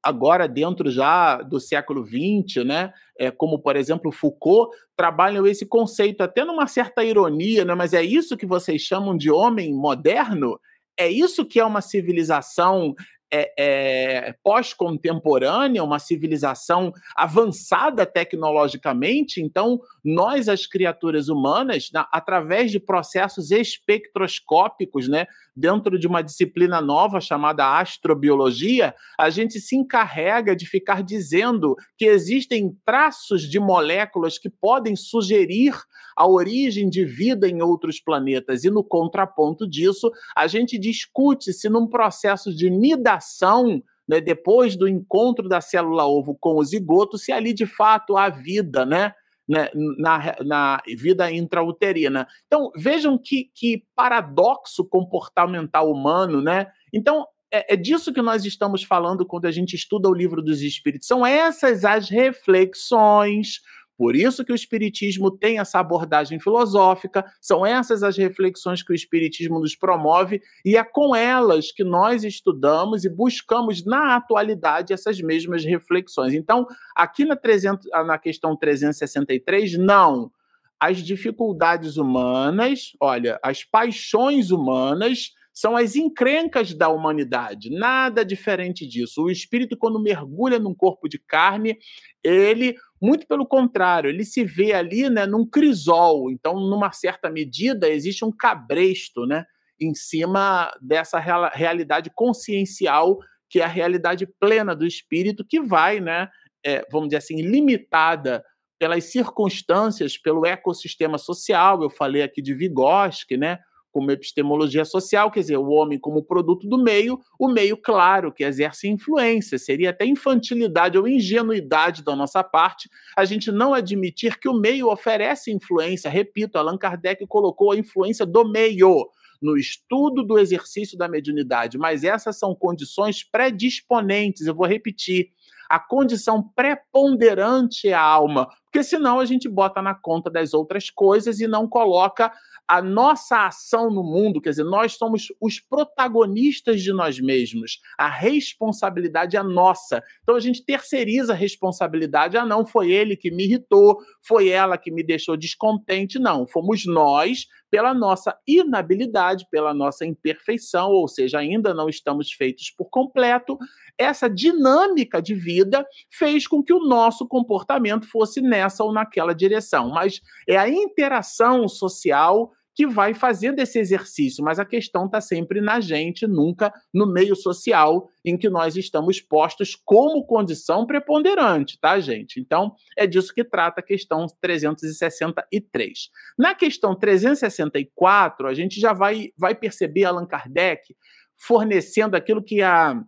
agora 0.00 0.46
dentro 0.46 0.90
já 0.90 1.42
do 1.42 1.58
século 1.58 2.06
XX, 2.06 2.64
né, 2.64 2.92
é, 3.18 3.32
como 3.32 3.58
por 3.58 3.74
exemplo 3.74 4.12
Foucault, 4.12 4.70
trabalham 4.96 5.44
esse 5.44 5.66
conceito 5.66 6.22
até 6.22 6.44
numa 6.44 6.68
certa 6.68 7.04
ironia, 7.04 7.64
né, 7.64 7.74
mas 7.74 7.92
é 7.92 8.02
isso 8.02 8.36
que 8.36 8.46
vocês 8.46 8.80
chamam 8.80 9.16
de 9.16 9.28
homem 9.28 9.74
moderno? 9.74 10.58
É 10.96 11.08
isso 11.08 11.44
que 11.44 11.58
é 11.58 11.64
uma 11.64 11.80
civilização 11.80 12.94
é, 13.30 13.52
é, 13.58 14.34
pós-contemporânea, 14.42 15.84
uma 15.84 15.98
civilização 15.98 16.92
avançada 17.14 18.06
tecnologicamente. 18.06 19.40
Então, 19.40 19.80
nós, 20.08 20.48
as 20.48 20.66
criaturas 20.66 21.28
humanas, 21.28 21.90
na, 21.92 22.08
através 22.10 22.70
de 22.70 22.80
processos 22.80 23.50
espectroscópicos, 23.50 25.08
né, 25.08 25.26
dentro 25.54 25.98
de 25.98 26.06
uma 26.06 26.22
disciplina 26.22 26.80
nova 26.80 27.20
chamada 27.20 27.78
astrobiologia, 27.78 28.94
a 29.18 29.28
gente 29.28 29.60
se 29.60 29.76
encarrega 29.76 30.56
de 30.56 30.66
ficar 30.66 31.02
dizendo 31.02 31.76
que 31.96 32.06
existem 32.06 32.76
traços 32.84 33.42
de 33.42 33.60
moléculas 33.60 34.38
que 34.38 34.48
podem 34.48 34.96
sugerir 34.96 35.74
a 36.16 36.26
origem 36.26 36.88
de 36.88 37.04
vida 37.04 37.48
em 37.48 37.60
outros 37.60 38.00
planetas. 38.00 38.64
E 38.64 38.70
no 38.70 38.82
contraponto 38.82 39.68
disso, 39.68 40.10
a 40.34 40.46
gente 40.46 40.78
discute 40.78 41.52
se 41.52 41.68
num 41.68 41.86
processo 41.86 42.54
de 42.54 42.70
nidação 42.70 43.82
né, 44.08 44.20
depois 44.20 44.74
do 44.74 44.88
encontro 44.88 45.48
da 45.48 45.60
célula 45.60 46.06
ovo 46.06 46.34
com 46.34 46.56
o 46.56 46.64
zigoto, 46.64 47.18
se 47.18 47.30
ali 47.30 47.52
de 47.52 47.66
fato 47.66 48.16
há 48.16 48.30
vida, 48.30 48.86
né? 48.86 49.12
Né, 49.48 49.68
na, 49.74 50.36
na 50.44 50.82
vida 50.96 51.30
intrauterina. 51.32 52.28
Então, 52.46 52.70
vejam 52.76 53.16
que, 53.16 53.50
que 53.54 53.84
paradoxo 53.94 54.84
comportamental 54.84 55.90
humano, 55.90 56.42
né? 56.42 56.66
Então, 56.92 57.26
é, 57.50 57.74
é, 57.74 57.76
disso 57.76 58.12
que 58.12 58.20
nós 58.20 58.44
estamos 58.44 58.82
falando 58.82 59.24
quando 59.24 59.46
a 59.46 59.50
gente 59.50 59.74
estuda 59.74 60.08
o 60.08 60.14
livro 60.14 60.42
dos 60.42 60.60
Espíritos. 60.60 61.08
São 61.08 61.24
essas 61.24 61.84
as 61.84 62.10
reflexões. 62.10 63.60
Por 63.98 64.14
isso 64.14 64.44
que 64.44 64.52
o 64.52 64.54
Espiritismo 64.54 65.28
tem 65.28 65.58
essa 65.58 65.80
abordagem 65.80 66.38
filosófica, 66.38 67.24
são 67.40 67.66
essas 67.66 68.04
as 68.04 68.16
reflexões 68.16 68.80
que 68.80 68.92
o 68.92 68.94
Espiritismo 68.94 69.58
nos 69.58 69.74
promove, 69.74 70.40
e 70.64 70.76
é 70.76 70.84
com 70.84 71.16
elas 71.16 71.72
que 71.72 71.82
nós 71.82 72.22
estudamos 72.22 73.04
e 73.04 73.08
buscamos 73.10 73.84
na 73.84 74.14
atualidade 74.14 74.92
essas 74.92 75.20
mesmas 75.20 75.64
reflexões. 75.64 76.32
Então, 76.32 76.64
aqui 76.94 77.24
na, 77.24 77.34
300, 77.34 77.88
na 78.06 78.16
questão 78.16 78.56
363, 78.56 79.76
não. 79.76 80.30
As 80.78 80.98
dificuldades 80.98 81.96
humanas, 81.96 82.92
olha, 83.00 83.40
as 83.42 83.64
paixões 83.64 84.52
humanas 84.52 85.32
são 85.58 85.76
as 85.76 85.96
encrencas 85.96 86.72
da 86.72 86.88
humanidade, 86.88 87.68
nada 87.68 88.24
diferente 88.24 88.86
disso. 88.86 89.24
O 89.24 89.30
espírito, 89.30 89.76
quando 89.76 90.00
mergulha 90.00 90.56
num 90.56 90.72
corpo 90.72 91.08
de 91.08 91.18
carne, 91.18 91.76
ele, 92.22 92.76
muito 93.00 93.26
pelo 93.26 93.46
contrário, 93.46 94.10
ele 94.10 94.24
se 94.24 94.44
vê 94.44 94.72
ali 94.72 95.08
né, 95.08 95.26
num 95.26 95.46
crisol. 95.46 96.30
Então, 96.30 96.54
numa 96.54 96.92
certa 96.92 97.30
medida, 97.30 97.88
existe 97.88 98.24
um 98.24 98.32
cabresto 98.32 99.26
né, 99.26 99.44
em 99.80 99.94
cima 99.94 100.72
dessa 100.80 101.18
real, 101.18 101.50
realidade 101.52 102.10
consciencial, 102.14 103.18
que 103.48 103.60
é 103.60 103.64
a 103.64 103.68
realidade 103.68 104.26
plena 104.40 104.74
do 104.74 104.86
espírito, 104.86 105.44
que 105.44 105.60
vai, 105.60 106.00
né, 106.00 106.28
é, 106.64 106.84
vamos 106.90 107.08
dizer 107.08 107.18
assim, 107.18 107.40
limitada 107.40 108.44
pelas 108.78 109.04
circunstâncias, 109.04 110.16
pelo 110.16 110.46
ecossistema 110.46 111.18
social. 111.18 111.82
Eu 111.82 111.90
falei 111.90 112.22
aqui 112.22 112.40
de 112.40 112.54
Vygotsky, 112.54 113.36
né? 113.36 113.58
Como 113.92 114.10
epistemologia 114.10 114.84
social, 114.84 115.30
quer 115.30 115.40
dizer, 115.40 115.56
o 115.56 115.68
homem 115.68 115.98
como 115.98 116.22
produto 116.22 116.68
do 116.68 116.82
meio, 116.82 117.18
o 117.38 117.48
meio, 117.48 117.76
claro, 117.76 118.32
que 118.32 118.44
exerce 118.44 118.88
influência. 118.88 119.58
Seria 119.58 119.90
até 119.90 120.04
infantilidade 120.04 120.98
ou 120.98 121.08
ingenuidade 121.08 122.02
da 122.02 122.14
nossa 122.14 122.42
parte 122.44 122.88
a 123.16 123.24
gente 123.24 123.50
não 123.50 123.74
admitir 123.74 124.38
que 124.38 124.48
o 124.48 124.54
meio 124.54 124.90
oferece 124.90 125.52
influência. 125.52 126.10
Repito, 126.10 126.58
Allan 126.58 126.78
Kardec 126.78 127.26
colocou 127.26 127.72
a 127.72 127.76
influência 127.76 128.24
do 128.24 128.48
meio 128.48 129.08
no 129.40 129.56
estudo 129.56 130.24
do 130.24 130.38
exercício 130.38 130.98
da 130.98 131.08
mediunidade, 131.08 131.78
mas 131.78 132.04
essas 132.04 132.38
são 132.38 132.54
condições 132.54 133.22
predisponentes, 133.22 134.46
eu 134.46 134.54
vou 134.54 134.66
repetir. 134.66 135.30
A 135.68 135.78
condição 135.78 136.42
preponderante 136.42 137.88
é 137.88 137.92
a 137.92 138.00
alma, 138.00 138.48
porque 138.78 138.84
senão 138.90 139.18
a 139.18 139.24
gente 139.24 139.48
bota 139.48 139.82
na 139.82 139.92
conta 139.92 140.30
das 140.30 140.54
outras 140.54 140.88
coisas 140.88 141.40
e 141.40 141.48
não 141.48 141.66
coloca 141.66 142.32
a 142.68 142.80
nossa 142.80 143.44
ação 143.44 143.90
no 143.90 144.04
mundo, 144.04 144.40
quer 144.40 144.50
dizer, 144.50 144.62
nós 144.62 144.92
somos 144.92 145.32
os 145.40 145.58
protagonistas 145.58 146.80
de 146.80 146.92
nós 146.92 147.18
mesmos. 147.18 147.80
A 147.98 148.08
responsabilidade 148.08 149.36
é 149.36 149.42
nossa. 149.42 150.00
Então 150.22 150.36
a 150.36 150.40
gente 150.40 150.64
terceiriza 150.64 151.32
a 151.32 151.36
responsabilidade. 151.36 152.36
Ah, 152.36 152.46
não, 152.46 152.64
foi 152.64 152.92
ele 152.92 153.16
que 153.16 153.32
me 153.32 153.46
irritou, 153.46 153.98
foi 154.22 154.48
ela 154.48 154.78
que 154.78 154.92
me 154.92 155.02
deixou 155.02 155.36
descontente. 155.36 156.20
Não, 156.20 156.46
fomos 156.46 156.86
nós, 156.86 157.46
pela 157.70 157.92
nossa 157.92 158.36
inabilidade, 158.46 159.46
pela 159.50 159.74
nossa 159.74 160.04
imperfeição, 160.06 160.90
ou 160.90 161.06
seja, 161.06 161.38
ainda 161.38 161.74
não 161.74 161.88
estamos 161.88 162.32
feitos 162.32 162.70
por 162.70 162.86
completo. 162.86 163.58
Essa 163.96 164.28
dinâmica 164.28 165.20
de 165.20 165.34
vida 165.34 165.86
fez 166.10 166.46
com 166.46 166.62
que 166.62 166.72
o 166.72 166.86
nosso 166.86 167.26
comportamento 167.26 168.06
fosse 168.06 168.40
nessa 168.40 168.84
ou 168.84 168.92
naquela 168.92 169.34
direção. 169.34 169.90
Mas 169.90 170.20
é 170.48 170.56
a 170.56 170.68
interação 170.68 171.68
social 171.68 172.52
que 172.78 172.86
vai 172.86 173.12
fazendo 173.12 173.58
esse 173.58 173.76
exercício, 173.76 174.44
mas 174.44 174.60
a 174.60 174.64
questão 174.64 175.06
está 175.06 175.20
sempre 175.20 175.60
na 175.60 175.80
gente, 175.80 176.28
nunca 176.28 176.72
no 176.94 177.12
meio 177.12 177.34
social 177.34 178.08
em 178.24 178.38
que 178.38 178.48
nós 178.48 178.76
estamos 178.76 179.20
postos 179.20 179.74
como 179.74 180.24
condição 180.24 180.86
preponderante, 180.86 181.76
tá, 181.80 181.98
gente? 181.98 182.38
Então, 182.38 182.76
é 182.96 183.04
disso 183.04 183.34
que 183.34 183.42
trata 183.42 183.80
a 183.80 183.82
questão 183.84 184.26
363. 184.40 186.08
Na 186.38 186.54
questão 186.54 186.94
364, 186.94 188.46
a 188.46 188.54
gente 188.54 188.80
já 188.80 188.92
vai, 188.92 189.32
vai 189.36 189.56
perceber 189.56 190.04
Allan 190.04 190.24
Kardec 190.24 190.94
fornecendo 191.36 192.16
aquilo 192.16 192.40
que 192.40 192.62
a 192.62 193.02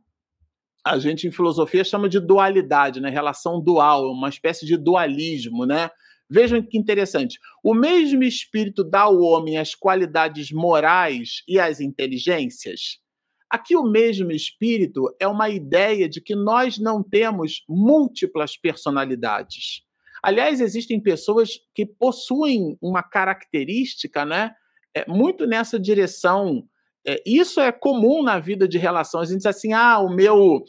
a 0.84 0.98
gente 0.98 1.28
em 1.28 1.30
filosofia 1.30 1.84
chama 1.84 2.08
de 2.08 2.18
dualidade, 2.18 3.00
né? 3.00 3.10
Relação 3.10 3.60
dual, 3.60 4.10
uma 4.10 4.30
espécie 4.30 4.66
de 4.66 4.76
dualismo, 4.76 5.64
né? 5.64 5.90
Vejam 6.30 6.62
que 6.62 6.78
interessante. 6.78 7.40
O 7.62 7.74
mesmo 7.74 8.22
espírito 8.22 8.84
dá 8.84 9.00
ao 9.00 9.20
homem 9.20 9.58
as 9.58 9.74
qualidades 9.74 10.52
morais 10.52 11.42
e 11.48 11.58
as 11.58 11.80
inteligências. 11.80 13.00
Aqui, 13.50 13.74
o 13.74 13.82
mesmo 13.82 14.30
espírito 14.30 15.12
é 15.18 15.26
uma 15.26 15.50
ideia 15.50 16.08
de 16.08 16.20
que 16.20 16.36
nós 16.36 16.78
não 16.78 17.02
temos 17.02 17.64
múltiplas 17.68 18.56
personalidades. 18.56 19.82
Aliás, 20.22 20.60
existem 20.60 21.00
pessoas 21.00 21.58
que 21.74 21.84
possuem 21.84 22.78
uma 22.80 23.02
característica, 23.02 24.24
né? 24.24 24.52
É, 24.94 25.04
muito 25.10 25.46
nessa 25.46 25.80
direção. 25.80 26.64
É, 27.04 27.20
isso 27.26 27.60
é 27.60 27.72
comum 27.72 28.22
na 28.22 28.38
vida 28.38 28.68
de 28.68 28.78
relações. 28.78 29.30
A 29.30 29.32
gente 29.32 29.38
diz 29.38 29.46
assim: 29.46 29.72
ah, 29.72 29.98
o 29.98 30.08
meu. 30.08 30.62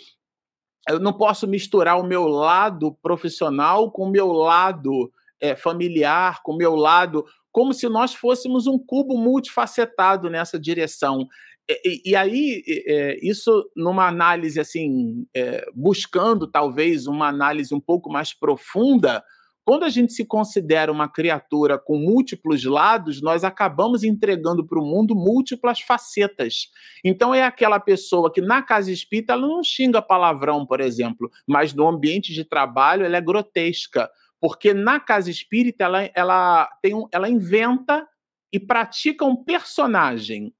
Eu 0.90 1.00
não 1.00 1.14
posso 1.14 1.48
misturar 1.48 2.00
o 2.00 2.08
meu 2.08 2.28
lado 2.28 2.98
profissional 3.04 3.92
com 3.92 4.06
o 4.06 4.10
meu 4.10 4.32
lado 4.32 5.12
é, 5.42 5.56
familiar, 5.56 6.42
com 6.44 6.54
o 6.54 6.58
meu 6.58 6.76
lado, 6.76 7.26
como 7.52 7.74
se 7.74 7.90
nós 7.90 8.14
fôssemos 8.14 8.68
um 8.68 8.78
cubo 8.78 9.18
multifacetado 9.18 10.30
nessa 10.30 10.60
direção. 10.60 11.28
E, 11.70 12.12
e 12.12 12.16
aí, 12.16 12.64
é, 12.68 13.18
isso 13.22 13.70
numa 13.76 14.08
análise 14.08 14.60
assim, 14.60 15.26
é, 15.36 15.66
buscando 15.74 16.48
talvez 16.48 17.08
uma 17.08 17.28
análise 17.28 17.74
um 17.74 17.80
pouco 17.80 18.12
mais 18.12 18.34
profunda, 18.34 19.24
quando 19.64 19.84
a 19.84 19.90
gente 19.90 20.12
se 20.12 20.26
considera 20.26 20.92
uma 20.92 21.08
criatura 21.08 21.78
com 21.78 21.98
múltiplos 21.98 22.66
lados, 22.66 23.22
nós 23.22 23.44
acabamos 23.44 24.04
entregando 24.04 24.66
para 24.66 24.80
o 24.80 24.86
mundo 24.86 25.16
múltiplas 25.16 25.80
facetas. 25.80 26.68
Então 27.06 27.34
é 27.34 27.44
aquela 27.44 27.80
pessoa 27.80 28.32
que 28.34 28.42
na 28.42 28.62
casa 28.64 28.92
espírita 28.92 29.34
ela 29.34 29.48
não 29.48 29.64
xinga 29.64 30.02
palavrão, 30.02 30.66
por 30.66 30.82
exemplo, 30.82 31.30
mas 31.48 31.74
no 31.74 31.88
ambiente 31.88 32.34
de 32.34 32.44
trabalho 32.44 33.06
ela 33.06 33.18
é 33.18 33.22
grotesca. 33.22 34.10
Porque 34.42 34.74
na 34.74 35.00
casa 35.00 35.30
espírita 35.30 35.84
ela, 35.84 36.10
ela, 36.16 36.68
tem 36.82 36.96
um, 36.96 37.08
ela 37.12 37.30
inventa 37.30 38.08
e 38.52 38.60
pratica 38.60 39.24
um 39.24 39.36
personagem. 39.36 40.52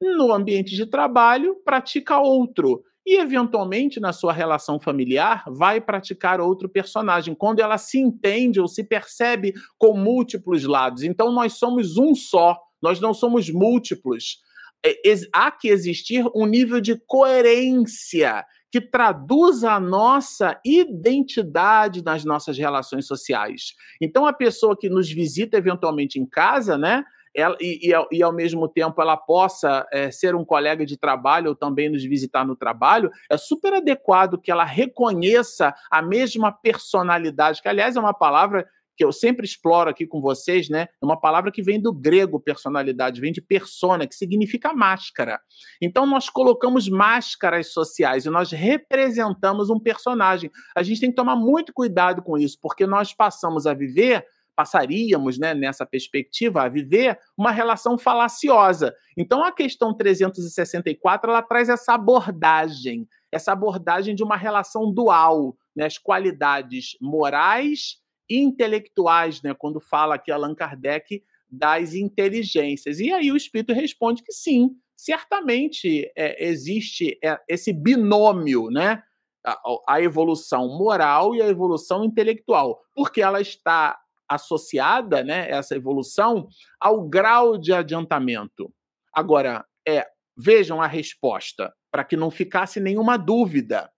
No 0.00 0.32
ambiente 0.32 0.74
de 0.74 0.84
trabalho, 0.84 1.54
pratica 1.64 2.18
outro. 2.18 2.82
E, 3.06 3.18
eventualmente, 3.18 4.00
na 4.00 4.12
sua 4.12 4.32
relação 4.32 4.80
familiar, 4.80 5.44
vai 5.46 5.80
praticar 5.80 6.40
outro 6.40 6.68
personagem, 6.68 7.36
quando 7.36 7.60
ela 7.60 7.78
se 7.78 7.98
entende 7.98 8.60
ou 8.60 8.66
se 8.66 8.82
percebe 8.82 9.54
com 9.78 9.96
múltiplos 9.96 10.64
lados. 10.64 11.04
Então, 11.04 11.30
nós 11.30 11.52
somos 11.52 11.96
um 11.96 12.16
só, 12.16 12.58
nós 12.82 13.00
não 13.00 13.14
somos 13.14 13.48
múltiplos. 13.48 14.40
É, 14.84 15.00
há 15.32 15.52
que 15.52 15.68
existir 15.68 16.26
um 16.34 16.44
nível 16.44 16.80
de 16.80 17.00
coerência 17.06 18.44
que 18.70 18.80
traduza 18.80 19.72
a 19.72 19.80
nossa 19.80 20.58
identidade 20.64 22.02
nas 22.04 22.24
nossas 22.24 22.58
relações 22.58 23.06
sociais. 23.06 23.74
Então, 24.00 24.26
a 24.26 24.32
pessoa 24.32 24.76
que 24.76 24.88
nos 24.88 25.10
visita 25.10 25.56
eventualmente 25.56 26.18
em 26.18 26.26
casa, 26.26 26.76
né? 26.76 27.04
Ela, 27.34 27.54
e, 27.60 27.90
e, 27.90 28.16
e, 28.16 28.22
ao 28.22 28.32
mesmo 28.32 28.66
tempo 28.66 29.00
ela 29.02 29.14
possa 29.14 29.86
é, 29.92 30.10
ser 30.10 30.34
um 30.34 30.42
colega 30.42 30.86
de 30.86 30.96
trabalho 30.96 31.50
ou 31.50 31.54
também 31.54 31.90
nos 31.90 32.02
visitar 32.02 32.46
no 32.46 32.56
trabalho, 32.56 33.10
é 33.30 33.36
super 33.36 33.74
adequado 33.74 34.40
que 34.40 34.50
ela 34.50 34.64
reconheça 34.64 35.74
a 35.90 36.00
mesma 36.00 36.50
personalidade, 36.50 37.60
que 37.60 37.68
aliás 37.68 37.94
é 37.94 38.00
uma 38.00 38.14
palavra 38.14 38.66
que 38.96 39.04
eu 39.04 39.12
sempre 39.12 39.44
exploro 39.44 39.90
aqui 39.90 40.06
com 40.06 40.20
vocês, 40.20 40.68
né? 40.68 40.88
É 41.00 41.04
uma 41.04 41.20
palavra 41.20 41.52
que 41.52 41.62
vem 41.62 41.80
do 41.80 41.92
grego 41.92 42.40
personalidade, 42.40 43.20
vem 43.20 43.32
de 43.32 43.42
persona, 43.42 44.06
que 44.06 44.14
significa 44.14 44.72
máscara. 44.72 45.38
Então 45.80 46.06
nós 46.06 46.28
colocamos 46.30 46.88
máscaras 46.88 47.72
sociais 47.72 48.24
e 48.24 48.30
nós 48.30 48.50
representamos 48.50 49.70
um 49.70 49.78
personagem. 49.78 50.50
A 50.74 50.82
gente 50.82 51.00
tem 51.00 51.10
que 51.10 51.16
tomar 51.16 51.36
muito 51.36 51.72
cuidado 51.72 52.22
com 52.22 52.38
isso, 52.38 52.58
porque 52.60 52.86
nós 52.86 53.12
passamos 53.12 53.66
a 53.66 53.74
viver 53.74 54.24
passaríamos, 54.56 55.38
né, 55.38 55.52
nessa 55.52 55.84
perspectiva, 55.84 56.62
a 56.62 56.68
viver 56.68 57.18
uma 57.36 57.50
relação 57.50 57.98
falaciosa. 57.98 58.94
Então, 59.16 59.44
a 59.44 59.52
questão 59.52 59.94
364 59.94 61.30
ela 61.30 61.42
traz 61.42 61.68
essa 61.68 61.92
abordagem, 61.92 63.06
essa 63.30 63.52
abordagem 63.52 64.14
de 64.14 64.24
uma 64.24 64.36
relação 64.36 64.90
dual, 64.90 65.54
né, 65.76 65.84
as 65.84 65.98
qualidades 65.98 66.96
morais 67.02 67.98
intelectuais, 68.28 69.42
né? 69.42 69.54
Quando 69.54 69.80
fala 69.80 70.14
aqui 70.14 70.30
Allan 70.30 70.54
Kardec 70.54 71.22
das 71.48 71.94
inteligências. 71.94 72.98
E 72.98 73.12
aí 73.12 73.30
o 73.30 73.36
espírito 73.36 73.72
responde 73.72 74.22
que 74.22 74.32
sim, 74.32 74.76
certamente 74.96 76.10
é, 76.16 76.46
existe 76.48 77.18
é, 77.22 77.38
esse 77.48 77.72
binômio, 77.72 78.70
né? 78.70 79.02
A, 79.44 79.60
a, 79.94 80.02
evolução 80.02 80.66
moral 80.76 81.32
e 81.32 81.40
a 81.40 81.46
evolução 81.46 82.04
intelectual, 82.04 82.80
porque 82.92 83.22
ela 83.22 83.40
está 83.40 83.96
associada, 84.28 85.22
né, 85.22 85.48
essa 85.48 85.76
evolução, 85.76 86.48
ao 86.80 87.08
grau 87.08 87.56
de 87.56 87.72
adiantamento. 87.72 88.72
Agora, 89.14 89.64
é, 89.86 90.04
vejam 90.36 90.82
a 90.82 90.86
resposta, 90.88 91.72
para 91.90 92.04
que 92.04 92.16
não 92.16 92.30
ficasse 92.30 92.80
nenhuma 92.80 93.16
dúvida. 93.16 93.90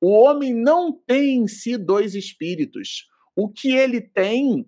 O 0.00 0.10
homem 0.10 0.52
não 0.52 0.92
tem 0.92 1.36
em 1.36 1.48
si 1.48 1.76
dois 1.76 2.14
espíritos. 2.14 3.06
O 3.36 3.48
que 3.48 3.70
ele 3.70 4.00
tem 4.00 4.66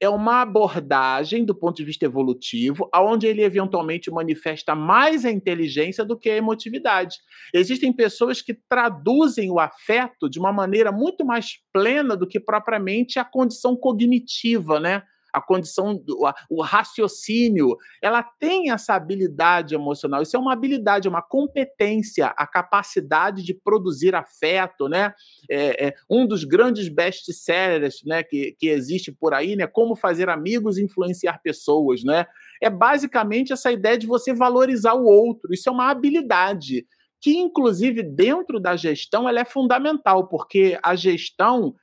é 0.00 0.08
uma 0.08 0.42
abordagem 0.42 1.44
do 1.44 1.54
ponto 1.54 1.76
de 1.76 1.84
vista 1.84 2.04
evolutivo, 2.04 2.88
aonde 2.92 3.26
ele 3.26 3.42
eventualmente 3.42 4.10
manifesta 4.10 4.74
mais 4.74 5.24
a 5.24 5.30
inteligência 5.30 6.04
do 6.04 6.18
que 6.18 6.28
a 6.30 6.36
emotividade. 6.36 7.16
Existem 7.52 7.92
pessoas 7.92 8.42
que 8.42 8.54
traduzem 8.68 9.50
o 9.50 9.58
afeto 9.58 10.28
de 10.28 10.38
uma 10.38 10.52
maneira 10.52 10.92
muito 10.92 11.24
mais 11.24 11.58
plena 11.72 12.16
do 12.16 12.26
que 12.26 12.38
propriamente 12.38 13.18
a 13.18 13.24
condição 13.24 13.76
cognitiva, 13.76 14.78
né? 14.78 15.02
A 15.34 15.40
condição, 15.40 15.96
do, 15.96 16.16
o 16.48 16.62
raciocínio, 16.62 17.76
ela 18.00 18.22
tem 18.22 18.70
essa 18.70 18.94
habilidade 18.94 19.74
emocional. 19.74 20.22
Isso 20.22 20.36
é 20.36 20.38
uma 20.38 20.52
habilidade, 20.52 21.08
uma 21.08 21.20
competência, 21.20 22.26
a 22.28 22.46
capacidade 22.46 23.42
de 23.42 23.52
produzir 23.52 24.14
afeto, 24.14 24.88
né? 24.88 25.12
É, 25.50 25.88
é 25.88 25.94
um 26.08 26.24
dos 26.24 26.44
grandes 26.44 26.88
best-sellers, 26.88 28.02
né, 28.04 28.22
que, 28.22 28.54
que 28.58 28.68
existe 28.68 29.10
por 29.10 29.34
aí, 29.34 29.56
né? 29.56 29.66
Como 29.66 29.96
fazer 29.96 30.28
amigos 30.28 30.78
e 30.78 30.84
influenciar 30.84 31.40
pessoas, 31.42 32.04
né? 32.04 32.26
É 32.62 32.70
basicamente 32.70 33.52
essa 33.52 33.72
ideia 33.72 33.98
de 33.98 34.06
você 34.06 34.32
valorizar 34.32 34.94
o 34.94 35.04
outro. 35.04 35.52
Isso 35.52 35.68
é 35.68 35.72
uma 35.72 35.90
habilidade 35.90 36.86
que, 37.20 37.36
inclusive, 37.36 38.02
dentro 38.02 38.60
da 38.60 38.76
gestão, 38.76 39.28
ela 39.28 39.40
é 39.40 39.44
fundamental, 39.44 40.28
porque 40.28 40.78
a 40.82 40.94
gestão, 40.94 41.74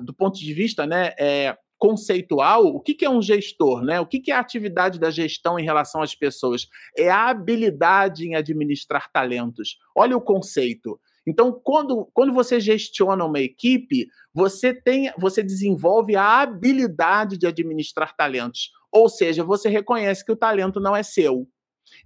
do 0.00 0.14
ponto 0.14 0.38
de 0.38 0.54
vista 0.54 0.86
né, 0.86 1.12
é, 1.18 1.56
conceitual, 1.78 2.64
o 2.66 2.80
que, 2.80 2.94
que 2.94 3.04
é 3.04 3.10
um 3.10 3.20
gestor, 3.20 3.82
né? 3.82 4.00
O 4.00 4.06
que, 4.06 4.20
que 4.20 4.30
é 4.30 4.34
a 4.34 4.40
atividade 4.40 4.98
da 4.98 5.10
gestão 5.10 5.58
em 5.58 5.64
relação 5.64 6.02
às 6.02 6.14
pessoas? 6.14 6.66
É 6.96 7.10
a 7.10 7.28
habilidade 7.28 8.26
em 8.26 8.34
administrar 8.34 9.10
talentos. 9.12 9.78
Olha 9.94 10.16
o 10.16 10.20
conceito. 10.20 10.98
Então, 11.26 11.52
quando, 11.52 12.08
quando 12.14 12.32
você 12.32 12.60
gestiona 12.60 13.24
uma 13.24 13.40
equipe, 13.40 14.06
você 14.32 14.72
tem, 14.72 15.12
você 15.18 15.42
desenvolve 15.42 16.14
a 16.14 16.40
habilidade 16.40 17.36
de 17.36 17.46
administrar 17.46 18.14
talentos. 18.16 18.70
Ou 18.92 19.08
seja, 19.08 19.42
você 19.42 19.68
reconhece 19.68 20.24
que 20.24 20.32
o 20.32 20.36
talento 20.36 20.80
não 20.80 20.94
é 20.94 21.02
seu. 21.02 21.48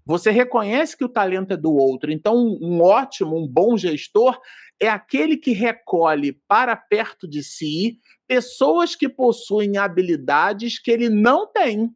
Você 0.07 0.31
reconhece 0.31 0.97
que 0.97 1.05
o 1.05 1.09
talento 1.09 1.53
é 1.53 1.57
do 1.57 1.73
outro. 1.73 2.11
Então, 2.11 2.37
um 2.61 2.81
ótimo, 2.83 3.37
um 3.37 3.47
bom 3.47 3.77
gestor 3.77 4.39
é 4.81 4.89
aquele 4.89 5.37
que 5.37 5.53
recolhe 5.53 6.33
para 6.49 6.75
perto 6.75 7.29
de 7.29 7.43
si 7.45 8.01
pessoas 8.27 8.97
que 8.97 9.09
possuem 9.09 9.77
habilidades 9.77 10.79
que 10.79 10.91
ele 10.91 11.11
não 11.11 11.47
tem. 11.47 11.95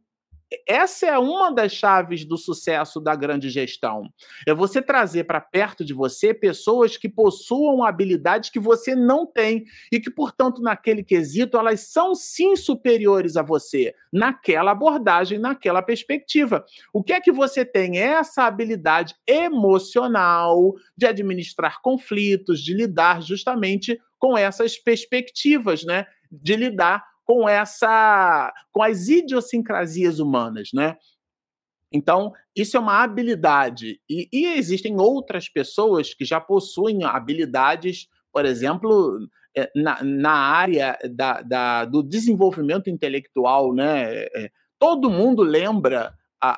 Essa 0.67 1.07
é 1.07 1.17
uma 1.17 1.51
das 1.51 1.71
chaves 1.71 2.25
do 2.25 2.37
sucesso 2.37 2.99
da 2.99 3.15
grande 3.15 3.49
gestão. 3.49 4.09
É 4.47 4.53
você 4.53 4.81
trazer 4.81 5.23
para 5.25 5.41
perto 5.41 5.83
de 5.83 5.93
você 5.93 6.33
pessoas 6.33 6.97
que 6.97 7.09
possuam 7.09 7.83
habilidades 7.83 8.49
que 8.49 8.59
você 8.59 8.95
não 8.95 9.25
tem 9.25 9.65
e 9.91 9.99
que, 9.99 10.09
portanto, 10.09 10.61
naquele 10.61 11.03
quesito, 11.03 11.57
elas 11.57 11.91
são 11.91 12.13
sim 12.13 12.55
superiores 12.55 13.37
a 13.37 13.41
você, 13.41 13.93
naquela 14.11 14.71
abordagem, 14.71 15.39
naquela 15.39 15.81
perspectiva. 15.81 16.65
O 16.93 17.03
que 17.03 17.13
é 17.13 17.21
que 17.21 17.31
você 17.31 17.65
tem? 17.65 17.97
Essa 17.97 18.43
habilidade 18.43 19.15
emocional 19.27 20.73
de 20.97 21.05
administrar 21.05 21.81
conflitos, 21.81 22.61
de 22.61 22.73
lidar 22.73 23.21
justamente 23.21 23.99
com 24.17 24.37
essas 24.37 24.77
perspectivas, 24.77 25.83
né? 25.83 26.05
De 26.31 26.55
lidar 26.55 27.03
com 27.25 27.49
essa 27.49 28.53
com 28.71 28.83
as 28.83 29.09
idiosincrasias 29.09 30.19
humanas, 30.19 30.69
né? 30.73 30.95
Então, 31.91 32.33
isso 32.55 32.75
é 32.75 32.79
uma 32.79 33.03
habilidade. 33.03 33.99
E, 34.09 34.27
e, 34.31 34.45
existem 34.57 34.99
outras 34.99 35.47
pessoas 35.47 36.13
que 36.13 36.25
já 36.25 36.41
possuem 36.41 37.03
habilidades, 37.05 38.07
por 38.33 38.45
exemplo, 38.45 39.17
é, 39.55 39.71
na, 39.73 40.03
na 40.03 40.33
área 40.33 40.97
da, 41.11 41.41
da, 41.41 41.85
do 41.85 42.03
desenvolvimento 42.03 42.89
intelectual. 42.89 43.73
Né? 43.73 44.23
É, 44.35 44.51
todo 44.77 45.09
mundo 45.09 45.41
lembra 45.41 46.13
a, 46.41 46.49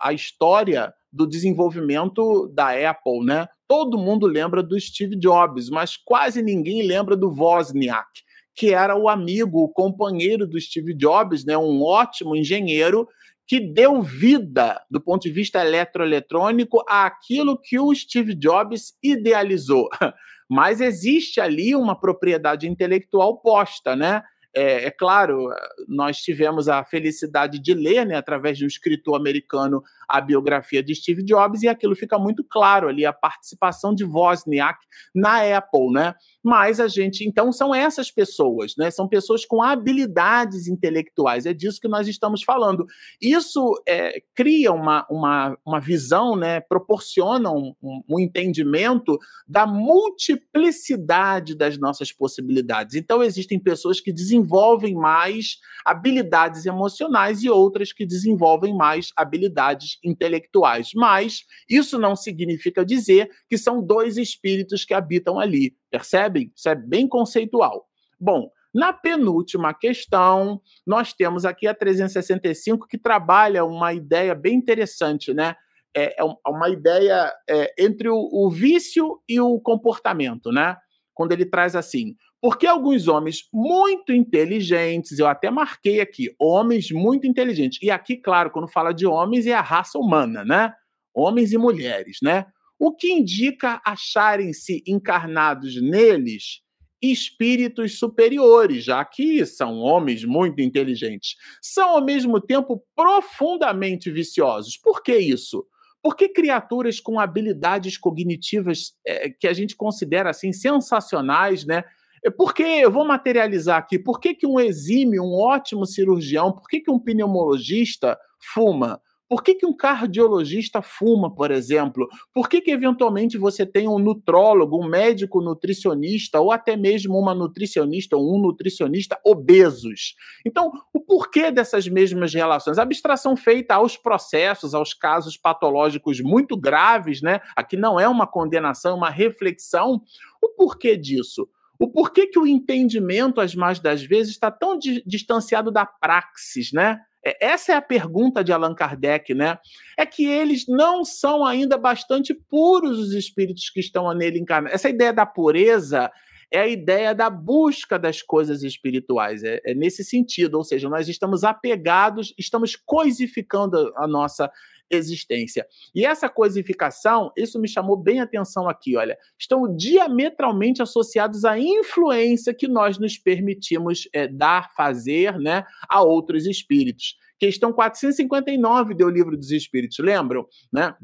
a, 0.00 0.08
a 0.08 0.12
história 0.12 0.92
do 1.12 1.26
desenvolvimento 1.26 2.48
da 2.48 2.70
Apple, 2.90 3.24
né? 3.24 3.46
Todo 3.68 3.96
mundo 3.96 4.26
lembra 4.26 4.62
do 4.62 4.78
Steve 4.78 5.16
Jobs, 5.16 5.70
mas 5.70 5.96
quase 5.96 6.42
ninguém 6.42 6.82
lembra 6.82 7.16
do 7.16 7.30
Wozniak 7.30 8.24
que 8.54 8.72
era 8.72 8.96
o 8.96 9.08
amigo, 9.08 9.64
o 9.64 9.68
companheiro 9.68 10.46
do 10.46 10.60
Steve 10.60 10.94
Jobs, 10.94 11.44
né, 11.44 11.56
um 11.58 11.82
ótimo 11.82 12.36
engenheiro 12.36 13.08
que 13.46 13.60
deu 13.60 14.02
vida, 14.02 14.80
do 14.90 15.00
ponto 15.00 15.22
de 15.24 15.30
vista 15.30 15.60
eletroeletrônico, 15.60 16.82
àquilo 16.88 17.58
que 17.60 17.78
o 17.78 17.94
Steve 17.94 18.34
Jobs 18.34 18.94
idealizou. 19.02 19.88
Mas 20.48 20.80
existe 20.80 21.40
ali 21.40 21.74
uma 21.74 21.98
propriedade 21.98 22.68
intelectual 22.68 23.38
posta, 23.38 23.96
né? 23.96 24.22
É, 24.56 24.84
é, 24.84 24.90
claro, 24.90 25.48
nós 25.88 26.18
tivemos 26.18 26.68
a 26.68 26.84
felicidade 26.84 27.58
de 27.58 27.74
ler, 27.74 28.06
né, 28.06 28.14
através 28.14 28.56
de 28.56 28.64
um 28.64 28.68
escritor 28.68 29.16
americano, 29.16 29.82
a 30.08 30.20
biografia 30.20 30.82
de 30.82 30.94
Steve 30.94 31.22
Jobs, 31.22 31.62
e 31.62 31.68
aquilo 31.68 31.94
fica 31.94 32.18
muito 32.18 32.44
claro 32.44 32.88
ali, 32.88 33.04
a 33.04 33.12
participação 33.12 33.94
de 33.94 34.04
Wozniak 34.04 34.78
na 35.14 35.56
Apple, 35.56 35.92
né? 35.92 36.14
Mas 36.42 36.78
a 36.80 36.88
gente, 36.88 37.26
então, 37.26 37.50
são 37.52 37.74
essas 37.74 38.10
pessoas, 38.10 38.74
né? 38.76 38.90
São 38.90 39.08
pessoas 39.08 39.44
com 39.44 39.62
habilidades 39.62 40.68
intelectuais, 40.68 41.46
é 41.46 41.54
disso 41.54 41.80
que 41.80 41.88
nós 41.88 42.06
estamos 42.06 42.42
falando. 42.42 42.86
Isso 43.20 43.80
é, 43.86 44.22
cria 44.34 44.72
uma, 44.72 45.06
uma, 45.10 45.56
uma 45.64 45.80
visão, 45.80 46.36
né? 46.36 46.60
Proporciona 46.60 47.50
um, 47.50 47.74
um 47.82 48.20
entendimento 48.20 49.18
da 49.46 49.66
multiplicidade 49.66 51.54
das 51.54 51.78
nossas 51.78 52.12
possibilidades. 52.12 52.94
Então, 52.94 53.22
existem 53.22 53.58
pessoas 53.58 54.00
que 54.00 54.12
desenvolvem 54.12 54.94
mais 54.94 55.58
habilidades 55.84 56.66
emocionais 56.66 57.42
e 57.42 57.50
outras 57.50 57.92
que 57.92 58.06
desenvolvem 58.06 58.74
mais 58.74 59.12
habilidades 59.16 59.93
intelectuais. 60.02 60.90
Mas 60.94 61.44
isso 61.68 61.98
não 61.98 62.16
significa 62.16 62.84
dizer 62.84 63.30
que 63.48 63.58
são 63.58 63.82
dois 63.82 64.16
espíritos 64.16 64.84
que 64.84 64.94
habitam 64.94 65.38
ali. 65.38 65.76
Percebem? 65.90 66.52
Isso 66.54 66.68
é 66.68 66.74
bem 66.74 67.06
conceitual. 67.06 67.86
Bom, 68.18 68.50
na 68.74 68.92
penúltima 68.92 69.72
questão, 69.72 70.60
nós 70.84 71.12
temos 71.12 71.44
aqui 71.44 71.68
a 71.68 71.74
365, 71.74 72.88
que 72.88 72.98
trabalha 72.98 73.64
uma 73.64 73.92
ideia 73.92 74.34
bem 74.34 74.54
interessante, 74.54 75.32
né? 75.32 75.54
É, 75.96 76.06
é, 76.06 76.24
é 76.24 76.50
uma 76.50 76.68
ideia 76.68 77.32
é, 77.48 77.72
entre 77.78 78.08
o, 78.08 78.28
o, 78.32 78.50
vício 78.50 79.20
e 79.28 79.40
o 79.40 79.60
comportamento, 79.60 80.50
né? 80.50 80.76
Quando 81.14 81.30
ele 81.30 81.46
traz 81.46 81.76
assim, 81.76 82.16
porque 82.44 82.66
alguns 82.66 83.08
homens 83.08 83.48
muito 83.50 84.12
inteligentes, 84.12 85.18
eu 85.18 85.26
até 85.26 85.50
marquei 85.50 86.02
aqui, 86.02 86.34
homens 86.38 86.90
muito 86.90 87.26
inteligentes, 87.26 87.78
e 87.80 87.90
aqui, 87.90 88.18
claro, 88.18 88.50
quando 88.50 88.68
fala 88.68 88.92
de 88.92 89.06
homens, 89.06 89.46
é 89.46 89.54
a 89.54 89.62
raça 89.62 89.98
humana, 89.98 90.44
né? 90.44 90.74
Homens 91.14 91.54
e 91.54 91.56
mulheres, 91.56 92.18
né? 92.22 92.44
o 92.78 92.92
que 92.92 93.10
indica 93.10 93.80
acharem-se 93.82 94.82
encarnados 94.86 95.80
neles 95.80 96.60
espíritos 97.00 97.98
superiores, 97.98 98.84
já 98.84 99.02
que 99.04 99.46
são 99.46 99.78
homens 99.78 100.22
muito 100.22 100.60
inteligentes. 100.60 101.36
São, 101.62 101.90
ao 101.90 102.04
mesmo 102.04 102.38
tempo, 102.40 102.84
profundamente 102.94 104.10
viciosos. 104.10 104.76
Por 104.76 105.02
que 105.02 105.16
isso? 105.16 105.66
Porque 106.02 106.28
criaturas 106.28 107.00
com 107.00 107.18
habilidades 107.18 107.96
cognitivas 107.96 108.92
é, 109.06 109.30
que 109.30 109.46
a 109.46 109.54
gente 109.54 109.74
considera 109.74 110.28
assim 110.28 110.52
sensacionais, 110.52 111.64
né? 111.64 111.84
É 112.24 112.30
por 112.30 112.54
que 112.54 112.62
eu 112.62 112.90
vou 112.90 113.06
materializar 113.06 113.76
aqui? 113.76 113.98
Por 113.98 114.18
que, 114.18 114.34
que 114.34 114.46
um 114.46 114.58
exímio, 114.58 115.22
um 115.22 115.34
ótimo 115.34 115.84
cirurgião, 115.84 116.52
por 116.52 116.66
que, 116.68 116.80
que 116.80 116.90
um 116.90 116.98
pneumologista 116.98 118.18
fuma? 118.40 118.98
Por 119.28 119.42
que, 119.42 119.54
que 119.54 119.66
um 119.66 119.76
cardiologista 119.76 120.80
fuma, 120.80 121.34
por 121.34 121.50
exemplo? 121.50 122.08
Por 122.32 122.48
que, 122.48 122.62
que 122.62 122.70
eventualmente 122.70 123.36
você 123.36 123.66
tem 123.66 123.88
um 123.88 123.98
nutrólogo, 123.98 124.82
um 124.82 124.88
médico 124.88 125.42
nutricionista, 125.42 126.40
ou 126.40 126.50
até 126.50 126.76
mesmo 126.76 127.18
uma 127.18 127.34
nutricionista 127.34 128.16
ou 128.16 128.34
um 128.34 128.40
nutricionista 128.40 129.18
obesos? 129.22 130.14
Então, 130.46 130.72
o 130.94 131.00
porquê 131.00 131.50
dessas 131.50 131.86
mesmas 131.88 132.32
relações? 132.32 132.78
Abstração 132.78 133.36
feita 133.36 133.74
aos 133.74 133.98
processos, 133.98 134.74
aos 134.74 134.94
casos 134.94 135.36
patológicos 135.36 136.20
muito 136.20 136.56
graves, 136.56 137.20
né? 137.20 137.40
Aqui 137.54 137.76
não 137.76 138.00
é 138.00 138.08
uma 138.08 138.26
condenação, 138.26 138.92
é 138.92 138.94
uma 138.94 139.10
reflexão. 139.10 140.00
O 140.42 140.50
porquê 140.50 140.96
disso? 140.96 141.48
O 141.78 141.88
porquê 141.88 142.26
que 142.26 142.38
o 142.38 142.46
entendimento, 142.46 143.40
as 143.40 143.54
mais 143.54 143.80
das 143.80 144.02
vezes, 144.02 144.32
está 144.32 144.50
tão 144.50 144.78
distanciado 144.78 145.70
da 145.70 145.84
praxis, 145.84 146.72
né? 146.72 147.00
É, 147.24 147.46
essa 147.46 147.72
é 147.72 147.74
a 147.74 147.82
pergunta 147.82 148.44
de 148.44 148.52
Allan 148.52 148.74
Kardec, 148.74 149.34
né? 149.34 149.58
É 149.96 150.04
que 150.04 150.24
eles 150.24 150.66
não 150.68 151.04
são 151.04 151.44
ainda 151.44 151.76
bastante 151.76 152.34
puros 152.34 152.98
os 152.98 153.12
espíritos 153.12 153.70
que 153.70 153.80
estão 153.80 154.12
nele 154.12 154.38
encarnados. 154.38 154.74
Essa 154.74 154.88
ideia 154.88 155.12
da 155.12 155.24
pureza 155.24 156.10
é 156.50 156.60
a 156.60 156.68
ideia 156.68 157.14
da 157.14 157.28
busca 157.28 157.98
das 157.98 158.22
coisas 158.22 158.62
espirituais. 158.62 159.42
É, 159.42 159.60
é, 159.64 159.74
nesse 159.74 160.04
sentido, 160.04 160.56
ou 160.56 160.64
seja, 160.64 160.88
nós 160.88 161.08
estamos 161.08 161.42
apegados, 161.42 162.32
estamos 162.38 162.76
coisificando 162.76 163.92
a 163.96 164.06
nossa 164.06 164.50
existência. 164.90 165.66
E 165.94 166.04
essa 166.04 166.28
coisificação, 166.28 167.32
isso 167.36 167.58
me 167.60 167.68
chamou 167.68 167.96
bem 167.96 168.20
a 168.20 168.24
atenção 168.24 168.68
aqui, 168.68 168.96
olha, 168.96 169.16
estão 169.38 169.74
diametralmente 169.74 170.82
associados 170.82 171.44
à 171.44 171.58
influência 171.58 172.54
que 172.54 172.68
nós 172.68 172.98
nos 172.98 173.18
permitimos 173.18 174.08
é, 174.12 174.28
dar, 174.28 174.72
fazer, 174.74 175.38
né, 175.38 175.64
a 175.88 176.02
outros 176.02 176.46
espíritos. 176.46 177.16
Questão 177.38 177.72
459 177.72 178.94
do 178.94 179.08
Livro 179.08 179.36
dos 179.36 179.50
Espíritos, 179.50 179.98
lembram? 179.98 180.46
Né? 180.72 180.94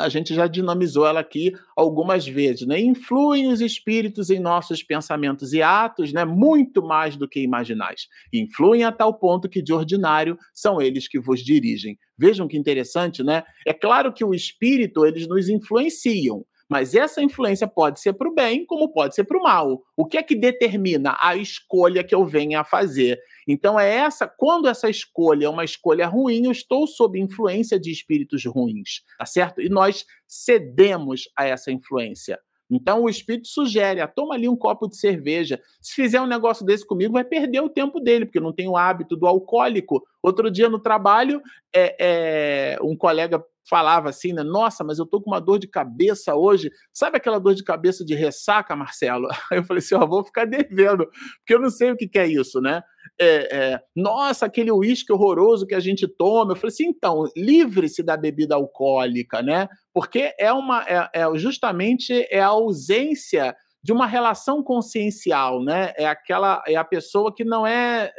A 0.00 0.08
gente 0.08 0.34
já 0.34 0.46
dinamizou 0.46 1.06
ela 1.06 1.20
aqui 1.20 1.52
algumas 1.76 2.26
vezes, 2.26 2.66
né? 2.66 2.80
Influem 2.80 3.48
os 3.48 3.60
espíritos 3.60 4.30
em 4.30 4.40
nossos 4.40 4.82
pensamentos 4.82 5.52
e 5.52 5.62
atos, 5.62 6.12
né? 6.12 6.24
Muito 6.24 6.82
mais 6.82 7.16
do 7.16 7.28
que 7.28 7.40
imaginais. 7.40 8.06
Influem 8.32 8.84
a 8.84 8.92
tal 8.92 9.14
ponto 9.14 9.48
que 9.48 9.62
de 9.62 9.72
ordinário 9.72 10.38
são 10.54 10.80
eles 10.80 11.06
que 11.06 11.20
vos 11.20 11.40
dirigem. 11.40 11.98
Vejam 12.18 12.48
que 12.48 12.56
interessante, 12.56 13.22
né? 13.22 13.42
É 13.66 13.72
claro 13.72 14.12
que 14.12 14.24
o 14.24 14.34
espírito 14.34 15.04
eles 15.06 15.26
nos 15.26 15.48
influenciam, 15.48 16.44
mas 16.70 16.94
essa 16.94 17.20
influência 17.20 17.66
pode 17.66 17.98
ser 17.98 18.12
para 18.12 18.28
o 18.28 18.32
bem, 18.32 18.64
como 18.64 18.92
pode 18.92 19.16
ser 19.16 19.24
para 19.24 19.36
o 19.36 19.42
mal. 19.42 19.82
O 19.96 20.06
que 20.06 20.16
é 20.16 20.22
que 20.22 20.36
determina 20.36 21.16
a 21.20 21.34
escolha 21.34 22.04
que 22.04 22.14
eu 22.14 22.24
venha 22.24 22.60
a 22.60 22.64
fazer? 22.64 23.18
Então 23.48 23.78
é 23.78 23.92
essa, 23.92 24.28
quando 24.28 24.68
essa 24.68 24.88
escolha 24.88 25.46
é 25.46 25.48
uma 25.48 25.64
escolha 25.64 26.06
ruim, 26.06 26.44
eu 26.44 26.52
estou 26.52 26.86
sob 26.86 27.18
influência 27.18 27.78
de 27.80 27.90
espíritos 27.90 28.44
ruins, 28.44 29.02
tá 29.18 29.26
certo? 29.26 29.60
E 29.60 29.68
nós 29.68 30.06
cedemos 30.28 31.28
a 31.36 31.44
essa 31.44 31.72
influência. 31.72 32.38
Então 32.70 33.02
o 33.02 33.08
espírito 33.08 33.48
sugere, 33.48 34.00
ah, 34.00 34.06
toma 34.06 34.34
ali 34.34 34.48
um 34.48 34.54
copo 34.54 34.86
de 34.86 34.96
cerveja. 34.96 35.60
Se 35.80 35.92
fizer 35.92 36.20
um 36.20 36.26
negócio 36.26 36.64
desse 36.64 36.86
comigo, 36.86 37.14
vai 37.14 37.24
perder 37.24 37.60
o 37.60 37.68
tempo 37.68 37.98
dele, 37.98 38.26
porque 38.26 38.38
não 38.38 38.52
tem 38.52 38.68
o 38.68 38.76
hábito 38.76 39.16
do 39.16 39.26
alcoólico. 39.26 40.06
Outro 40.22 40.48
dia 40.48 40.68
no 40.68 40.78
trabalho, 40.78 41.42
é, 41.74 41.96
é, 41.98 42.78
um 42.80 42.96
colega 42.96 43.44
falava 43.70 44.08
assim, 44.08 44.32
né? 44.32 44.42
Nossa, 44.42 44.82
mas 44.82 44.98
eu 44.98 45.06
tô 45.06 45.20
com 45.22 45.30
uma 45.30 45.40
dor 45.40 45.60
de 45.60 45.68
cabeça 45.68 46.34
hoje. 46.34 46.72
Sabe 46.92 47.16
aquela 47.16 47.38
dor 47.38 47.54
de 47.54 47.62
cabeça 47.62 48.04
de 48.04 48.16
ressaca, 48.16 48.74
Marcelo? 48.74 49.28
Aí 49.50 49.58
eu 49.58 49.64
falei 49.64 49.78
assim, 49.78 49.94
ó, 49.94 50.04
vou 50.04 50.24
ficar 50.24 50.44
devendo, 50.44 51.06
porque 51.38 51.54
eu 51.54 51.60
não 51.60 51.70
sei 51.70 51.92
o 51.92 51.96
que, 51.96 52.08
que 52.08 52.18
é 52.18 52.26
isso, 52.26 52.60
né? 52.60 52.82
É, 53.18 53.56
é, 53.56 53.80
Nossa, 53.94 54.46
aquele 54.46 54.72
uísque 54.72 55.12
horroroso 55.12 55.66
que 55.66 55.74
a 55.74 55.80
gente 55.80 56.08
toma. 56.08 56.52
Eu 56.52 56.56
falei 56.56 56.72
assim, 56.72 56.86
então, 56.86 57.24
livre-se 57.36 58.02
da 58.02 58.16
bebida 58.16 58.56
alcoólica, 58.56 59.40
né? 59.40 59.68
Porque 59.94 60.34
é 60.38 60.52
uma, 60.52 60.82
é, 60.82 61.08
é 61.14 61.38
justamente 61.38 62.26
é 62.28 62.40
a 62.40 62.48
ausência 62.48 63.54
de 63.82 63.92
uma 63.92 64.06
relação 64.06 64.62
consciencial, 64.62 65.62
né? 65.62 65.92
É 65.96 66.06
aquela 66.06 66.62
é 66.66 66.76
a 66.76 66.84
pessoa 66.84 67.34
que 67.34 67.44
não 67.44 67.66
é 67.66 68.12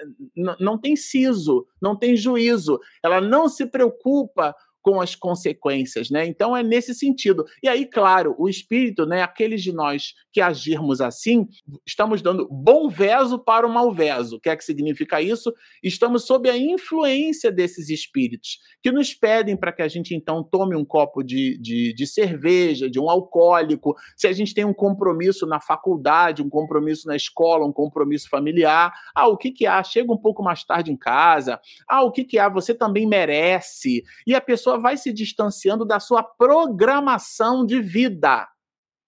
não 0.60 0.78
tem 0.78 0.96
siso, 0.96 1.66
não 1.82 1.96
tem 1.96 2.16
juízo, 2.16 2.80
ela 3.04 3.22
não 3.22 3.48
se 3.48 3.68
preocupa 3.68 4.56
com 4.82 5.00
as 5.00 5.16
consequências, 5.16 6.10
né? 6.10 6.26
Então 6.26 6.56
é 6.56 6.64
nesse 6.64 6.94
sentido. 6.94 7.46
E 7.62 7.68
aí, 7.68 7.86
claro, 7.86 8.36
o 8.38 8.50
espírito, 8.50 9.06
né, 9.06 9.22
aqueles 9.22 9.62
de 9.62 9.72
nós 9.72 10.14
que 10.32 10.42
agirmos 10.42 11.02
assim, 11.02 11.48
estamos 11.86 12.22
dando 12.22 12.48
bom 12.50 12.90
veso 12.90 13.38
para 13.38 13.68
o 13.68 13.74
mau 13.74 13.92
veso. 13.92 14.38
O 14.38 14.40
que 14.40 14.50
é 14.50 14.56
que 14.56 14.64
significa 14.64 15.22
isso? 15.22 15.54
Estamos 15.84 16.26
sob 16.26 16.50
a 16.50 16.58
influência 16.58 17.52
desses 17.52 17.90
espíritos, 17.90 18.60
que 18.82 18.92
nos 18.92 19.14
pedem 19.14 19.58
para 19.58 19.72
que 19.72 19.82
a 19.82 19.88
gente 19.88 20.16
então 20.16 20.44
tome 20.44 20.76
um 20.76 20.86
copo 20.86 21.22
de, 21.22 21.58
de, 21.60 21.94
de 21.94 22.08
cerveja, 22.08 22.90
de 22.90 23.00
um 23.00 23.10
alcoólico, 23.10 23.96
se 24.16 24.28
a 24.28 24.34
gente 24.34 24.54
tem 24.54 24.66
um 24.66 24.74
compromisso 24.74 25.46
na 25.46 25.60
faculdade, 25.60 26.42
um 26.42 26.50
compromisso 26.50 27.08
na 27.08 27.16
escola, 27.16 27.66
um 27.66 27.74
compromisso 27.74 28.30
familiar. 28.30 28.94
Ah, 29.14 29.28
o 29.28 29.38
que 29.38 29.52
que 29.52 29.66
há? 29.66 29.84
Chega 29.84 30.12
um 30.12 30.18
pouco 30.18 30.44
mais 30.44 30.64
tarde 30.64 30.92
em 30.92 30.98
casa. 30.98 31.60
Ah, 31.88 32.04
o 32.04 32.12
que 32.12 32.24
que 32.24 32.40
há? 32.40 32.50
Você 32.50 32.74
também 32.74 33.08
merece. 33.08 34.04
E 34.26 34.34
a 34.34 34.42
pessoa 34.42 34.71
pessoa 34.72 34.80
vai 34.80 34.98
se 34.98 35.12
distanciando 35.12 35.86
da 35.86 36.00
sua 36.00 36.24
programação 36.24 37.66
de 37.66 37.82
vida. 37.82 38.48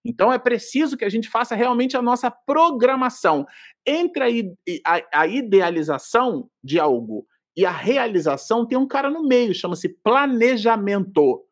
Então 0.04 0.32
é 0.32 0.38
preciso 0.38 0.96
que 0.96 1.04
a 1.04 1.08
gente 1.08 1.28
faça 1.28 1.54
realmente 1.54 1.96
a 1.96 2.02
nossa 2.02 2.30
programação 2.30 3.46
entre 3.86 4.52
a, 4.84 4.96
a, 4.96 5.20
a 5.22 5.26
idealização 5.26 6.48
de 6.62 6.78
algo 6.78 7.26
e 7.56 7.64
a 7.64 7.70
realização 7.70 8.66
tem 8.66 8.76
um 8.76 8.86
cara 8.86 9.08
no 9.08 9.22
meio, 9.22 9.54
chama-se 9.54 9.88
planejamento 10.02 11.44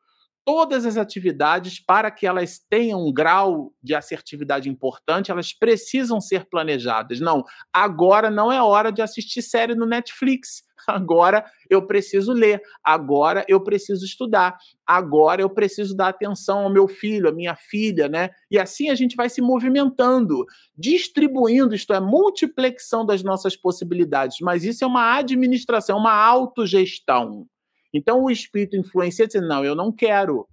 todas 0.44 0.84
as 0.84 0.96
atividades, 0.96 1.78
para 1.78 2.10
que 2.10 2.26
elas 2.26 2.60
tenham 2.68 3.06
um 3.06 3.12
grau 3.12 3.72
de 3.82 3.94
assertividade 3.94 4.68
importante, 4.68 5.30
elas 5.30 5.52
precisam 5.52 6.20
ser 6.20 6.46
planejadas. 6.48 7.20
Não, 7.20 7.44
agora 7.72 8.30
não 8.30 8.50
é 8.50 8.60
hora 8.62 8.90
de 8.90 9.02
assistir 9.02 9.42
série 9.42 9.74
no 9.74 9.86
Netflix. 9.86 10.62
Agora 10.88 11.44
eu 11.70 11.86
preciso 11.86 12.32
ler, 12.32 12.60
agora 12.82 13.44
eu 13.48 13.62
preciso 13.62 14.04
estudar, 14.04 14.58
agora 14.84 15.40
eu 15.40 15.48
preciso 15.48 15.96
dar 15.96 16.08
atenção 16.08 16.64
ao 16.64 16.72
meu 16.72 16.88
filho, 16.88 17.28
à 17.28 17.32
minha 17.32 17.54
filha, 17.54 18.08
né? 18.08 18.30
E 18.50 18.58
assim 18.58 18.90
a 18.90 18.94
gente 18.96 19.14
vai 19.14 19.28
se 19.28 19.40
movimentando, 19.40 20.44
distribuindo, 20.76 21.72
isto 21.72 21.94
é, 21.94 22.00
multiplexão 22.00 23.06
das 23.06 23.22
nossas 23.22 23.56
possibilidades. 23.56 24.38
Mas 24.40 24.64
isso 24.64 24.82
é 24.82 24.86
uma 24.86 25.16
administração, 25.16 25.98
uma 25.98 26.12
autogestão. 26.12 27.46
Então 27.92 28.22
o 28.22 28.30
espírito 28.30 28.76
influencia 28.76 29.26
dizendo: 29.26 29.48
não, 29.48 29.64
eu 29.64 29.74
não 29.74 29.92
quero. 29.92 30.46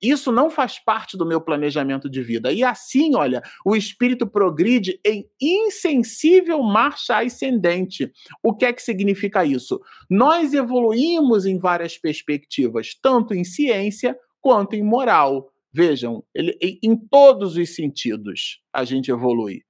Isso 0.00 0.30
não 0.30 0.48
faz 0.48 0.78
parte 0.78 1.16
do 1.16 1.26
meu 1.26 1.40
planejamento 1.40 2.08
de 2.08 2.22
vida. 2.22 2.52
E 2.52 2.62
assim, 2.62 3.16
olha, 3.16 3.42
o 3.64 3.74
espírito 3.74 4.28
progride 4.28 5.00
em 5.04 5.28
insensível 5.40 6.62
marcha 6.62 7.18
ascendente. 7.18 8.12
O 8.42 8.54
que 8.54 8.64
é 8.64 8.72
que 8.72 8.80
significa 8.80 9.44
isso? 9.44 9.80
Nós 10.08 10.54
evoluímos 10.54 11.46
em 11.46 11.58
várias 11.58 11.98
perspectivas, 11.98 12.96
tanto 13.02 13.34
em 13.34 13.42
ciência 13.42 14.16
quanto 14.40 14.76
em 14.76 14.82
moral. 14.84 15.50
Vejam, 15.72 16.24
ele, 16.32 16.56
em 16.82 16.96
todos 16.96 17.56
os 17.56 17.74
sentidos 17.74 18.60
a 18.72 18.84
gente 18.84 19.10
evolui. 19.10 19.62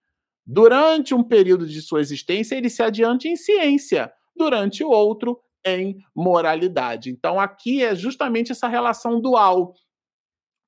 Durante 0.46 1.14
um 1.14 1.22
período 1.22 1.66
de 1.66 1.80
sua 1.82 2.00
existência, 2.00 2.54
ele 2.54 2.70
se 2.70 2.82
adianta 2.82 3.28
em 3.28 3.36
ciência. 3.36 4.10
Durante 4.36 4.84
outro, 4.84 5.38
em 5.64 5.98
moralidade. 6.14 7.10
Então, 7.10 7.38
aqui 7.38 7.82
é 7.82 7.94
justamente 7.94 8.52
essa 8.52 8.68
relação 8.68 9.20
dual. 9.20 9.74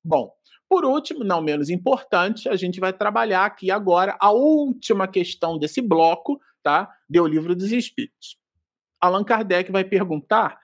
Bom, 0.05 0.33
por 0.69 0.85
último, 0.85 1.25
não 1.25 1.43
menos 1.43 1.69
importante, 1.69 2.49
a 2.49 2.57
gente 2.57 2.79
vai 2.79 2.93
trabalhar 2.93 3.45
aqui 3.45 3.71
agora 3.71 4.17
a 4.21 4.31
última 4.31 5.09
questão 5.09 5.59
desse 5.59 5.83
bloco, 5.83 6.41
tá? 6.63 6.89
Do 7.09 7.27
Livro 7.27 7.57
dos 7.57 7.73
Espíritos. 7.73 8.39
Allan 9.01 9.25
Kardec 9.25 9.73
vai 9.73 9.85
perguntar 9.85 10.59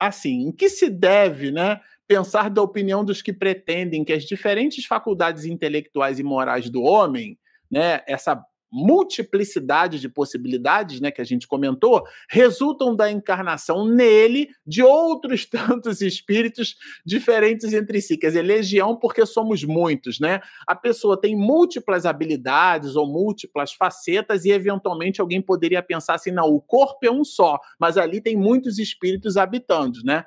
assim: 0.00 0.48
em 0.48 0.52
que 0.52 0.68
se 0.68 0.90
deve, 0.90 1.50
né, 1.50 1.80
pensar 2.06 2.50
da 2.50 2.62
opinião 2.62 3.04
dos 3.04 3.22
que 3.22 3.32
pretendem 3.32 4.04
que 4.04 4.12
as 4.12 4.24
diferentes 4.24 4.86
faculdades 4.86 5.44
intelectuais 5.44 6.18
e 6.18 6.22
morais 6.22 6.68
do 6.68 6.82
homem, 6.82 7.38
né, 7.70 8.02
essa 8.06 8.44
multiplicidade 8.74 10.00
de 10.00 10.08
possibilidades, 10.08 11.00
né, 11.00 11.12
que 11.12 11.20
a 11.20 11.24
gente 11.24 11.46
comentou, 11.46 12.04
resultam 12.28 12.94
da 12.94 13.08
encarnação 13.08 13.86
nele 13.86 14.48
de 14.66 14.82
outros 14.82 15.46
tantos 15.46 16.00
espíritos 16.00 16.74
diferentes 17.06 17.72
entre 17.72 18.00
si. 18.00 18.18
Quer 18.18 18.28
dizer, 18.28 18.42
legião 18.42 18.96
porque 18.96 19.24
somos 19.24 19.62
muitos, 19.62 20.18
né? 20.18 20.40
A 20.66 20.74
pessoa 20.74 21.18
tem 21.18 21.36
múltiplas 21.36 22.04
habilidades 22.04 22.96
ou 22.96 23.06
múltiplas 23.06 23.72
facetas 23.72 24.44
e 24.44 24.50
eventualmente 24.50 25.20
alguém 25.20 25.40
poderia 25.40 25.82
pensar 25.82 26.14
assim, 26.14 26.32
não, 26.32 26.46
o 26.46 26.60
corpo 26.60 27.06
é 27.06 27.10
um 27.10 27.22
só, 27.22 27.60
mas 27.78 27.96
ali 27.96 28.20
tem 28.20 28.36
muitos 28.36 28.80
espíritos 28.80 29.36
habitando, 29.36 30.00
né? 30.02 30.24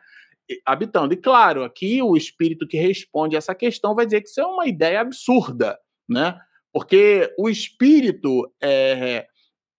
Habitando. 0.65 1.13
E 1.13 1.17
claro, 1.17 1.65
aqui 1.65 2.01
o 2.01 2.15
espírito 2.15 2.65
que 2.65 2.77
responde 2.77 3.35
essa 3.35 3.53
questão 3.53 3.93
vai 3.93 4.05
dizer 4.05 4.21
que 4.21 4.29
isso 4.29 4.39
é 4.39 4.45
uma 4.45 4.65
ideia 4.67 5.01
absurda, 5.01 5.77
né? 6.07 6.39
Porque 6.77 7.33
o 7.39 7.49
espírito 7.49 8.53
é, 8.61 9.25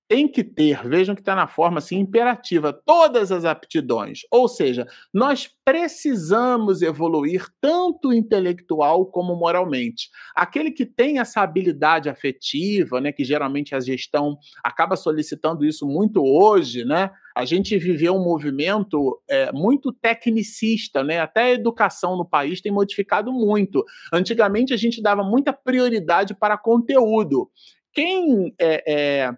tem 0.09 0.27
que 0.27 0.43
ter, 0.43 0.89
vejam 0.89 1.15
que 1.15 1.21
está 1.21 1.37
na 1.37 1.47
forma 1.47 1.79
assim, 1.79 1.99
imperativa, 1.99 2.73
todas 2.73 3.31
as 3.31 3.45
aptidões. 3.45 4.21
Ou 4.31 4.49
seja, 4.49 4.87
nós 5.13 5.51
precisamos 5.63 6.81
evoluir 6.81 7.47
tanto 7.61 8.11
intelectual 8.11 9.05
como 9.05 9.37
moralmente. 9.37 10.09
Aquele 10.35 10.71
que 10.71 10.87
tem 10.87 11.19
essa 11.19 11.43
habilidade 11.43 12.09
afetiva, 12.09 13.03
né, 13.03 13.13
que 13.13 13.23
geralmente 13.23 13.75
a 13.75 13.81
gestão 13.81 14.39
acaba 14.65 14.97
solicitando 14.97 15.63
isso 15.63 15.87
muito 15.87 16.25
hoje, 16.25 16.87
né? 16.87 17.11
A 17.37 17.45
gente 17.45 17.77
viveu 17.79 18.15
um 18.15 18.25
movimento 18.25 19.21
é, 19.29 19.53
muito 19.53 19.93
tecnicista, 19.93 21.05
né? 21.05 21.21
Até 21.21 21.43
a 21.43 21.51
educação 21.53 22.17
no 22.17 22.25
país 22.25 22.61
tem 22.61 22.73
modificado 22.73 23.31
muito. 23.31 23.85
Antigamente 24.13 24.73
a 24.73 24.77
gente 24.77 25.03
dava 25.03 25.23
muita 25.23 25.53
prioridade 25.53 26.35
para 26.35 26.59
conteúdo. 26.59 27.49
Quem 27.93 28.55
é, 28.59 28.83
é 28.87 29.33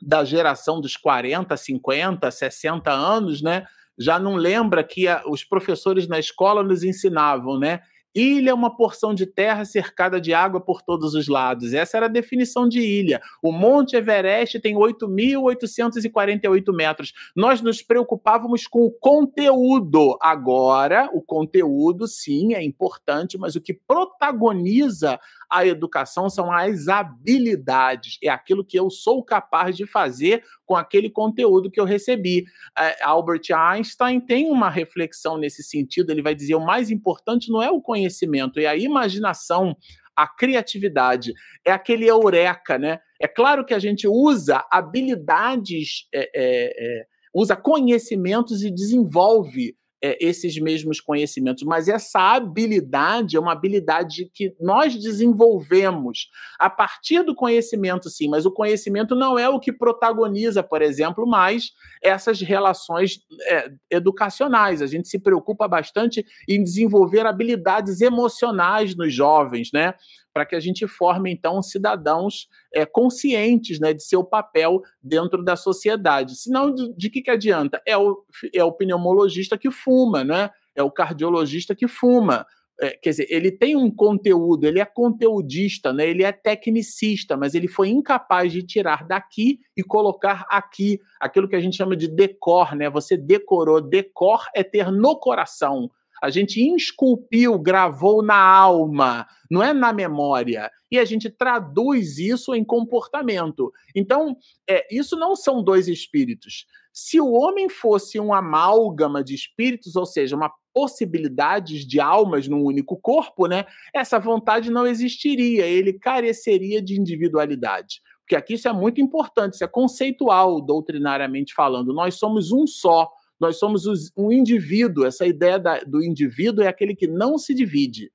da 0.00 0.24
geração 0.24 0.80
dos 0.80 0.96
40, 0.96 1.56
50, 1.56 2.30
60 2.30 2.90
anos, 2.90 3.42
né? 3.42 3.66
Já 3.98 4.18
não 4.18 4.34
lembra 4.34 4.84
que 4.84 5.08
a, 5.08 5.22
os 5.26 5.44
professores 5.44 6.06
na 6.06 6.18
escola 6.18 6.62
nos 6.62 6.82
ensinavam, 6.82 7.58
né? 7.58 7.80
Ilha 8.16 8.50
é 8.50 8.54
uma 8.54 8.74
porção 8.74 9.12
de 9.12 9.26
terra 9.26 9.66
cercada 9.66 10.18
de 10.18 10.32
água 10.32 10.58
por 10.58 10.80
todos 10.80 11.14
os 11.14 11.28
lados. 11.28 11.74
Essa 11.74 11.98
era 11.98 12.06
a 12.06 12.08
definição 12.08 12.66
de 12.66 12.80
ilha. 12.80 13.20
O 13.42 13.52
Monte 13.52 13.94
Everest 13.94 14.58
tem 14.58 14.74
8.848 14.74 16.74
metros. 16.74 17.12
Nós 17.36 17.60
nos 17.60 17.82
preocupávamos 17.82 18.66
com 18.66 18.86
o 18.86 18.90
conteúdo. 18.90 20.16
Agora, 20.22 21.10
o 21.12 21.20
conteúdo, 21.20 22.08
sim, 22.08 22.54
é 22.54 22.64
importante, 22.64 23.36
mas 23.36 23.54
o 23.54 23.60
que 23.60 23.74
protagoniza 23.74 25.20
a 25.50 25.66
educação 25.66 26.28
são 26.28 26.52
as 26.52 26.88
habilidades, 26.88 28.18
é 28.22 28.28
aquilo 28.28 28.64
que 28.64 28.78
eu 28.78 28.90
sou 28.90 29.24
capaz 29.24 29.76
de 29.76 29.86
fazer 29.86 30.44
com 30.64 30.74
aquele 30.74 31.08
conteúdo 31.10 31.70
que 31.70 31.80
eu 31.80 31.84
recebi. 31.84 32.44
É, 32.78 33.02
Albert 33.04 33.42
Einstein 33.52 34.20
tem 34.20 34.50
uma 34.50 34.68
reflexão 34.68 35.38
nesse 35.38 35.62
sentido, 35.62 36.10
ele 36.10 36.22
vai 36.22 36.34
dizer: 36.34 36.54
o 36.54 36.64
mais 36.64 36.90
importante 36.90 37.50
não 37.50 37.62
é 37.62 37.70
o 37.70 37.80
conhecimento, 37.80 38.58
é 38.58 38.66
a 38.66 38.76
imaginação. 38.76 39.76
A 40.14 40.26
criatividade 40.26 41.34
é 41.62 41.70
aquele 41.70 42.10
eureka, 42.10 42.78
né? 42.78 43.00
É 43.20 43.28
claro 43.28 43.66
que 43.66 43.74
a 43.74 43.78
gente 43.78 44.08
usa 44.08 44.64
habilidades, 44.70 46.08
é, 46.12 46.30
é, 46.34 47.00
é 47.02 47.06
usa 47.34 47.54
conhecimentos 47.54 48.62
e 48.62 48.70
desenvolve 48.70 49.76
é, 50.06 50.16
esses 50.20 50.56
mesmos 50.60 51.00
conhecimentos, 51.00 51.64
mas 51.64 51.88
essa 51.88 52.20
habilidade 52.20 53.36
é 53.36 53.40
uma 53.40 53.52
habilidade 53.52 54.30
que 54.32 54.54
nós 54.60 54.94
desenvolvemos 54.94 56.28
a 56.60 56.70
partir 56.70 57.24
do 57.24 57.34
conhecimento, 57.34 58.08
sim, 58.08 58.28
mas 58.28 58.46
o 58.46 58.52
conhecimento 58.52 59.16
não 59.16 59.36
é 59.36 59.48
o 59.48 59.58
que 59.58 59.72
protagoniza, 59.72 60.62
por 60.62 60.80
exemplo, 60.80 61.26
mais 61.26 61.72
essas 62.00 62.40
relações 62.40 63.18
é, 63.48 63.70
educacionais. 63.90 64.80
A 64.80 64.86
gente 64.86 65.08
se 65.08 65.18
preocupa 65.18 65.66
bastante 65.66 66.24
em 66.48 66.62
desenvolver 66.62 67.26
habilidades 67.26 68.00
emocionais 68.00 68.94
nos 68.94 69.12
jovens, 69.12 69.70
né? 69.72 69.94
Para 70.36 70.44
que 70.44 70.54
a 70.54 70.60
gente 70.60 70.86
forme, 70.86 71.32
então, 71.32 71.62
cidadãos 71.62 72.46
é, 72.70 72.84
conscientes 72.84 73.80
né, 73.80 73.94
de 73.94 74.02
seu 74.02 74.22
papel 74.22 74.82
dentro 75.02 75.42
da 75.42 75.56
sociedade. 75.56 76.36
Senão, 76.36 76.74
de, 76.74 76.94
de 76.94 77.08
que, 77.08 77.22
que 77.22 77.30
adianta? 77.30 77.80
É 77.86 77.96
o, 77.96 78.22
é 78.54 78.62
o 78.62 78.70
pneumologista 78.70 79.56
que 79.56 79.70
fuma, 79.70 80.22
né? 80.22 80.50
é 80.74 80.82
o 80.82 80.90
cardiologista 80.90 81.74
que 81.74 81.88
fuma. 81.88 82.44
É, 82.78 82.90
quer 82.90 83.08
dizer, 83.08 83.26
ele 83.30 83.50
tem 83.50 83.76
um 83.76 83.90
conteúdo, 83.90 84.66
ele 84.66 84.78
é 84.78 84.84
conteudista, 84.84 85.90
né? 85.90 86.06
ele 86.06 86.22
é 86.22 86.32
tecnicista, 86.32 87.34
mas 87.34 87.54
ele 87.54 87.66
foi 87.66 87.88
incapaz 87.88 88.52
de 88.52 88.62
tirar 88.62 89.06
daqui 89.06 89.60
e 89.74 89.82
colocar 89.82 90.44
aqui 90.50 91.00
aquilo 91.18 91.48
que 91.48 91.56
a 91.56 91.60
gente 91.60 91.78
chama 91.78 91.96
de 91.96 92.08
decor, 92.08 92.76
né? 92.76 92.90
Você 92.90 93.16
decorou. 93.16 93.80
Decor 93.80 94.44
é 94.54 94.62
ter 94.62 94.92
no 94.92 95.18
coração 95.18 95.90
a 96.22 96.30
gente 96.30 96.60
esculpiu, 96.74 97.58
gravou 97.58 98.22
na 98.22 98.38
alma, 98.38 99.26
não 99.50 99.62
é 99.62 99.72
na 99.72 99.92
memória. 99.92 100.70
E 100.90 100.98
a 100.98 101.04
gente 101.04 101.28
traduz 101.28 102.18
isso 102.18 102.54
em 102.54 102.64
comportamento. 102.64 103.72
Então, 103.94 104.36
é, 104.68 104.86
isso 104.94 105.16
não 105.16 105.34
são 105.34 105.62
dois 105.62 105.88
espíritos. 105.88 106.66
Se 106.92 107.20
o 107.20 107.32
homem 107.32 107.68
fosse 107.68 108.18
um 108.18 108.32
amálgama 108.32 109.22
de 109.22 109.34
espíritos, 109.34 109.96
ou 109.96 110.06
seja, 110.06 110.36
uma 110.36 110.50
possibilidades 110.76 111.86
de 111.86 111.98
almas 111.98 112.46
num 112.46 112.62
único 112.62 112.98
corpo, 112.98 113.46
né? 113.46 113.64
Essa 113.94 114.18
vontade 114.18 114.70
não 114.70 114.86
existiria, 114.86 115.64
ele 115.64 115.94
careceria 115.94 116.82
de 116.82 117.00
individualidade. 117.00 118.02
Porque 118.20 118.36
aqui 118.36 118.54
isso 118.54 118.68
é 118.68 118.72
muito 118.74 119.00
importante, 119.00 119.54
isso 119.54 119.64
é 119.64 119.68
conceitual, 119.68 120.60
doutrinariamente 120.60 121.54
falando. 121.54 121.94
Nós 121.94 122.16
somos 122.16 122.52
um 122.52 122.66
só 122.66 123.10
nós 123.40 123.58
somos 123.58 123.84
um 124.16 124.32
indivíduo. 124.32 125.04
Essa 125.04 125.26
ideia 125.26 125.58
da, 125.58 125.80
do 125.80 126.02
indivíduo 126.02 126.64
é 126.64 126.68
aquele 126.68 126.94
que 126.94 127.06
não 127.06 127.38
se 127.38 127.54
divide, 127.54 128.10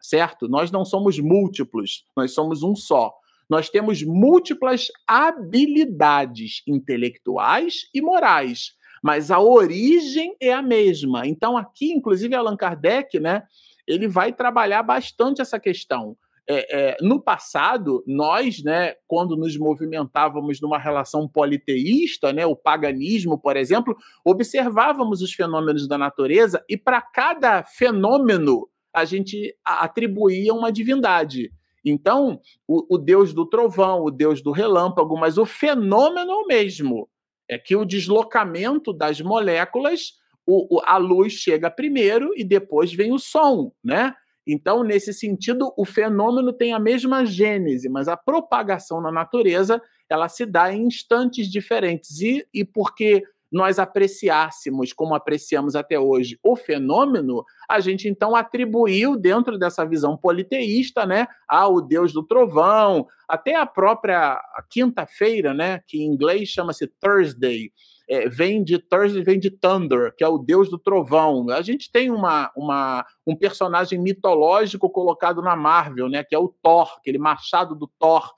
certo? 0.00 0.48
Nós 0.48 0.70
não 0.70 0.84
somos 0.84 1.18
múltiplos, 1.18 2.04
nós 2.16 2.32
somos 2.32 2.62
um 2.62 2.74
só. 2.74 3.12
Nós 3.48 3.68
temos 3.68 4.02
múltiplas 4.02 4.88
habilidades 5.06 6.62
intelectuais 6.66 7.88
e 7.92 8.00
morais, 8.00 8.72
mas 9.02 9.30
a 9.30 9.38
origem 9.38 10.34
é 10.40 10.52
a 10.52 10.62
mesma. 10.62 11.26
Então, 11.26 11.56
aqui, 11.56 11.92
inclusive, 11.92 12.34
Allan 12.34 12.56
Kardec, 12.56 13.20
né, 13.20 13.42
ele 13.86 14.08
vai 14.08 14.32
trabalhar 14.32 14.82
bastante 14.82 15.42
essa 15.42 15.60
questão 15.60 16.16
é, 16.48 16.90
é, 16.90 16.96
no 17.00 17.20
passado, 17.20 18.04
nós, 18.06 18.62
né, 18.62 18.94
quando 19.06 19.36
nos 19.36 19.56
movimentávamos 19.56 20.60
numa 20.60 20.78
relação 20.78 21.26
politeísta, 21.26 22.32
né, 22.32 22.44
o 22.44 22.54
paganismo, 22.54 23.38
por 23.38 23.56
exemplo, 23.56 23.96
observávamos 24.24 25.22
os 25.22 25.32
fenômenos 25.32 25.88
da 25.88 25.96
natureza 25.96 26.62
e 26.68 26.76
para 26.76 27.00
cada 27.00 27.62
fenômeno 27.64 28.68
a 28.92 29.04
gente 29.04 29.56
atribuía 29.64 30.52
uma 30.52 30.70
divindade. 30.70 31.50
Então, 31.84 32.40
o, 32.66 32.94
o, 32.94 32.98
deus 32.98 33.34
do 33.34 33.44
trovão, 33.46 34.02
o 34.02 34.10
deus 34.10 34.42
do 34.42 34.52
relâmpago, 34.52 35.18
mas 35.18 35.36
o 35.36 35.44
fenômeno 35.44 36.30
é 36.30 36.34
o 36.36 36.46
mesmo. 36.46 37.08
É 37.48 37.58
que 37.58 37.76
o 37.76 37.84
deslocamento 37.84 38.92
das 38.92 39.20
moléculas, 39.20 40.12
o, 40.46 40.80
a 40.84 40.96
luz 40.96 41.34
chega 41.34 41.70
primeiro 41.70 42.30
e 42.36 42.44
depois 42.44 42.92
vem 42.92 43.12
o 43.12 43.18
som, 43.18 43.72
né? 43.82 44.14
Então, 44.46 44.84
nesse 44.84 45.12
sentido, 45.12 45.72
o 45.76 45.84
fenômeno 45.84 46.52
tem 46.52 46.72
a 46.72 46.78
mesma 46.78 47.24
gênese, 47.24 47.88
mas 47.88 48.08
a 48.08 48.16
propagação 48.16 49.00
na 49.00 49.10
natureza 49.10 49.80
ela 50.08 50.28
se 50.28 50.44
dá 50.44 50.72
em 50.72 50.86
instantes 50.86 51.50
diferentes. 51.50 52.20
E, 52.20 52.46
e 52.52 52.64
porque 52.64 53.22
nós 53.54 53.78
apreciássemos, 53.78 54.92
como 54.92 55.14
apreciamos 55.14 55.76
até 55.76 55.96
hoje, 55.98 56.36
o 56.42 56.56
fenômeno, 56.56 57.44
a 57.68 57.78
gente 57.78 58.08
então 58.08 58.34
atribuiu 58.34 59.16
dentro 59.16 59.56
dessa 59.56 59.86
visão 59.86 60.16
politeísta, 60.16 61.06
né, 61.06 61.28
ao 61.48 61.80
Deus 61.80 62.12
do 62.12 62.24
trovão, 62.24 63.06
até 63.28 63.54
a 63.54 63.64
própria 63.64 64.40
quinta-feira, 64.68 65.54
né, 65.54 65.80
que 65.86 66.02
em 66.02 66.06
inglês 66.06 66.48
chama-se 66.48 66.88
Thursday, 67.00 67.70
é, 68.08 68.28
vem 68.28 68.62
de 68.62 68.78
Thursday, 68.78 69.22
vem 69.22 69.38
de 69.38 69.50
Thunder, 69.50 70.14
que 70.16 70.24
é 70.24 70.28
o 70.28 70.38
deus 70.38 70.68
do 70.68 70.78
trovão. 70.78 71.48
A 71.50 71.62
gente 71.62 71.90
tem 71.90 72.10
uma, 72.10 72.50
uma, 72.56 73.06
um 73.26 73.36
personagem 73.36 74.00
mitológico 74.00 74.90
colocado 74.90 75.42
na 75.42 75.56
Marvel, 75.56 76.08
né, 76.08 76.22
que 76.22 76.34
é 76.34 76.38
o 76.38 76.54
Thor, 76.62 76.94
aquele 76.98 77.18
machado 77.18 77.74
do 77.74 77.90
Thor. 77.98 78.30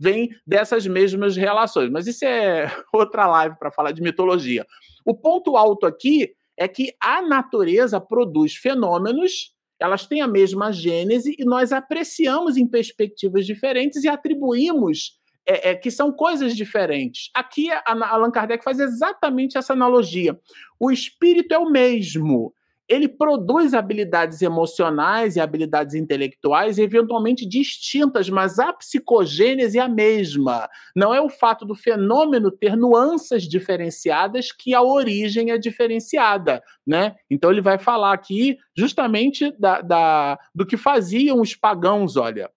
Vem 0.00 0.30
dessas 0.46 0.86
mesmas 0.86 1.36
relações. 1.36 1.90
Mas 1.90 2.06
isso 2.06 2.24
é 2.24 2.70
outra 2.92 3.26
live 3.26 3.56
para 3.58 3.72
falar 3.72 3.92
de 3.92 4.02
mitologia. 4.02 4.64
O 5.04 5.14
ponto 5.14 5.56
alto 5.56 5.86
aqui 5.86 6.32
é 6.56 6.68
que 6.68 6.94
a 7.00 7.22
natureza 7.22 8.00
produz 8.00 8.54
fenômenos 8.54 9.56
elas 9.80 10.06
têm 10.06 10.20
a 10.20 10.26
mesma 10.26 10.72
gênese 10.72 11.36
e 11.38 11.44
nós 11.44 11.72
apreciamos 11.72 12.56
em 12.56 12.66
perspectivas 12.66 13.46
diferentes 13.46 14.02
e 14.02 14.08
atribuímos 14.08 15.18
é, 15.48 15.70
é, 15.70 15.74
que 15.74 15.90
são 15.90 16.12
coisas 16.12 16.54
diferentes. 16.54 17.30
Aqui, 17.34 17.70
a, 17.70 17.82
Allan 17.86 18.30
Kardec 18.30 18.62
faz 18.62 18.78
exatamente 18.78 19.56
essa 19.56 19.72
analogia. 19.72 20.38
O 20.78 20.90
espírito 20.90 21.54
é 21.54 21.58
o 21.58 21.70
mesmo. 21.70 22.52
Ele 22.86 23.08
produz 23.08 23.74
habilidades 23.74 24.40
emocionais 24.40 25.36
e 25.36 25.40
habilidades 25.40 25.94
intelectuais 25.94 26.78
eventualmente 26.78 27.46
distintas, 27.46 28.30
mas 28.30 28.58
a 28.58 28.72
psicogênese 28.72 29.78
é 29.78 29.82
a 29.82 29.88
mesma. 29.88 30.68
Não 30.94 31.14
é 31.14 31.20
o 31.20 31.28
fato 31.28 31.66
do 31.66 31.74
fenômeno 31.74 32.50
ter 32.50 32.76
nuances 32.76 33.44
diferenciadas 33.44 34.52
que 34.52 34.74
a 34.74 34.82
origem 34.82 35.50
é 35.50 35.58
diferenciada, 35.58 36.62
né? 36.86 37.16
Então 37.30 37.50
ele 37.50 37.60
vai 37.60 37.78
falar 37.78 38.12
aqui 38.12 38.56
justamente 38.74 39.50
da, 39.58 39.82
da 39.82 40.38
do 40.54 40.64
que 40.66 40.78
faziam 40.78 41.40
os 41.40 41.54
pagãos, 41.54 42.16
olha 42.16 42.50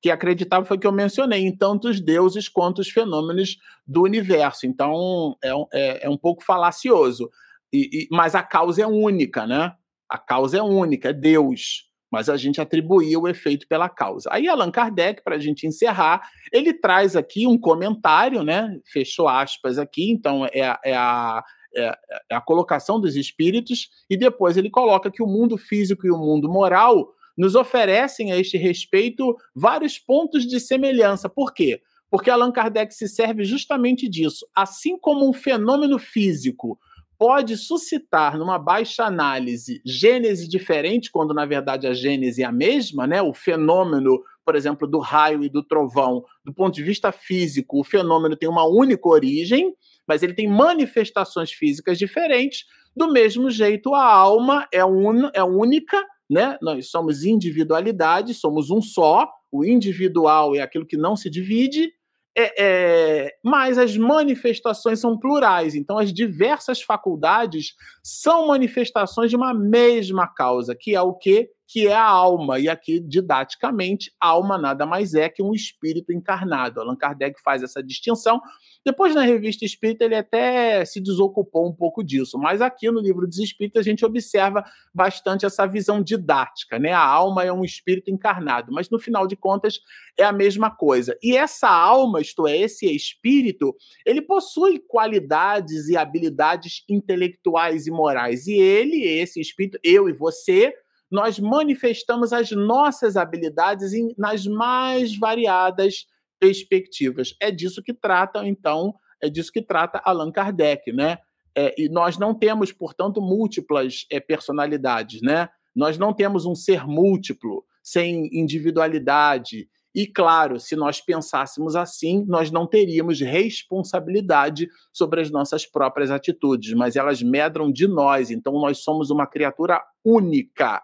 que 0.00 0.10
acreditava 0.10 0.64
foi 0.64 0.78
que 0.78 0.86
eu 0.86 0.92
mencionei, 0.92 1.42
em 1.42 1.54
tanto 1.54 1.88
os 1.88 2.00
deuses 2.00 2.48
quanto 2.48 2.80
os 2.80 2.88
fenômenos 2.88 3.58
do 3.86 4.02
universo. 4.02 4.66
Então, 4.66 5.36
é, 5.42 5.50
é, 5.72 6.06
é 6.06 6.08
um 6.08 6.16
pouco 6.16 6.42
falacioso. 6.42 7.30
E, 7.72 7.88
e, 7.92 8.08
mas 8.10 8.34
a 8.34 8.42
causa 8.42 8.82
é 8.82 8.86
única, 8.86 9.46
né? 9.46 9.74
A 10.08 10.18
causa 10.18 10.58
é 10.58 10.62
única, 10.62 11.10
é 11.10 11.12
Deus. 11.12 11.88
Mas 12.10 12.28
a 12.28 12.36
gente 12.36 12.60
atribuía 12.60 13.18
o 13.18 13.28
efeito 13.28 13.68
pela 13.68 13.88
causa. 13.88 14.28
Aí 14.32 14.48
Allan 14.48 14.70
Kardec, 14.70 15.22
para 15.22 15.36
a 15.36 15.38
gente 15.38 15.66
encerrar, 15.66 16.28
ele 16.52 16.72
traz 16.72 17.14
aqui 17.14 17.46
um 17.46 17.58
comentário, 17.58 18.42
né? 18.42 18.76
Fechou 18.92 19.28
aspas 19.28 19.78
aqui, 19.78 20.10
então 20.10 20.44
é, 20.46 20.76
é 20.84 20.96
a, 20.96 21.44
é, 21.76 21.98
é 22.30 22.34
a 22.34 22.40
colocação 22.40 23.00
dos 23.00 23.14
espíritos, 23.14 23.88
e 24.08 24.16
depois 24.16 24.56
ele 24.56 24.70
coloca 24.70 25.10
que 25.10 25.22
o 25.22 25.26
mundo 25.26 25.56
físico 25.56 26.04
e 26.04 26.10
o 26.10 26.18
mundo 26.18 26.48
moral 26.48 27.14
nos 27.36 27.54
oferecem 27.54 28.32
a 28.32 28.36
este 28.36 28.56
respeito 28.56 29.36
vários 29.54 29.98
pontos 29.98 30.46
de 30.46 30.60
semelhança. 30.60 31.28
Por 31.28 31.52
quê? 31.52 31.80
Porque 32.10 32.30
Allan 32.30 32.50
Kardec 32.50 32.92
se 32.94 33.08
serve 33.08 33.44
justamente 33.44 34.08
disso. 34.08 34.46
Assim 34.54 34.98
como 34.98 35.28
um 35.28 35.32
fenômeno 35.32 35.98
físico 35.98 36.78
pode 37.20 37.54
suscitar 37.58 38.38
numa 38.38 38.58
baixa 38.58 39.04
análise 39.04 39.82
gênese 39.84 40.48
diferente, 40.48 41.10
quando 41.12 41.34
na 41.34 41.44
verdade 41.44 41.86
a 41.86 41.92
gênese 41.92 42.42
é 42.42 42.46
a 42.46 42.50
mesma, 42.50 43.06
né? 43.06 43.20
O 43.20 43.34
fenômeno, 43.34 44.22
por 44.42 44.56
exemplo, 44.56 44.88
do 44.88 44.98
raio 44.98 45.44
e 45.44 45.48
do 45.50 45.62
trovão, 45.62 46.24
do 46.42 46.50
ponto 46.50 46.74
de 46.74 46.82
vista 46.82 47.12
físico, 47.12 47.78
o 47.78 47.84
fenômeno 47.84 48.34
tem 48.34 48.48
uma 48.48 48.66
única 48.66 49.06
origem, 49.06 49.74
mas 50.08 50.22
ele 50.22 50.32
tem 50.32 50.48
manifestações 50.48 51.52
físicas 51.52 51.98
diferentes. 51.98 52.64
Do 52.96 53.12
mesmo 53.12 53.50
jeito, 53.50 53.94
a 53.94 54.02
alma 54.02 54.66
é, 54.72 54.82
un... 54.82 55.28
é 55.34 55.44
única, 55.44 56.02
né? 56.30 56.56
Nós 56.62 56.88
somos 56.88 57.24
individualidade, 57.24 58.32
somos 58.32 58.70
um 58.70 58.80
só. 58.80 59.28
O 59.50 59.64
individual 59.64 60.54
é 60.54 60.60
aquilo 60.60 60.86
que 60.86 60.96
não 60.96 61.16
se 61.16 61.28
divide, 61.28 61.92
é, 62.38 62.54
é, 62.56 63.34
mas 63.44 63.76
as 63.76 63.96
manifestações 63.96 65.00
são 65.00 65.18
plurais, 65.18 65.74
então 65.74 65.98
as 65.98 66.12
diversas 66.12 66.80
faculdades 66.80 67.74
são 68.04 68.46
manifestações 68.46 69.30
de 69.30 69.36
uma 69.36 69.52
mesma 69.52 70.28
causa, 70.28 70.76
que 70.78 70.94
é 70.94 71.02
o 71.02 71.12
que? 71.12 71.50
Que 71.70 71.86
é 71.86 71.94
a 71.94 72.02
alma. 72.02 72.58
E 72.58 72.68
aqui, 72.68 72.98
didaticamente, 72.98 74.12
alma 74.18 74.58
nada 74.58 74.84
mais 74.84 75.14
é 75.14 75.28
que 75.28 75.42
um 75.42 75.54
espírito 75.54 76.12
encarnado. 76.12 76.80
Allan 76.80 76.96
Kardec 76.96 77.40
faz 77.42 77.62
essa 77.62 77.82
distinção 77.82 78.40
depois, 78.82 79.14
na 79.14 79.22
revista 79.22 79.62
Espírita, 79.64 80.06
ele 80.06 80.14
até 80.14 80.84
se 80.86 81.00
desocupou 81.00 81.68
um 81.68 81.72
pouco 81.72 82.02
disso, 82.02 82.38
mas 82.38 82.62
aqui 82.62 82.90
no 82.90 83.00
livro 83.00 83.26
dos 83.26 83.38
Espíritos 83.38 83.78
a 83.78 83.82
gente 83.82 84.04
observa 84.06 84.64
bastante 84.94 85.44
essa 85.44 85.66
visão 85.66 86.02
didática, 86.02 86.78
né? 86.78 86.92
A 86.92 87.04
alma 87.04 87.44
é 87.44 87.52
um 87.52 87.62
espírito 87.62 88.10
encarnado, 88.10 88.72
mas 88.72 88.88
no 88.88 88.98
final 88.98 89.26
de 89.26 89.36
contas 89.36 89.80
é 90.18 90.24
a 90.24 90.32
mesma 90.32 90.70
coisa. 90.70 91.16
E 91.22 91.36
essa 91.36 91.68
alma, 91.68 92.22
isto 92.22 92.48
é, 92.48 92.56
esse 92.56 92.86
espírito, 92.86 93.76
ele 94.06 94.22
possui 94.22 94.78
qualidades 94.78 95.88
e 95.88 95.96
habilidades 95.96 96.82
intelectuais 96.88 97.86
e 97.86 97.90
morais. 97.90 98.46
E 98.46 98.54
ele, 98.54 99.04
esse 99.04 99.40
espírito, 99.40 99.78
eu 99.84 100.08
e 100.08 100.12
você, 100.14 100.74
nós 101.10 101.38
manifestamos 101.38 102.32
as 102.32 102.50
nossas 102.52 103.16
habilidades 103.16 103.92
nas 104.16 104.46
mais 104.46 105.16
variadas 105.16 106.06
perspectivas. 106.38 107.34
É 107.40 107.50
disso 107.50 107.82
que 107.82 107.92
trata, 107.92 108.46
então, 108.46 108.94
é 109.20 109.28
disso 109.28 109.52
que 109.52 109.60
trata 109.60 110.00
Allan 110.04 110.30
Kardec, 110.30 110.92
né? 110.92 111.18
É, 111.54 111.74
e 111.76 111.88
nós 111.88 112.16
não 112.16 112.32
temos, 112.32 112.72
portanto, 112.72 113.20
múltiplas 113.20 114.06
é, 114.10 114.20
personalidades, 114.20 115.20
né? 115.20 115.48
Nós 115.74 115.98
não 115.98 116.14
temos 116.14 116.46
um 116.46 116.54
ser 116.54 116.86
múltiplo, 116.86 117.64
sem 117.82 118.28
individualidade. 118.32 119.68
E, 119.94 120.06
claro, 120.06 120.60
se 120.60 120.76
nós 120.76 121.00
pensássemos 121.00 121.74
assim, 121.74 122.24
nós 122.26 122.50
não 122.50 122.66
teríamos 122.66 123.20
responsabilidade 123.20 124.68
sobre 124.92 125.20
as 125.20 125.30
nossas 125.30 125.66
próprias 125.66 126.10
atitudes, 126.10 126.72
mas 126.74 126.96
elas 126.96 127.22
medram 127.22 127.72
de 127.72 127.88
nós, 127.88 128.30
então 128.30 128.52
nós 128.54 128.78
somos 128.78 129.10
uma 129.10 129.26
criatura 129.26 129.82
única. 130.04 130.82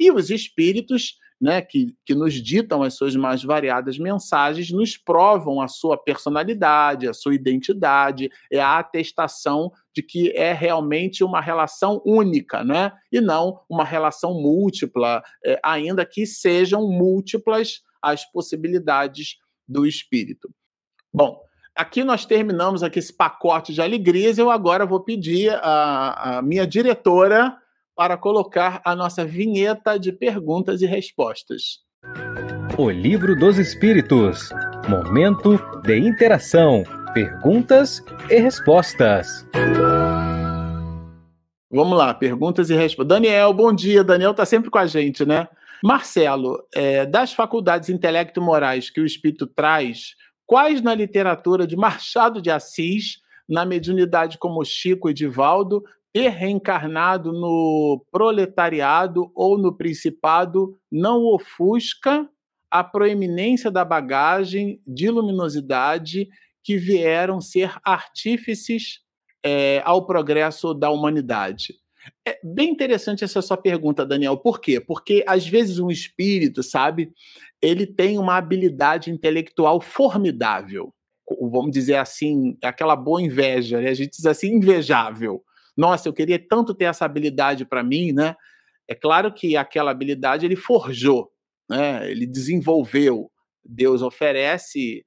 E 0.00 0.10
os 0.10 0.30
espíritos 0.30 1.18
né, 1.40 1.60
que, 1.60 1.94
que 2.04 2.14
nos 2.14 2.34
ditam 2.34 2.82
as 2.82 2.94
suas 2.94 3.14
mais 3.14 3.42
variadas 3.42 3.98
mensagens, 3.98 4.70
nos 4.70 4.96
provam 4.96 5.60
a 5.60 5.68
sua 5.68 5.96
personalidade, 5.96 7.08
a 7.08 7.12
sua 7.12 7.34
identidade, 7.34 8.30
é 8.50 8.58
a 8.58 8.78
atestação 8.78 9.70
de 9.94 10.02
que 10.02 10.30
é 10.30 10.52
realmente 10.52 11.22
uma 11.22 11.40
relação 11.40 12.00
única, 12.04 12.64
né? 12.64 12.92
e 13.12 13.20
não 13.20 13.60
uma 13.68 13.84
relação 13.84 14.34
múltipla, 14.34 15.22
é, 15.44 15.60
ainda 15.62 16.04
que 16.06 16.26
sejam 16.26 16.88
múltiplas 16.88 17.82
as 18.12 18.24
possibilidades 18.30 19.36
do 19.66 19.86
espírito. 19.86 20.48
Bom, 21.12 21.40
aqui 21.74 22.04
nós 22.04 22.24
terminamos 22.24 22.82
aqui 22.82 22.98
esse 23.00 23.12
pacote 23.12 23.74
de 23.74 23.82
alegrias. 23.82 24.38
Eu 24.38 24.50
agora 24.50 24.86
vou 24.86 25.00
pedir 25.00 25.52
a, 25.62 26.38
a 26.38 26.42
minha 26.42 26.66
diretora 26.66 27.56
para 27.96 28.16
colocar 28.16 28.80
a 28.84 28.94
nossa 28.94 29.24
vinheta 29.24 29.98
de 29.98 30.12
perguntas 30.12 30.82
e 30.82 30.86
respostas. 30.86 31.80
O 32.78 32.90
Livro 32.90 33.34
dos 33.34 33.58
Espíritos 33.58 34.50
Momento 34.88 35.58
de 35.82 35.98
interação, 35.98 36.84
perguntas 37.12 38.04
e 38.30 38.38
respostas. 38.38 39.44
Vamos 41.68 41.98
lá, 41.98 42.14
perguntas 42.14 42.70
e 42.70 42.74
respostas. 42.76 43.08
Daniel, 43.08 43.52
bom 43.52 43.72
dia. 43.72 44.04
Daniel 44.04 44.30
está 44.30 44.46
sempre 44.46 44.70
com 44.70 44.78
a 44.78 44.86
gente, 44.86 45.26
né? 45.26 45.48
Marcelo, 45.82 46.62
é, 46.74 47.06
das 47.06 47.32
faculdades 47.32 47.88
intelecto-morais 47.88 48.90
que 48.90 49.00
o 49.00 49.06
Espírito 49.06 49.46
traz, 49.46 50.14
quais 50.46 50.80
na 50.80 50.94
literatura 50.94 51.66
de 51.66 51.76
Machado 51.76 52.40
de 52.40 52.50
Assis, 52.50 53.20
na 53.48 53.64
mediunidade 53.64 54.38
como 54.38 54.64
Chico 54.64 55.08
e 55.08 55.14
Divaldo, 55.14 55.82
ter 56.12 56.28
reencarnado 56.28 57.32
no 57.32 58.04
proletariado 58.10 59.30
ou 59.34 59.58
no 59.58 59.76
principado 59.76 60.78
não 60.90 61.24
ofusca 61.24 62.28
a 62.70 62.82
proeminência 62.82 63.70
da 63.70 63.84
bagagem 63.84 64.80
de 64.86 65.10
luminosidade 65.10 66.28
que 66.64 66.76
vieram 66.76 67.40
ser 67.40 67.74
artífices 67.84 69.00
é, 69.44 69.80
ao 69.84 70.06
progresso 70.06 70.74
da 70.74 70.90
humanidade. 70.90 71.74
É 72.26 72.38
bem 72.42 72.70
interessante 72.70 73.24
essa 73.24 73.42
sua 73.42 73.56
pergunta, 73.56 74.06
Daniel. 74.06 74.36
Por 74.36 74.60
quê? 74.60 74.80
Porque 74.80 75.24
às 75.26 75.46
vezes 75.46 75.78
um 75.78 75.90
espírito, 75.90 76.62
sabe, 76.62 77.12
ele 77.60 77.86
tem 77.86 78.18
uma 78.18 78.36
habilidade 78.36 79.10
intelectual 79.10 79.80
formidável. 79.80 80.92
Vamos 81.40 81.72
dizer 81.72 81.96
assim, 81.96 82.56
aquela 82.62 82.94
boa 82.94 83.20
inveja, 83.20 83.80
né? 83.80 83.90
a 83.90 83.94
gente 83.94 84.10
diz 84.12 84.26
assim, 84.26 84.54
invejável 84.54 85.42
nossa, 85.76 86.08
eu 86.08 86.12
queria 86.12 86.38
tanto 86.38 86.74
ter 86.74 86.86
essa 86.86 87.04
habilidade 87.04 87.66
para 87.66 87.84
mim, 87.84 88.12
né? 88.12 88.34
É 88.88 88.94
claro 88.94 89.32
que 89.32 89.56
aquela 89.56 89.90
habilidade 89.90 90.46
ele 90.46 90.56
forjou, 90.56 91.30
né? 91.68 92.10
Ele 92.10 92.26
desenvolveu. 92.26 93.30
Deus 93.62 94.00
oferece 94.00 95.04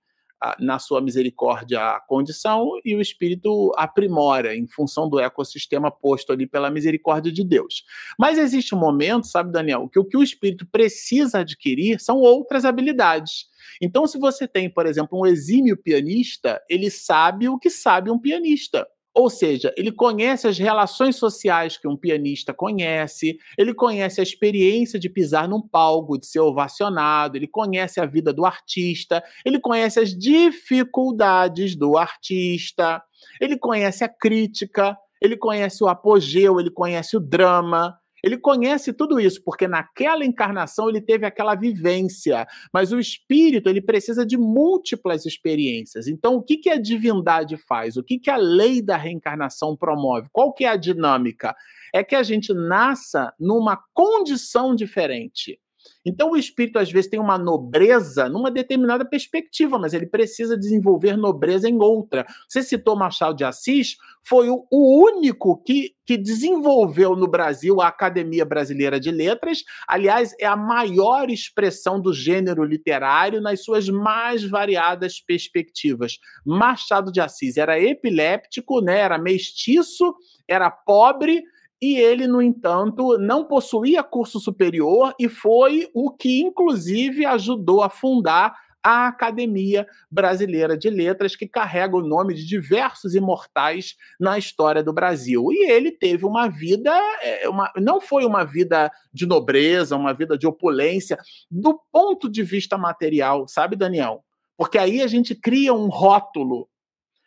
na 0.60 0.80
sua 0.80 1.02
misericórdia 1.02 1.80
a 1.80 2.00
condição 2.00 2.80
e 2.86 2.96
o 2.96 3.02
espírito 3.02 3.72
aprimora 3.76 4.56
em 4.56 4.68
função 4.68 5.10
do 5.10 5.20
ecossistema 5.20 5.92
posto 5.92 6.32
ali 6.32 6.48
pela 6.48 6.70
misericórdia 6.70 7.32
de 7.32 7.44
Deus. 7.44 7.84
Mas 8.18 8.38
existe 8.38 8.74
um 8.74 8.80
momento, 8.80 9.28
sabe, 9.28 9.52
Daniel, 9.52 9.90
que 9.90 10.00
o 10.00 10.06
que 10.06 10.18
o 10.18 10.24
espírito 10.24 10.66
precisa 10.66 11.40
adquirir 11.40 12.00
são 12.00 12.18
outras 12.18 12.66
habilidades. 12.66 13.48
Então, 13.82 14.08
se 14.08 14.18
você 14.18 14.48
tem, 14.48 14.70
por 14.70 14.86
exemplo, 14.86 15.20
um 15.20 15.26
exímio 15.26 15.78
pianista, 15.78 16.62
ele 16.70 16.90
sabe 16.90 17.50
o 17.50 17.60
que 17.60 17.70
sabe 17.70 18.10
um 18.10 18.20
pianista. 18.20 18.88
Ou 19.20 19.30
seja, 19.30 19.74
ele 19.76 19.92
conhece 19.92 20.48
as 20.48 20.58
relações 20.58 21.18
sociais 21.18 21.78
que 21.78 21.90
um 21.90 21.98
pianista 21.98 22.54
conhece, 22.54 23.38
ele 23.58 23.74
conhece 23.74 24.22
a 24.22 24.24
experiência 24.24 24.98
de 24.98 25.10
pisar 25.10 25.46
num 25.46 25.62
palco, 25.62 26.18
de 26.18 26.26
ser 26.26 26.40
ovacionado, 26.40 27.36
ele 27.36 27.46
conhece 27.46 28.00
a 28.00 28.06
vida 28.06 28.32
do 28.32 28.46
artista, 28.46 29.22
ele 29.46 29.60
conhece 29.60 30.00
as 30.00 30.18
dificuldades 30.18 31.76
do 31.76 31.98
artista, 31.98 33.04
ele 33.42 33.58
conhece 33.58 34.06
a 34.06 34.08
crítica, 34.08 34.98
ele 35.22 35.36
conhece 35.36 35.84
o 35.84 35.90
apogeu, 35.90 36.58
ele 36.58 36.72
conhece 36.72 37.18
o 37.18 37.20
drama, 37.20 38.00
ele 38.24 38.38
conhece 38.38 38.94
tudo 38.94 39.20
isso, 39.20 39.42
porque 39.44 39.68
naquela 39.68 40.26
encarnação 40.26 40.90
ele 40.90 41.02
teve 41.02 41.26
aquela 41.26 41.56
vivência, 41.56 42.48
mas 42.74 42.92
o 42.92 43.00
espírito 43.00 43.70
ele 43.70 43.82
precisa 43.82 44.26
de 44.26 44.38
múltiplas 44.38 45.26
experiências. 45.26 46.08
Então, 46.08 46.36
o 46.36 46.44
que, 46.44 46.58
que 46.58 46.70
a 46.70 46.80
divindade 46.80 47.58
faz? 47.58 47.98
O 47.98 48.04
que, 48.04 48.20
que 48.20 48.30
a 48.30 48.38
lei 48.38 48.82
da 48.82 48.98
reencarnação 48.98 49.76
promove? 49.76 50.30
Qual 50.32 50.54
que 50.54 50.66
é 50.66 50.70
a 50.70 50.76
dinâmica? 50.76 51.56
É 51.94 52.04
que 52.04 52.16
a 52.16 52.24
gente 52.24 52.54
nasça 52.54 53.34
numa 53.40 53.78
condição 53.94 54.76
diferente. 54.76 55.60
Então, 56.06 56.32
o 56.32 56.38
espírito 56.38 56.80
às 56.80 56.92
vezes 56.92 57.10
tem 57.10 57.20
uma 57.20 57.38
nobreza 57.38 58.30
numa 58.30 58.50
determinada 58.50 59.06
perspectiva, 59.06 59.78
mas 59.78 59.94
ele 59.94 60.06
precisa 60.06 60.58
desenvolver 60.58 61.18
nobreza 61.18 61.70
em 61.70 61.78
outra. 61.80 62.26
Você 62.48 62.64
citou 62.64 62.96
Machado 62.96 63.36
de 63.36 63.44
Assis, 63.44 63.98
foi 64.24 64.50
o, 64.50 64.66
o 64.72 65.04
único 65.06 65.62
que, 65.64 65.96
que 66.06 66.18
desenvolveu 66.18 67.16
no 67.16 67.28
Brasil 67.28 67.82
a 67.82 67.88
Academia 67.88 68.46
Brasileira 68.46 69.00
de 69.00 69.12
Letras. 69.12 69.64
Aliás, 69.88 70.36
é 70.40 70.46
a 70.46 70.56
maior 70.56 71.30
expressão 71.30 72.00
do 72.00 72.14
gênero 72.14 72.64
literário 72.64 73.42
nas 73.42 73.64
suas 73.64 73.90
mais 73.90 74.44
variadas 74.44 75.20
perspectivas. 75.20 76.20
Machado 76.46 77.12
de 77.12 77.20
Assis 77.20 77.58
era 77.58 77.80
epiléptico, 77.80 78.82
né? 78.82 79.00
era 79.00 79.18
mestiço, 79.18 80.14
era 80.48 80.70
pobre 80.70 81.44
e 81.82 81.98
ele, 81.98 82.28
no 82.28 82.42
entanto, 82.42 83.18
não 83.18 83.46
possuía 83.46 84.04
curso 84.04 84.40
superior 84.40 85.14
e 85.18 85.30
foi 85.30 85.90
o 85.94 86.12
que, 86.12 86.42
inclusive, 86.42 87.26
ajudou 87.26 87.82
a 87.82 87.90
fundar 87.90 88.54
a 88.84 89.08
Academia 89.08 89.88
Brasileira 90.10 90.78
de 90.78 90.90
Letras, 90.90 91.36
que 91.36 91.48
carrega 91.48 91.96
o 91.96 92.02
nome 92.02 92.34
de 92.34 92.46
diversos 92.46 93.14
imortais 93.14 93.96
na 94.20 94.38
história 94.38 94.84
do 94.84 94.94
Brasil. 94.94 95.48
E 95.52 95.70
ele 95.70 95.92
teve 95.92 96.26
uma 96.26 96.48
vida, 96.48 96.92
é, 97.22 97.48
uma, 97.48 97.72
não 97.78 98.00
foi 98.00 98.26
uma 98.26 98.44
vida 98.44 98.92
de 99.14 99.26
nobreza, 99.26 99.96
uma 99.96 100.14
vida 100.14 100.38
de 100.38 100.48
opulência, 100.48 101.18
do 101.50 101.80
ponto 101.92 102.30
de 102.30 102.42
vista 102.44 102.78
material, 102.78 103.48
sabe, 103.48 103.76
Daniel? 103.76 104.24
Porque 104.58 104.78
aí 104.78 105.02
a 105.02 105.08
gente 105.08 105.36
cria 105.36 105.74
um 105.74 105.88
rótulo, 105.88 106.68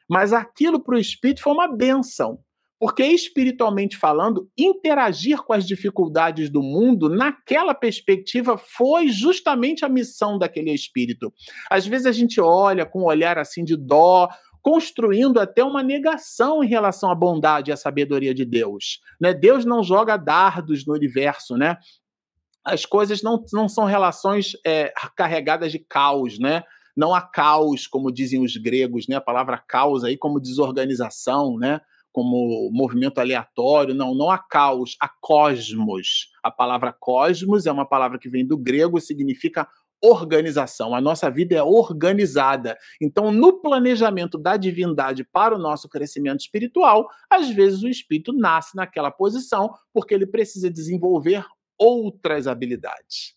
mas 0.08 0.32
aquilo 0.32 0.80
para 0.80 0.96
o 0.96 0.98
espírito 0.98 1.42
foi 1.42 1.52
uma 1.52 1.68
benção. 1.68 2.38
Porque, 2.82 3.04
espiritualmente 3.04 3.96
falando, 3.96 4.50
interagir 4.58 5.40
com 5.44 5.52
as 5.52 5.64
dificuldades 5.64 6.50
do 6.50 6.60
mundo, 6.60 7.08
naquela 7.08 7.74
perspectiva, 7.74 8.58
foi 8.58 9.06
justamente 9.06 9.84
a 9.84 9.88
missão 9.88 10.36
daquele 10.36 10.72
espírito. 10.72 11.32
Às 11.70 11.86
vezes 11.86 12.08
a 12.08 12.10
gente 12.10 12.40
olha 12.40 12.84
com 12.84 13.02
um 13.02 13.04
olhar 13.04 13.38
assim 13.38 13.62
de 13.62 13.76
dó, 13.76 14.28
construindo 14.60 15.38
até 15.38 15.62
uma 15.62 15.80
negação 15.80 16.64
em 16.64 16.66
relação 16.66 17.08
à 17.08 17.14
bondade 17.14 17.70
e 17.70 17.72
à 17.72 17.76
sabedoria 17.76 18.34
de 18.34 18.44
Deus. 18.44 18.98
Né? 19.20 19.32
Deus 19.32 19.64
não 19.64 19.84
joga 19.84 20.16
dardos 20.16 20.84
no 20.84 20.92
universo, 20.92 21.56
né? 21.56 21.76
as 22.64 22.84
coisas 22.84 23.22
não, 23.22 23.44
não 23.52 23.68
são 23.68 23.84
relações 23.84 24.56
é, 24.66 24.92
carregadas 25.14 25.70
de 25.70 25.78
caos, 25.78 26.36
né? 26.36 26.64
Não 26.96 27.14
há 27.14 27.20
caos, 27.22 27.86
como 27.86 28.12
dizem 28.12 28.42
os 28.42 28.56
gregos, 28.56 29.06
né? 29.06 29.14
A 29.14 29.20
palavra 29.20 29.56
caos 29.56 30.02
aí 30.02 30.16
como 30.16 30.40
desorganização, 30.40 31.56
né? 31.56 31.80
Como 32.12 32.70
movimento 32.72 33.18
aleatório. 33.18 33.94
Não, 33.94 34.14
não 34.14 34.30
há 34.30 34.38
caos, 34.38 34.96
há 35.00 35.08
cosmos. 35.20 36.30
A 36.42 36.50
palavra 36.50 36.92
cosmos 36.92 37.66
é 37.66 37.72
uma 37.72 37.86
palavra 37.86 38.18
que 38.18 38.28
vem 38.28 38.46
do 38.46 38.58
grego 38.58 38.98
e 38.98 39.00
significa 39.00 39.66
organização. 40.02 40.94
A 40.94 41.00
nossa 41.00 41.30
vida 41.30 41.54
é 41.54 41.62
organizada. 41.62 42.76
Então, 43.00 43.30
no 43.30 43.60
planejamento 43.60 44.36
da 44.36 44.56
divindade 44.56 45.24
para 45.24 45.54
o 45.54 45.58
nosso 45.58 45.88
crescimento 45.88 46.40
espiritual, 46.40 47.08
às 47.30 47.48
vezes 47.50 47.82
o 47.82 47.88
espírito 47.88 48.32
nasce 48.32 48.76
naquela 48.76 49.12
posição 49.12 49.72
porque 49.94 50.12
ele 50.12 50.26
precisa 50.26 50.68
desenvolver 50.68 51.46
outras 51.78 52.48
habilidades. 52.48 53.36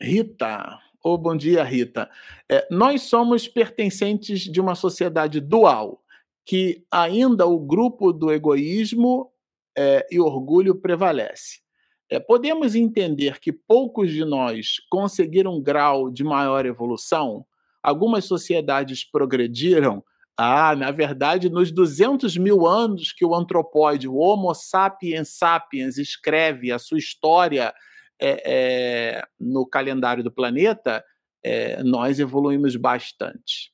Rita, 0.00 0.78
oh, 1.04 1.18
bom 1.18 1.36
dia, 1.36 1.62
Rita. 1.62 2.08
É, 2.50 2.66
nós 2.70 3.02
somos 3.02 3.46
pertencentes 3.46 4.40
de 4.40 4.60
uma 4.60 4.74
sociedade 4.74 5.40
dual, 5.40 6.02
que 6.46 6.86
ainda 6.92 7.44
o 7.44 7.58
grupo 7.58 8.12
do 8.12 8.30
egoísmo 8.30 9.28
é, 9.76 10.06
e 10.10 10.20
orgulho 10.20 10.76
prevalece. 10.76 11.60
É, 12.08 12.20
podemos 12.20 12.76
entender 12.76 13.40
que 13.40 13.52
poucos 13.52 14.12
de 14.12 14.24
nós 14.24 14.76
conseguiram 14.88 15.56
um 15.56 15.60
grau 15.60 16.08
de 16.08 16.22
maior 16.22 16.64
evolução? 16.64 17.44
Algumas 17.82 18.26
sociedades 18.26 19.04
progrediram. 19.04 20.04
Ah, 20.38 20.76
na 20.76 20.92
verdade, 20.92 21.50
nos 21.50 21.72
200 21.72 22.36
mil 22.36 22.64
anos 22.64 23.12
que 23.12 23.24
o 23.24 23.34
antropóide, 23.34 24.06
o 24.06 24.16
Homo 24.16 24.54
sapiens 24.54 25.30
sapiens, 25.30 25.98
escreve 25.98 26.70
a 26.70 26.78
sua 26.78 26.98
história 26.98 27.74
é, 28.20 29.26
no 29.40 29.66
calendário 29.66 30.22
do 30.22 30.30
planeta, 30.30 31.04
nós 31.84 32.18
evoluímos 32.18 32.74
bastante. 32.74 33.72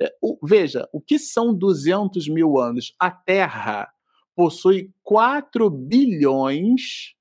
É, 0.00 0.12
o, 0.20 0.38
veja, 0.42 0.88
o 0.92 1.00
que 1.00 1.18
são 1.18 1.54
200 1.54 2.28
mil 2.28 2.58
anos? 2.58 2.94
A 2.98 3.10
Terra 3.10 3.88
possui 4.34 4.90
4 5.02 5.70
bilhões 5.70 7.16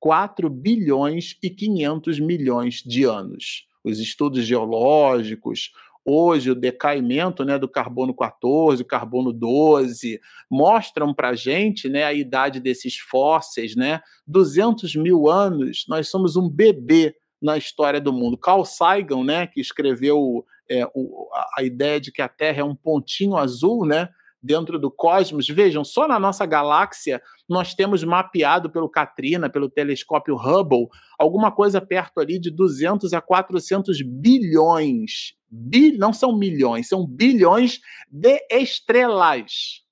4 0.00 0.48
bilhões 0.48 1.36
e 1.42 1.50
500 1.50 2.20
milhões 2.20 2.82
de 2.84 3.04
anos. 3.04 3.66
Os 3.84 3.98
estudos 3.98 4.44
geológicos, 4.44 5.72
hoje 6.04 6.50
o 6.50 6.54
decaimento 6.54 7.44
né, 7.44 7.58
do 7.58 7.68
carbono 7.68 8.14
14, 8.14 8.84
carbono 8.84 9.32
12, 9.32 10.20
mostram 10.50 11.12
para 11.12 11.30
a 11.30 11.34
gente 11.34 11.88
né, 11.88 12.04
a 12.04 12.12
idade 12.12 12.60
desses 12.60 12.96
fósseis, 12.96 13.74
né? 13.74 14.00
200 14.26 14.94
mil 14.96 15.28
anos, 15.28 15.84
nós 15.88 16.08
somos 16.08 16.36
um 16.36 16.48
bebê 16.48 17.14
na 17.40 17.56
história 17.56 18.00
do 18.00 18.12
mundo. 18.12 18.36
Carl 18.36 18.64
Sagan, 18.64 19.24
né, 19.24 19.46
que 19.46 19.60
escreveu 19.60 20.44
é, 20.70 20.86
o, 20.94 21.28
a, 21.56 21.62
ideia 21.62 22.00
de 22.00 22.12
que 22.12 22.22
a 22.22 22.28
Terra 22.28 22.60
é 22.60 22.64
um 22.64 22.74
pontinho 22.74 23.36
azul, 23.36 23.86
né, 23.86 24.08
dentro 24.42 24.78
do 24.78 24.90
cosmos. 24.90 25.48
Vejam, 25.48 25.84
só 25.84 26.06
na 26.06 26.18
nossa 26.18 26.46
galáxia 26.46 27.20
nós 27.48 27.74
temos 27.74 28.04
mapeado 28.04 28.70
pelo 28.70 28.88
Katrina, 28.88 29.50
pelo 29.50 29.70
telescópio 29.70 30.36
Hubble, 30.36 30.88
alguma 31.18 31.50
coisa 31.50 31.80
perto 31.80 32.20
ali 32.20 32.38
de 32.38 32.50
200 32.50 33.12
a 33.12 33.20
400 33.20 34.00
bilhões. 34.02 35.34
Bil, 35.50 35.96
não 35.98 36.12
são 36.12 36.36
milhões, 36.36 36.88
são 36.88 37.06
bilhões 37.06 37.80
de 38.10 38.38
estrelas. 38.50 39.82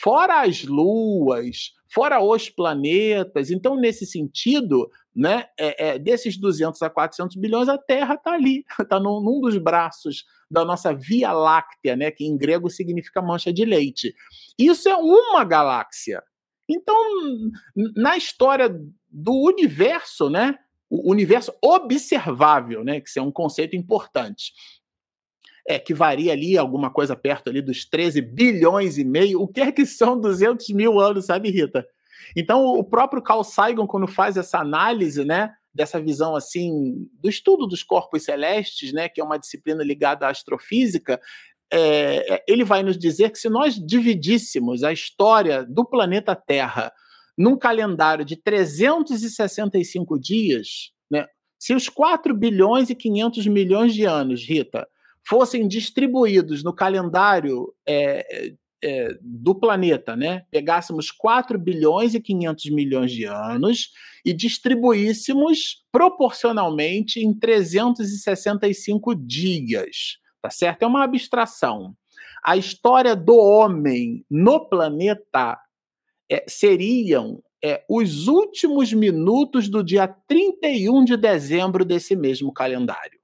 Fora 0.00 0.42
as 0.42 0.64
luas, 0.64 1.72
fora 1.92 2.22
os 2.22 2.48
planetas. 2.48 3.50
Então, 3.50 3.76
nesse 3.76 4.06
sentido, 4.06 4.88
né, 5.14 5.46
é, 5.58 5.88
é, 5.88 5.98
desses 5.98 6.36
200 6.36 6.80
a 6.82 6.90
400 6.90 7.36
bilhões, 7.36 7.68
a 7.68 7.76
Terra 7.76 8.14
está 8.14 8.32
ali, 8.32 8.64
está 8.80 8.98
num, 9.00 9.20
num, 9.20 9.40
dos 9.40 9.56
braços 9.58 10.24
da 10.50 10.64
nossa 10.64 10.94
Via 10.94 11.32
Láctea, 11.32 11.96
né, 11.96 12.10
que 12.10 12.24
em 12.24 12.36
grego 12.36 12.70
significa 12.70 13.20
mancha 13.20 13.52
de 13.52 13.64
leite. 13.64 14.14
Isso 14.58 14.88
é 14.88 14.96
uma 14.96 15.44
galáxia. 15.44 16.22
Então, 16.68 16.96
na 17.96 18.16
história 18.16 18.68
do 19.08 19.32
universo, 19.32 20.30
né, 20.30 20.56
o 20.88 21.10
universo 21.10 21.52
observável, 21.62 22.84
né, 22.84 23.00
que 23.00 23.18
é 23.18 23.22
um 23.22 23.32
conceito 23.32 23.74
importante, 23.74 24.52
é 25.68 25.78
que 25.78 25.94
varia 25.94 26.32
ali 26.32 26.56
alguma 26.56 26.90
coisa 26.90 27.14
perto 27.14 27.50
ali 27.50 27.60
dos 27.60 27.84
13 27.84 28.20
bilhões 28.22 28.98
e 28.98 29.04
meio, 29.04 29.40
o 29.40 29.48
que 29.48 29.60
é 29.60 29.72
que 29.72 29.84
são 29.84 30.18
200 30.18 30.68
mil 30.70 30.98
anos, 30.98 31.26
sabe, 31.26 31.50
Rita? 31.50 31.86
Então, 32.36 32.64
o 32.64 32.84
próprio 32.84 33.22
Carl 33.22 33.42
Sagan, 33.44 33.86
quando 33.86 34.06
faz 34.06 34.36
essa 34.36 34.58
análise, 34.58 35.24
né, 35.24 35.52
dessa 35.72 36.00
visão 36.00 36.34
assim 36.34 37.08
do 37.22 37.28
estudo 37.28 37.66
dos 37.66 37.82
corpos 37.82 38.24
celestes, 38.24 38.92
né, 38.92 39.08
que 39.08 39.20
é 39.20 39.24
uma 39.24 39.38
disciplina 39.38 39.82
ligada 39.82 40.26
à 40.26 40.30
astrofísica, 40.30 41.20
é, 41.72 42.34
é, 42.34 42.44
ele 42.48 42.64
vai 42.64 42.82
nos 42.82 42.98
dizer 42.98 43.30
que 43.30 43.38
se 43.38 43.48
nós 43.48 43.74
dividíssemos 43.74 44.82
a 44.82 44.92
história 44.92 45.64
do 45.64 45.84
planeta 45.84 46.34
Terra 46.34 46.92
num 47.38 47.56
calendário 47.56 48.24
de 48.24 48.36
365 48.36 50.18
dias, 50.18 50.90
né, 51.10 51.26
se 51.58 51.74
os 51.74 51.88
4 51.88 52.34
bilhões 52.34 52.90
e 52.90 52.94
500 52.94 53.46
milhões 53.46 53.94
de 53.94 54.04
anos, 54.04 54.44
Rita, 54.44 54.86
fossem 55.26 55.68
distribuídos 55.68 56.64
no 56.64 56.74
calendário 56.74 57.72
é, 57.86 58.52
é, 58.82 59.16
do 59.20 59.54
planeta, 59.54 60.16
né, 60.16 60.44
pegássemos 60.50 61.10
4 61.10 61.58
bilhões 61.58 62.14
e 62.14 62.20
500 62.20 62.70
milhões 62.70 63.12
de 63.12 63.24
anos 63.24 63.90
e 64.24 64.32
distribuíssemos 64.32 65.84
proporcionalmente 65.92 67.20
em 67.20 67.32
365 67.32 69.14
dias, 69.14 70.18
tá 70.40 70.50
certo? 70.50 70.82
É 70.82 70.86
uma 70.86 71.04
abstração. 71.04 71.94
A 72.42 72.56
história 72.56 73.14
do 73.14 73.36
homem 73.36 74.24
no 74.30 74.68
planeta 74.68 75.58
é, 76.30 76.44
seriam 76.48 77.42
é, 77.62 77.84
os 77.88 78.26
últimos 78.26 78.92
minutos 78.92 79.68
do 79.68 79.84
dia 79.84 80.08
31 80.08 81.04
de 81.04 81.16
dezembro 81.16 81.84
desse 81.84 82.16
mesmo 82.16 82.52
calendário. 82.52 83.19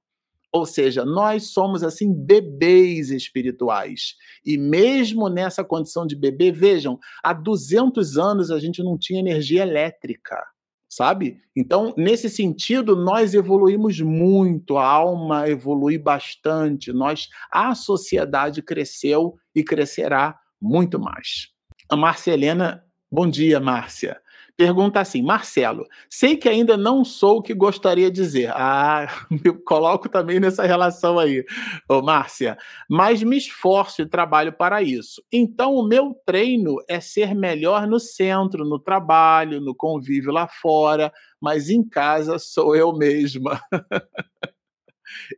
Ou 0.57 0.64
seja, 0.64 1.04
nós 1.04 1.48
somos 1.48 1.82
assim 1.82 2.11
bebês 2.11 3.11
espirituais. 3.11 4.14
E 4.42 4.57
mesmo 4.57 5.28
nessa 5.28 5.62
condição 5.62 6.07
de 6.07 6.16
bebê, 6.16 6.50
vejam, 6.50 6.98
há 7.22 7.34
200 7.34 8.16
anos 8.16 8.50
a 8.50 8.59
gente 8.59 8.82
não 8.82 8.96
tinha 8.96 9.20
energia 9.20 9.61
elétrica, 9.61 10.42
sabe? 10.88 11.36
Então, 11.54 11.92
nesse 11.94 12.30
sentido, 12.30 12.96
nós 12.96 13.34
evoluímos 13.34 14.00
muito, 14.00 14.78
a 14.78 14.86
alma 14.86 15.46
evolui 15.46 15.98
bastante, 15.98 16.90
nós 16.90 17.28
a 17.52 17.74
sociedade 17.74 18.62
cresceu 18.62 19.34
e 19.54 19.62
crescerá 19.62 20.38
muito 20.59 20.98
mais. 20.98 21.48
A 21.86 21.96
Márcia 21.96 22.32
Helena, 22.32 22.82
bom 23.12 23.28
dia, 23.28 23.61
Márcia 23.61 24.18
pergunta 24.57 25.00
assim: 25.00 25.22
Marcelo, 25.22 25.84
sei 26.09 26.36
que 26.36 26.48
ainda 26.48 26.76
não 26.76 27.04
sou 27.04 27.38
o 27.38 27.42
que 27.42 27.54
gostaria 27.54 28.11
de 28.11 28.20
dizer. 28.20 28.50
Ah, 28.54 29.07
eu 29.44 29.62
coloco 29.62 30.09
também 30.09 30.40
nessa 30.40 30.64
relação 30.64 31.18
aí, 31.18 31.44
ô 31.88 32.00
Márcia, 32.02 32.57
mas 32.88 33.22
me 33.22 33.37
esforço 33.37 34.03
e 34.03 34.08
trabalho 34.08 34.53
para 34.53 34.83
isso. 34.83 35.22
Então, 35.33 35.74
o 35.74 35.87
meu 35.87 36.14
treino 36.24 36.76
é 36.88 37.00
ser 37.00 37.34
melhor 37.34 37.87
no 37.87 38.00
centro, 38.00 38.64
no 38.64 38.78
trabalho, 38.78 39.61
no 39.61 39.74
convívio 39.74 40.33
lá 40.33 40.49
fora, 40.49 41.12
mas 41.41 41.68
em 41.68 41.87
casa 41.87 42.38
sou 42.38 42.74
eu 42.74 42.92
mesma. 42.96 43.61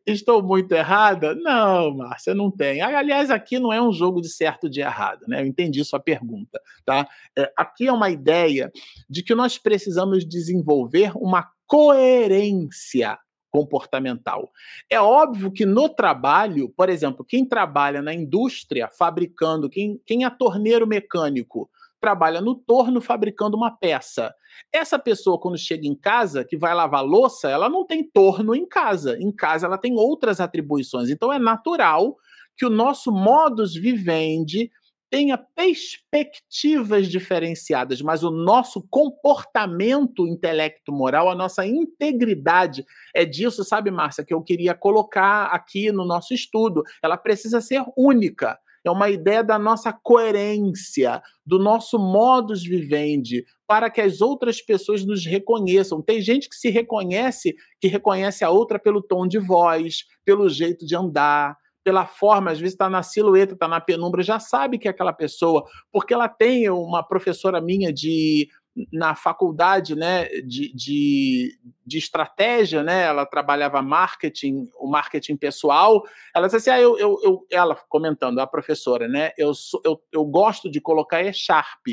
Estou 0.07 0.43
muito 0.43 0.73
errada? 0.73 1.35
Não, 1.35 1.97
Márcia, 1.97 2.35
não 2.35 2.51
tem. 2.51 2.81
Aliás, 2.81 3.31
aqui 3.31 3.59
não 3.59 3.73
é 3.73 3.81
um 3.81 3.93
jogo 3.93 4.21
de 4.21 4.29
certo 4.29 4.69
de 4.69 4.81
errado, 4.81 5.25
né? 5.29 5.43
Eu 5.43 5.47
entendi 5.47 5.85
sua 5.85 6.01
pergunta, 6.01 6.61
tá? 6.85 7.07
É, 7.37 7.53
aqui 7.57 7.87
é 7.87 7.93
uma 7.93 8.11
ideia 8.11 8.71
de 9.09 9.23
que 9.23 9.35
nós 9.35 9.59
precisamos 9.59 10.27
desenvolver 10.27 11.13
uma 11.17 11.49
coerência 11.67 13.19
comportamental. 13.51 14.51
É 14.91 15.01
óbvio 15.01 15.51
que 15.51 15.65
no 15.65 15.89
trabalho, 15.89 16.69
por 16.77 16.89
exemplo, 16.89 17.25
quem 17.25 17.45
trabalha 17.45 18.03
na 18.03 18.13
indústria 18.13 18.89
fabricando, 18.89 19.71
quem, 19.71 20.01
quem 20.07 20.25
é 20.25 20.31
torneiro 20.31 20.87
mecânico, 20.87 21.71
trabalha 22.01 22.41
no 22.41 22.55
torno 22.55 23.01
fabricando 23.01 23.57
uma 23.57 23.71
peça. 23.71 24.35
Essa 24.73 24.99
pessoa, 24.99 25.39
quando 25.39 25.59
chega 25.59 25.87
em 25.87 25.95
casa, 25.95 26.45
que 26.45 26.57
vai 26.57 26.75
lavar 26.75 27.05
louça, 27.05 27.49
ela 27.49 27.69
não 27.69 27.87
tem 27.87 28.03
torno 28.03 28.55
em 28.55 28.67
casa. 28.67 29.17
Em 29.19 29.33
casa, 29.33 29.67
ela 29.67 29.79
tem 29.79 29.95
outras 29.95 30.41
atribuições. 30.41 31.11
Então, 31.11 31.33
é 31.33 31.39
natural 31.39 32.17
que 32.57 32.67
o 32.67 32.71
nosso 32.71 33.13
modus 33.13 33.75
vivendi 33.75 34.71
tenha 35.11 35.39
perspectivas 35.39 37.09
diferenciadas, 37.09 38.03
mas 38.03 38.23
o 38.23 38.31
nosso 38.31 38.87
comportamento 38.91 40.27
intelecto-moral, 40.27 41.31
a 41.31 41.35
nossa 41.35 41.67
integridade, 41.67 42.85
é 43.15 43.25
disso, 43.25 43.65
sabe, 43.65 43.91
Márcia, 43.91 44.25
que 44.25 44.35
eu 44.35 44.43
queria 44.43 44.75
colocar 44.75 45.47
aqui 45.47 45.91
no 45.91 46.05
nosso 46.05 46.35
estudo. 46.35 46.83
Ela 47.03 47.17
precisa 47.17 47.61
ser 47.61 47.83
única. 47.97 48.59
É 48.85 48.91
uma 48.91 49.11
ideia 49.11 49.43
da 49.43 49.59
nossa 49.59 49.93
coerência, 49.93 51.23
do 51.45 51.59
nosso 51.59 51.99
modus 51.99 52.63
vivendi, 52.63 53.45
para 53.67 53.91
que 53.91 54.01
as 54.01 54.21
outras 54.21 54.61
pessoas 54.63 55.05
nos 55.05 55.27
reconheçam. 55.27 56.03
Tem 56.03 56.21
gente 56.21 56.49
que 56.49 56.57
se 56.57 56.71
reconhece, 56.71 57.55
que 57.81 57.89
reconhece 57.89 58.45
a 58.45 58.51
outra 58.51 58.79
pelo 58.79 59.03
tom 59.03 59.27
de 59.27 59.39
voz, 59.39 60.05
pelo 60.25 60.49
jeito 60.49 60.87
de 60.87 60.97
andar, 60.97 61.57
pela 61.89 62.05
forma, 62.05 62.51
às 62.51 62.59
vezes 62.59 62.75
está 62.75 62.91
na 62.91 63.03
silhueta, 63.03 63.55
está 63.55 63.67
na 63.67 63.81
penumbra, 63.81 64.23
já 64.23 64.39
sabe 64.39 64.79
que 64.79 64.87
é 64.87 64.91
aquela 64.91 65.13
pessoa, 65.13 65.65
porque 65.91 66.13
ela 66.13 66.29
tem 66.29 66.69
uma 66.69 67.03
professora 67.03 67.63
minha 67.63 67.91
de 67.91 68.47
na 68.93 69.15
faculdade 69.15 69.95
né, 69.95 70.27
de, 70.43 70.73
de, 70.75 71.59
de, 71.85 71.99
estratégia, 71.99 72.83
né, 72.83 73.03
ela 73.05 73.27
trabalhava 73.27 73.83
marketing, 73.83 74.69
o 74.79 74.89
marketing 74.89 75.37
pessoal. 75.37 76.03
Ela 76.35 76.47
disse 76.47 76.57
assim: 76.57 76.71
ah, 76.71 76.81
eu, 76.81 76.99
eu, 76.99 77.19
eu, 77.23 77.47
ela 77.51 77.75
comentando, 77.89 78.39
a 78.39 78.47
professora, 78.47 79.09
né, 79.09 79.33
eu, 79.37 79.53
eu, 79.85 80.01
eu 80.13 80.25
gosto 80.25 80.71
de 80.71 80.81
colocar 80.81 81.23
E-Sharp. 81.23 81.87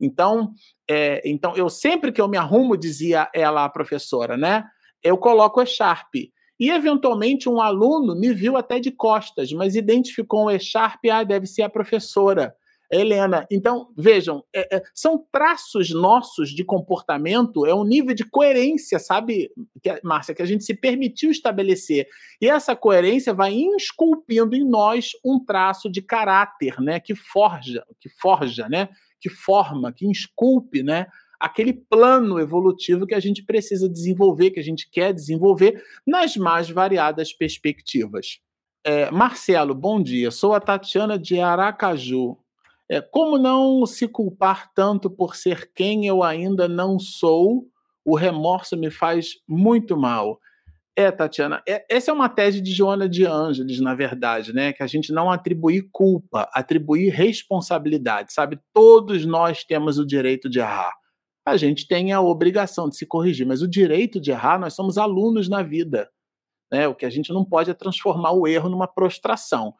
Então, 0.00 0.52
é, 0.90 1.22
então, 1.24 1.54
eu 1.56 1.68
sempre 1.68 2.10
que 2.10 2.20
eu 2.20 2.28
me 2.28 2.36
arrumo, 2.36 2.76
dizia 2.76 3.30
ela, 3.32 3.64
a 3.64 3.68
professora, 3.68 4.36
né, 4.36 4.64
eu 5.02 5.16
coloco 5.16 5.62
E-Sharp. 5.62 6.14
E, 6.58 6.70
eventualmente, 6.70 7.48
um 7.48 7.60
aluno 7.60 8.14
me 8.14 8.32
viu 8.32 8.56
até 8.56 8.78
de 8.78 8.90
costas, 8.90 9.52
mas 9.52 9.74
identificou 9.74 10.46
o 10.46 10.50
E-Sharp, 10.50 11.04
ah, 11.10 11.24
deve 11.24 11.46
ser 11.46 11.62
a 11.62 11.68
professora. 11.68 12.54
Helena. 12.94 13.46
Então, 13.50 13.88
vejam, 13.96 14.44
é, 14.54 14.76
é, 14.76 14.82
são 14.94 15.24
traços 15.32 15.90
nossos 15.90 16.50
de 16.50 16.64
comportamento, 16.64 17.66
é 17.66 17.74
um 17.74 17.84
nível 17.84 18.14
de 18.14 18.24
coerência, 18.24 18.98
sabe, 18.98 19.50
que, 19.82 20.00
Márcia, 20.02 20.34
que 20.34 20.42
a 20.42 20.46
gente 20.46 20.64
se 20.64 20.74
permitiu 20.74 21.30
estabelecer. 21.30 22.06
E 22.40 22.48
essa 22.48 22.76
coerência 22.76 23.34
vai 23.34 23.54
esculpindo 23.76 24.54
em 24.54 24.64
nós 24.64 25.10
um 25.24 25.42
traço 25.44 25.90
de 25.90 26.00
caráter, 26.00 26.80
né, 26.80 27.00
que 27.00 27.14
forja, 27.14 27.84
que 28.00 28.08
forja, 28.08 28.68
né, 28.68 28.88
que 29.20 29.28
forma, 29.28 29.92
que 29.92 30.10
esculpe, 30.10 30.82
né, 30.82 31.06
aquele 31.40 31.72
plano 31.72 32.38
evolutivo 32.38 33.06
que 33.06 33.14
a 33.14 33.20
gente 33.20 33.42
precisa 33.42 33.88
desenvolver, 33.88 34.50
que 34.50 34.60
a 34.60 34.64
gente 34.64 34.88
quer 34.90 35.12
desenvolver 35.12 35.82
nas 36.06 36.36
mais 36.36 36.70
variadas 36.70 37.32
perspectivas. 37.32 38.38
É, 38.86 39.10
Marcelo, 39.10 39.74
bom 39.74 40.02
dia. 40.02 40.30
Sou 40.30 40.52
a 40.52 40.60
Tatiana 40.60 41.18
de 41.18 41.40
Aracaju. 41.40 42.36
É, 42.90 43.00
como 43.00 43.38
não 43.38 43.86
se 43.86 44.06
culpar 44.06 44.70
tanto 44.74 45.10
por 45.10 45.34
ser 45.36 45.72
quem 45.74 46.06
eu 46.06 46.22
ainda 46.22 46.68
não 46.68 46.98
sou? 46.98 47.66
O 48.04 48.14
remorso 48.14 48.76
me 48.76 48.90
faz 48.90 49.36
muito 49.48 49.96
mal. 49.96 50.38
É, 50.96 51.10
Tatiana, 51.10 51.62
é, 51.66 51.84
essa 51.88 52.10
é 52.10 52.14
uma 52.14 52.28
tese 52.28 52.60
de 52.60 52.70
Joana 52.70 53.08
de 53.08 53.24
Ângeles, 53.24 53.80
na 53.80 53.94
verdade, 53.94 54.52
né? 54.52 54.72
Que 54.72 54.82
a 54.82 54.86
gente 54.86 55.12
não 55.12 55.30
atribuir 55.30 55.88
culpa, 55.90 56.48
atribuir 56.52 57.08
responsabilidade, 57.08 58.32
sabe? 58.32 58.60
Todos 58.72 59.24
nós 59.24 59.64
temos 59.64 59.98
o 59.98 60.06
direito 60.06 60.48
de 60.48 60.60
errar. 60.60 60.92
A 61.46 61.56
gente 61.56 61.88
tem 61.88 62.12
a 62.12 62.20
obrigação 62.20 62.88
de 62.88 62.96
se 62.96 63.06
corrigir, 63.06 63.46
mas 63.46 63.60
o 63.60 63.68
direito 63.68 64.20
de 64.20 64.30
errar, 64.30 64.58
nós 64.58 64.74
somos 64.74 64.96
alunos 64.96 65.48
na 65.48 65.62
vida. 65.62 66.08
Né? 66.70 66.86
O 66.86 66.94
que 66.94 67.04
a 67.04 67.10
gente 67.10 67.32
não 67.32 67.44
pode 67.44 67.70
é 67.70 67.74
transformar 67.74 68.32
o 68.32 68.46
erro 68.46 68.68
numa 68.68 68.86
prostração 68.86 69.74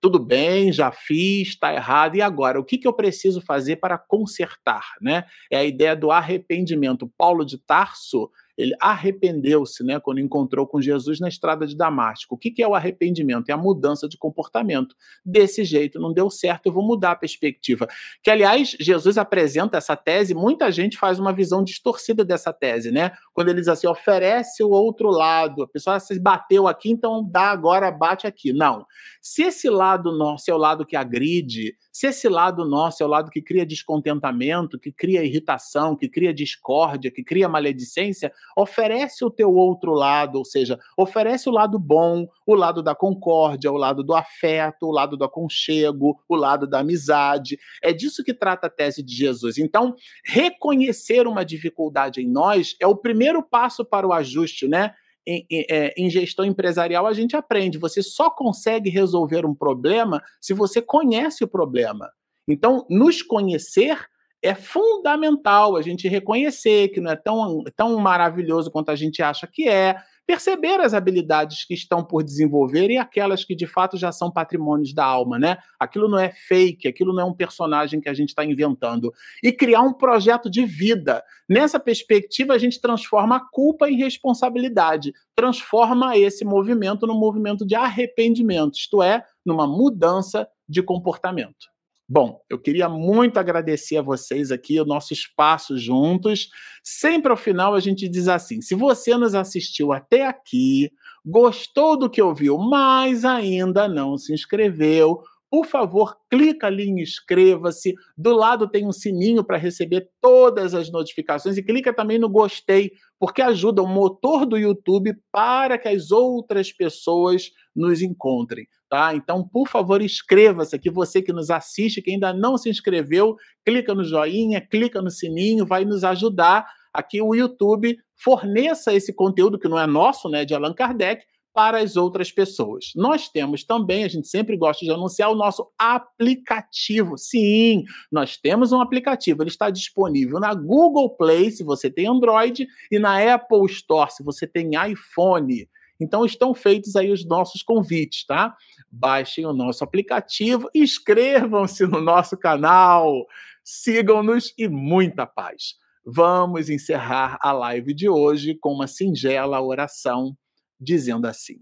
tudo 0.00 0.18
bem, 0.18 0.72
já 0.72 0.90
fiz, 0.92 1.48
está 1.48 1.72
errado, 1.72 2.16
e 2.16 2.22
agora? 2.22 2.60
O 2.60 2.64
que, 2.64 2.78
que 2.78 2.86
eu 2.86 2.92
preciso 2.92 3.40
fazer 3.40 3.76
para 3.76 3.98
consertar? 3.98 4.84
Né? 5.00 5.24
É 5.50 5.58
a 5.58 5.64
ideia 5.64 5.96
do 5.96 6.10
arrependimento. 6.10 7.10
Paulo 7.16 7.44
de 7.44 7.58
Tarso, 7.58 8.30
ele 8.58 8.74
arrependeu-se 8.80 9.84
né, 9.84 10.00
quando 10.00 10.18
encontrou 10.18 10.66
com 10.66 10.82
Jesus 10.82 11.20
na 11.20 11.28
estrada 11.28 11.64
de 11.64 11.76
Damasco. 11.76 12.34
O 12.34 12.38
que, 12.38 12.50
que 12.50 12.60
é 12.60 12.66
o 12.66 12.74
arrependimento? 12.74 13.48
É 13.48 13.52
a 13.52 13.56
mudança 13.56 14.08
de 14.08 14.18
comportamento. 14.18 14.96
Desse 15.24 15.64
jeito 15.64 16.00
não 16.00 16.12
deu 16.12 16.28
certo, 16.28 16.66
eu 16.66 16.72
vou 16.72 16.84
mudar 16.84 17.12
a 17.12 17.16
perspectiva. 17.16 17.86
Que, 18.20 18.30
aliás, 18.30 18.76
Jesus 18.80 19.16
apresenta 19.16 19.78
essa 19.78 19.94
tese, 19.94 20.34
muita 20.34 20.72
gente 20.72 20.98
faz 20.98 21.20
uma 21.20 21.32
visão 21.32 21.62
distorcida 21.62 22.24
dessa 22.24 22.52
tese, 22.52 22.90
né? 22.90 23.12
Quando 23.32 23.50
ele 23.50 23.60
diz 23.60 23.68
assim, 23.68 23.86
oferece 23.86 24.64
o 24.64 24.70
outro 24.70 25.08
lado, 25.08 25.62
a 25.62 25.68
pessoa 25.68 26.00
se 26.00 26.18
bateu 26.18 26.66
aqui, 26.66 26.90
então 26.90 27.24
dá 27.24 27.50
agora, 27.50 27.92
bate 27.92 28.26
aqui. 28.26 28.52
Não. 28.52 28.84
Se 29.22 29.44
esse 29.44 29.70
lado 29.70 30.10
nosso 30.10 30.50
é 30.50 30.54
o 30.54 30.58
lado 30.58 30.84
que 30.84 30.96
agride, 30.96 31.76
se 31.92 32.08
esse 32.08 32.28
lado 32.28 32.64
nosso 32.64 33.04
é 33.04 33.06
o 33.06 33.08
lado 33.08 33.30
que 33.30 33.40
cria 33.40 33.64
descontentamento, 33.64 34.80
que 34.80 34.90
cria 34.90 35.24
irritação, 35.24 35.94
que 35.94 36.08
cria 36.08 36.34
discórdia, 36.34 37.10
que 37.10 37.22
cria 37.22 37.48
maledicência, 37.48 38.32
oferece 38.56 39.24
o 39.24 39.30
teu 39.30 39.54
outro 39.54 39.92
lado, 39.92 40.38
ou 40.38 40.44
seja, 40.44 40.78
oferece 40.96 41.48
o 41.48 41.52
lado 41.52 41.78
bom, 41.78 42.26
o 42.46 42.54
lado 42.54 42.82
da 42.82 42.94
concórdia, 42.94 43.70
o 43.70 43.76
lado 43.76 44.02
do 44.02 44.14
afeto, 44.14 44.86
o 44.86 44.92
lado 44.92 45.16
do 45.16 45.24
aconchego, 45.24 46.18
o 46.28 46.36
lado 46.36 46.66
da 46.66 46.80
amizade. 46.80 47.58
É 47.82 47.92
disso 47.92 48.24
que 48.24 48.34
trata 48.34 48.66
a 48.66 48.70
tese 48.70 49.02
de 49.02 49.14
Jesus. 49.14 49.58
Então, 49.58 49.94
reconhecer 50.24 51.26
uma 51.26 51.44
dificuldade 51.44 52.20
em 52.20 52.28
nós 52.28 52.76
é 52.80 52.86
o 52.86 52.96
primeiro 52.96 53.42
passo 53.42 53.84
para 53.84 54.06
o 54.06 54.12
ajuste, 54.12 54.66
né? 54.68 54.94
em, 55.28 55.46
em, 55.50 55.66
é, 55.68 55.94
em, 55.96 56.08
gestão 56.08 56.44
empresarial 56.44 57.06
a 57.06 57.12
gente 57.12 57.36
aprende. 57.36 57.76
Você 57.76 58.02
só 58.02 58.30
consegue 58.30 58.88
resolver 58.88 59.44
um 59.44 59.54
problema 59.54 60.22
se 60.40 60.54
você 60.54 60.80
conhece 60.80 61.44
o 61.44 61.48
problema. 61.48 62.10
Então, 62.48 62.86
nos 62.88 63.20
conhecer 63.20 63.98
é 64.42 64.54
fundamental 64.54 65.76
a 65.76 65.82
gente 65.82 66.08
reconhecer 66.08 66.88
que 66.88 67.00
não 67.00 67.10
é 67.10 67.16
tão, 67.16 67.64
tão 67.76 67.96
maravilhoso 67.98 68.70
quanto 68.70 68.90
a 68.90 68.96
gente 68.96 69.22
acha 69.22 69.46
que 69.46 69.68
é, 69.68 69.96
perceber 70.28 70.78
as 70.80 70.92
habilidades 70.92 71.64
que 71.64 71.72
estão 71.72 72.04
por 72.04 72.22
desenvolver 72.22 72.90
e 72.90 72.98
aquelas 72.98 73.44
que 73.44 73.56
de 73.56 73.66
fato 73.66 73.96
já 73.96 74.12
são 74.12 74.30
patrimônios 74.30 74.92
da 74.92 75.04
alma, 75.04 75.38
né? 75.38 75.56
Aquilo 75.80 76.06
não 76.06 76.18
é 76.18 76.30
fake, 76.30 76.86
aquilo 76.86 77.14
não 77.14 77.22
é 77.22 77.24
um 77.24 77.34
personagem 77.34 77.98
que 77.98 78.10
a 78.10 78.14
gente 78.14 78.28
está 78.28 78.44
inventando. 78.44 79.10
E 79.42 79.50
criar 79.50 79.80
um 79.80 79.94
projeto 79.94 80.50
de 80.50 80.66
vida. 80.66 81.24
Nessa 81.48 81.80
perspectiva, 81.80 82.52
a 82.52 82.58
gente 82.58 82.78
transforma 82.78 83.36
a 83.36 83.40
culpa 83.40 83.88
em 83.88 83.96
responsabilidade, 83.96 85.12
transforma 85.34 86.16
esse 86.16 86.44
movimento 86.44 87.06
num 87.06 87.18
movimento 87.18 87.66
de 87.66 87.74
arrependimento, 87.74 88.74
isto 88.74 89.02
é, 89.02 89.24
numa 89.46 89.66
mudança 89.66 90.46
de 90.68 90.82
comportamento. 90.82 91.77
Bom, 92.10 92.40
eu 92.48 92.58
queria 92.58 92.88
muito 92.88 93.36
agradecer 93.38 93.98
a 93.98 94.02
vocês 94.02 94.50
aqui, 94.50 94.80
o 94.80 94.86
nosso 94.86 95.12
espaço 95.12 95.76
juntos. 95.76 96.48
Sempre 96.82 97.30
ao 97.30 97.36
final 97.36 97.74
a 97.74 97.80
gente 97.80 98.08
diz 98.08 98.28
assim: 98.28 98.62
se 98.62 98.74
você 98.74 99.14
nos 99.14 99.34
assistiu 99.34 99.92
até 99.92 100.24
aqui, 100.24 100.90
gostou 101.22 101.98
do 101.98 102.08
que 102.08 102.22
ouviu, 102.22 102.56
mas 102.56 103.26
ainda 103.26 103.86
não 103.86 104.16
se 104.16 104.32
inscreveu, 104.32 105.20
por 105.50 105.64
favor, 105.64 106.16
clica 106.30 106.66
ali 106.66 106.88
em 106.88 107.00
inscreva-se. 107.00 107.94
Do 108.16 108.34
lado 108.34 108.68
tem 108.68 108.86
um 108.86 108.92
sininho 108.92 109.42
para 109.42 109.56
receber 109.56 110.08
todas 110.20 110.74
as 110.74 110.90
notificações 110.90 111.56
e 111.56 111.62
clica 111.62 111.92
também 111.92 112.18
no 112.18 112.28
gostei, 112.28 112.92
porque 113.18 113.40
ajuda 113.40 113.82
o 113.82 113.86
motor 113.86 114.44
do 114.44 114.58
YouTube 114.58 115.14
para 115.32 115.78
que 115.78 115.88
as 115.88 116.10
outras 116.10 116.70
pessoas 116.70 117.50
nos 117.78 118.02
encontrem, 118.02 118.66
tá? 118.88 119.14
Então, 119.14 119.46
por 119.46 119.68
favor, 119.68 120.02
inscreva-se 120.02 120.74
aqui, 120.74 120.90
você 120.90 121.22
que 121.22 121.32
nos 121.32 121.50
assiste, 121.50 122.02
que 122.02 122.10
ainda 122.10 122.32
não 122.32 122.58
se 122.58 122.68
inscreveu, 122.68 123.36
clica 123.64 123.94
no 123.94 124.04
joinha, 124.04 124.60
clica 124.60 125.00
no 125.00 125.10
sininho, 125.10 125.64
vai 125.64 125.84
nos 125.84 126.04
ajudar 126.04 126.66
aqui 126.92 127.22
o 127.22 127.34
YouTube 127.34 127.96
forneça 128.18 128.92
esse 128.92 129.12
conteúdo 129.12 129.58
que 129.58 129.68
não 129.68 129.78
é 129.78 129.86
nosso, 129.86 130.28
né, 130.28 130.44
de 130.44 130.54
Allan 130.54 130.74
Kardec, 130.74 131.24
para 131.54 131.78
as 131.78 131.96
outras 131.96 132.30
pessoas. 132.30 132.92
Nós 132.94 133.28
temos 133.28 133.64
também, 133.64 134.04
a 134.04 134.08
gente 134.08 134.28
sempre 134.28 134.56
gosta 134.56 134.84
de 134.84 134.92
anunciar 134.92 135.30
o 135.30 135.34
nosso 135.34 135.68
aplicativo. 135.76 137.18
Sim, 137.18 137.84
nós 138.12 138.36
temos 138.36 138.70
um 138.70 138.80
aplicativo, 138.80 139.42
ele 139.42 139.50
está 139.50 139.68
disponível 139.68 140.38
na 140.38 140.54
Google 140.54 141.16
Play, 141.16 141.50
se 141.50 141.64
você 141.64 141.90
tem 141.90 142.06
Android, 142.06 142.66
e 142.92 142.98
na 142.98 143.34
Apple 143.34 143.66
Store, 143.66 144.10
se 144.10 144.22
você 144.22 144.46
tem 144.46 144.70
iPhone. 144.88 145.68
Então 146.00 146.24
estão 146.24 146.54
feitos 146.54 146.94
aí 146.94 147.10
os 147.10 147.24
nossos 147.24 147.62
convites, 147.62 148.24
tá? 148.24 148.56
Baixem 148.90 149.44
o 149.44 149.52
nosso 149.52 149.82
aplicativo, 149.82 150.70
inscrevam-se 150.74 151.86
no 151.86 152.00
nosso 152.00 152.36
canal, 152.36 153.26
sigam-nos 153.64 154.54
e 154.56 154.68
muita 154.68 155.26
paz. 155.26 155.74
Vamos 156.04 156.70
encerrar 156.70 157.38
a 157.42 157.52
live 157.52 157.92
de 157.92 158.08
hoje 158.08 158.54
com 158.54 158.72
uma 158.72 158.86
singela 158.86 159.60
oração 159.60 160.36
dizendo 160.80 161.26
assim: 161.26 161.60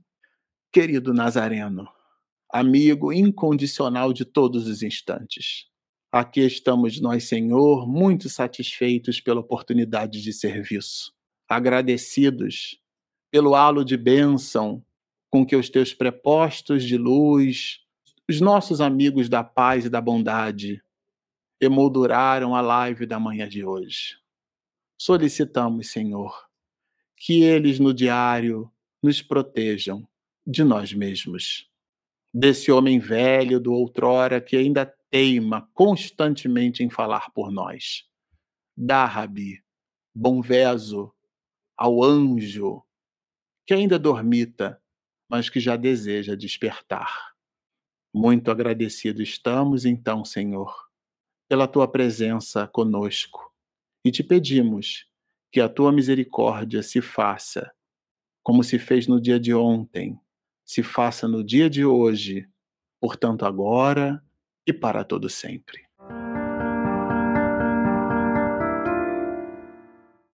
Querido 0.70 1.14
Nazareno, 1.14 1.88
amigo 2.52 3.12
incondicional 3.12 4.12
de 4.12 4.24
todos 4.24 4.68
os 4.68 4.82
instantes, 4.82 5.66
aqui 6.12 6.42
estamos 6.42 7.00
nós, 7.00 7.24
Senhor, 7.24 7.88
muito 7.88 8.28
satisfeitos 8.28 9.20
pela 9.20 9.40
oportunidade 9.40 10.22
de 10.22 10.32
serviço, 10.32 11.12
agradecidos 11.48 12.78
pelo 13.30 13.54
halo 13.54 13.84
de 13.84 13.96
bênção 13.96 14.84
com 15.30 15.44
que 15.44 15.56
os 15.56 15.68
teus 15.68 15.92
prepostos 15.92 16.84
de 16.84 16.96
luz, 16.96 17.80
os 18.28 18.40
nossos 18.40 18.80
amigos 18.80 19.28
da 19.28 19.44
paz 19.44 19.84
e 19.84 19.90
da 19.90 20.00
bondade, 20.00 20.82
emolduraram 21.60 22.54
a 22.54 22.60
live 22.60 23.06
da 23.06 23.18
manhã 23.18 23.48
de 23.48 23.64
hoje. 23.64 24.18
Solicitamos, 24.98 25.90
Senhor, 25.90 26.46
que 27.16 27.42
eles 27.42 27.78
no 27.78 27.92
diário 27.92 28.70
nos 29.02 29.20
protejam 29.22 30.06
de 30.46 30.64
nós 30.64 30.92
mesmos. 30.92 31.68
desse 32.38 32.70
homem 32.70 32.98
velho 32.98 33.58
do 33.58 33.72
outrora 33.72 34.42
que 34.42 34.56
ainda 34.58 34.84
teima 35.10 35.66
constantemente 35.72 36.82
em 36.82 36.90
falar 36.90 37.30
por 37.30 37.50
nós. 37.50 38.04
Dá, 38.76 39.06
Rabi, 39.06 39.62
bom 40.14 40.42
veso 40.42 41.10
ao 41.74 42.04
anjo 42.04 42.82
que 43.66 43.74
ainda 43.74 43.98
dormita, 43.98 44.80
mas 45.28 45.50
que 45.50 45.58
já 45.58 45.76
deseja 45.76 46.36
despertar. 46.36 47.34
Muito 48.14 48.50
agradecido 48.50 49.22
estamos, 49.22 49.84
então, 49.84 50.24
Senhor, 50.24 50.72
pela 51.48 51.66
tua 51.66 51.86
presença 51.86 52.66
conosco 52.66 53.52
e 54.04 54.10
te 54.10 54.22
pedimos 54.22 55.06
que 55.52 55.60
a 55.60 55.68
tua 55.68 55.90
misericórdia 55.92 56.82
se 56.82 57.00
faça, 57.00 57.72
como 58.42 58.62
se 58.62 58.78
fez 58.78 59.06
no 59.06 59.20
dia 59.20 59.38
de 59.38 59.52
ontem, 59.52 60.18
se 60.64 60.82
faça 60.82 61.26
no 61.26 61.42
dia 61.42 61.68
de 61.68 61.84
hoje, 61.84 62.48
portanto, 63.00 63.44
agora 63.44 64.22
e 64.66 64.72
para 64.72 65.04
todo 65.04 65.28
sempre. 65.28 65.85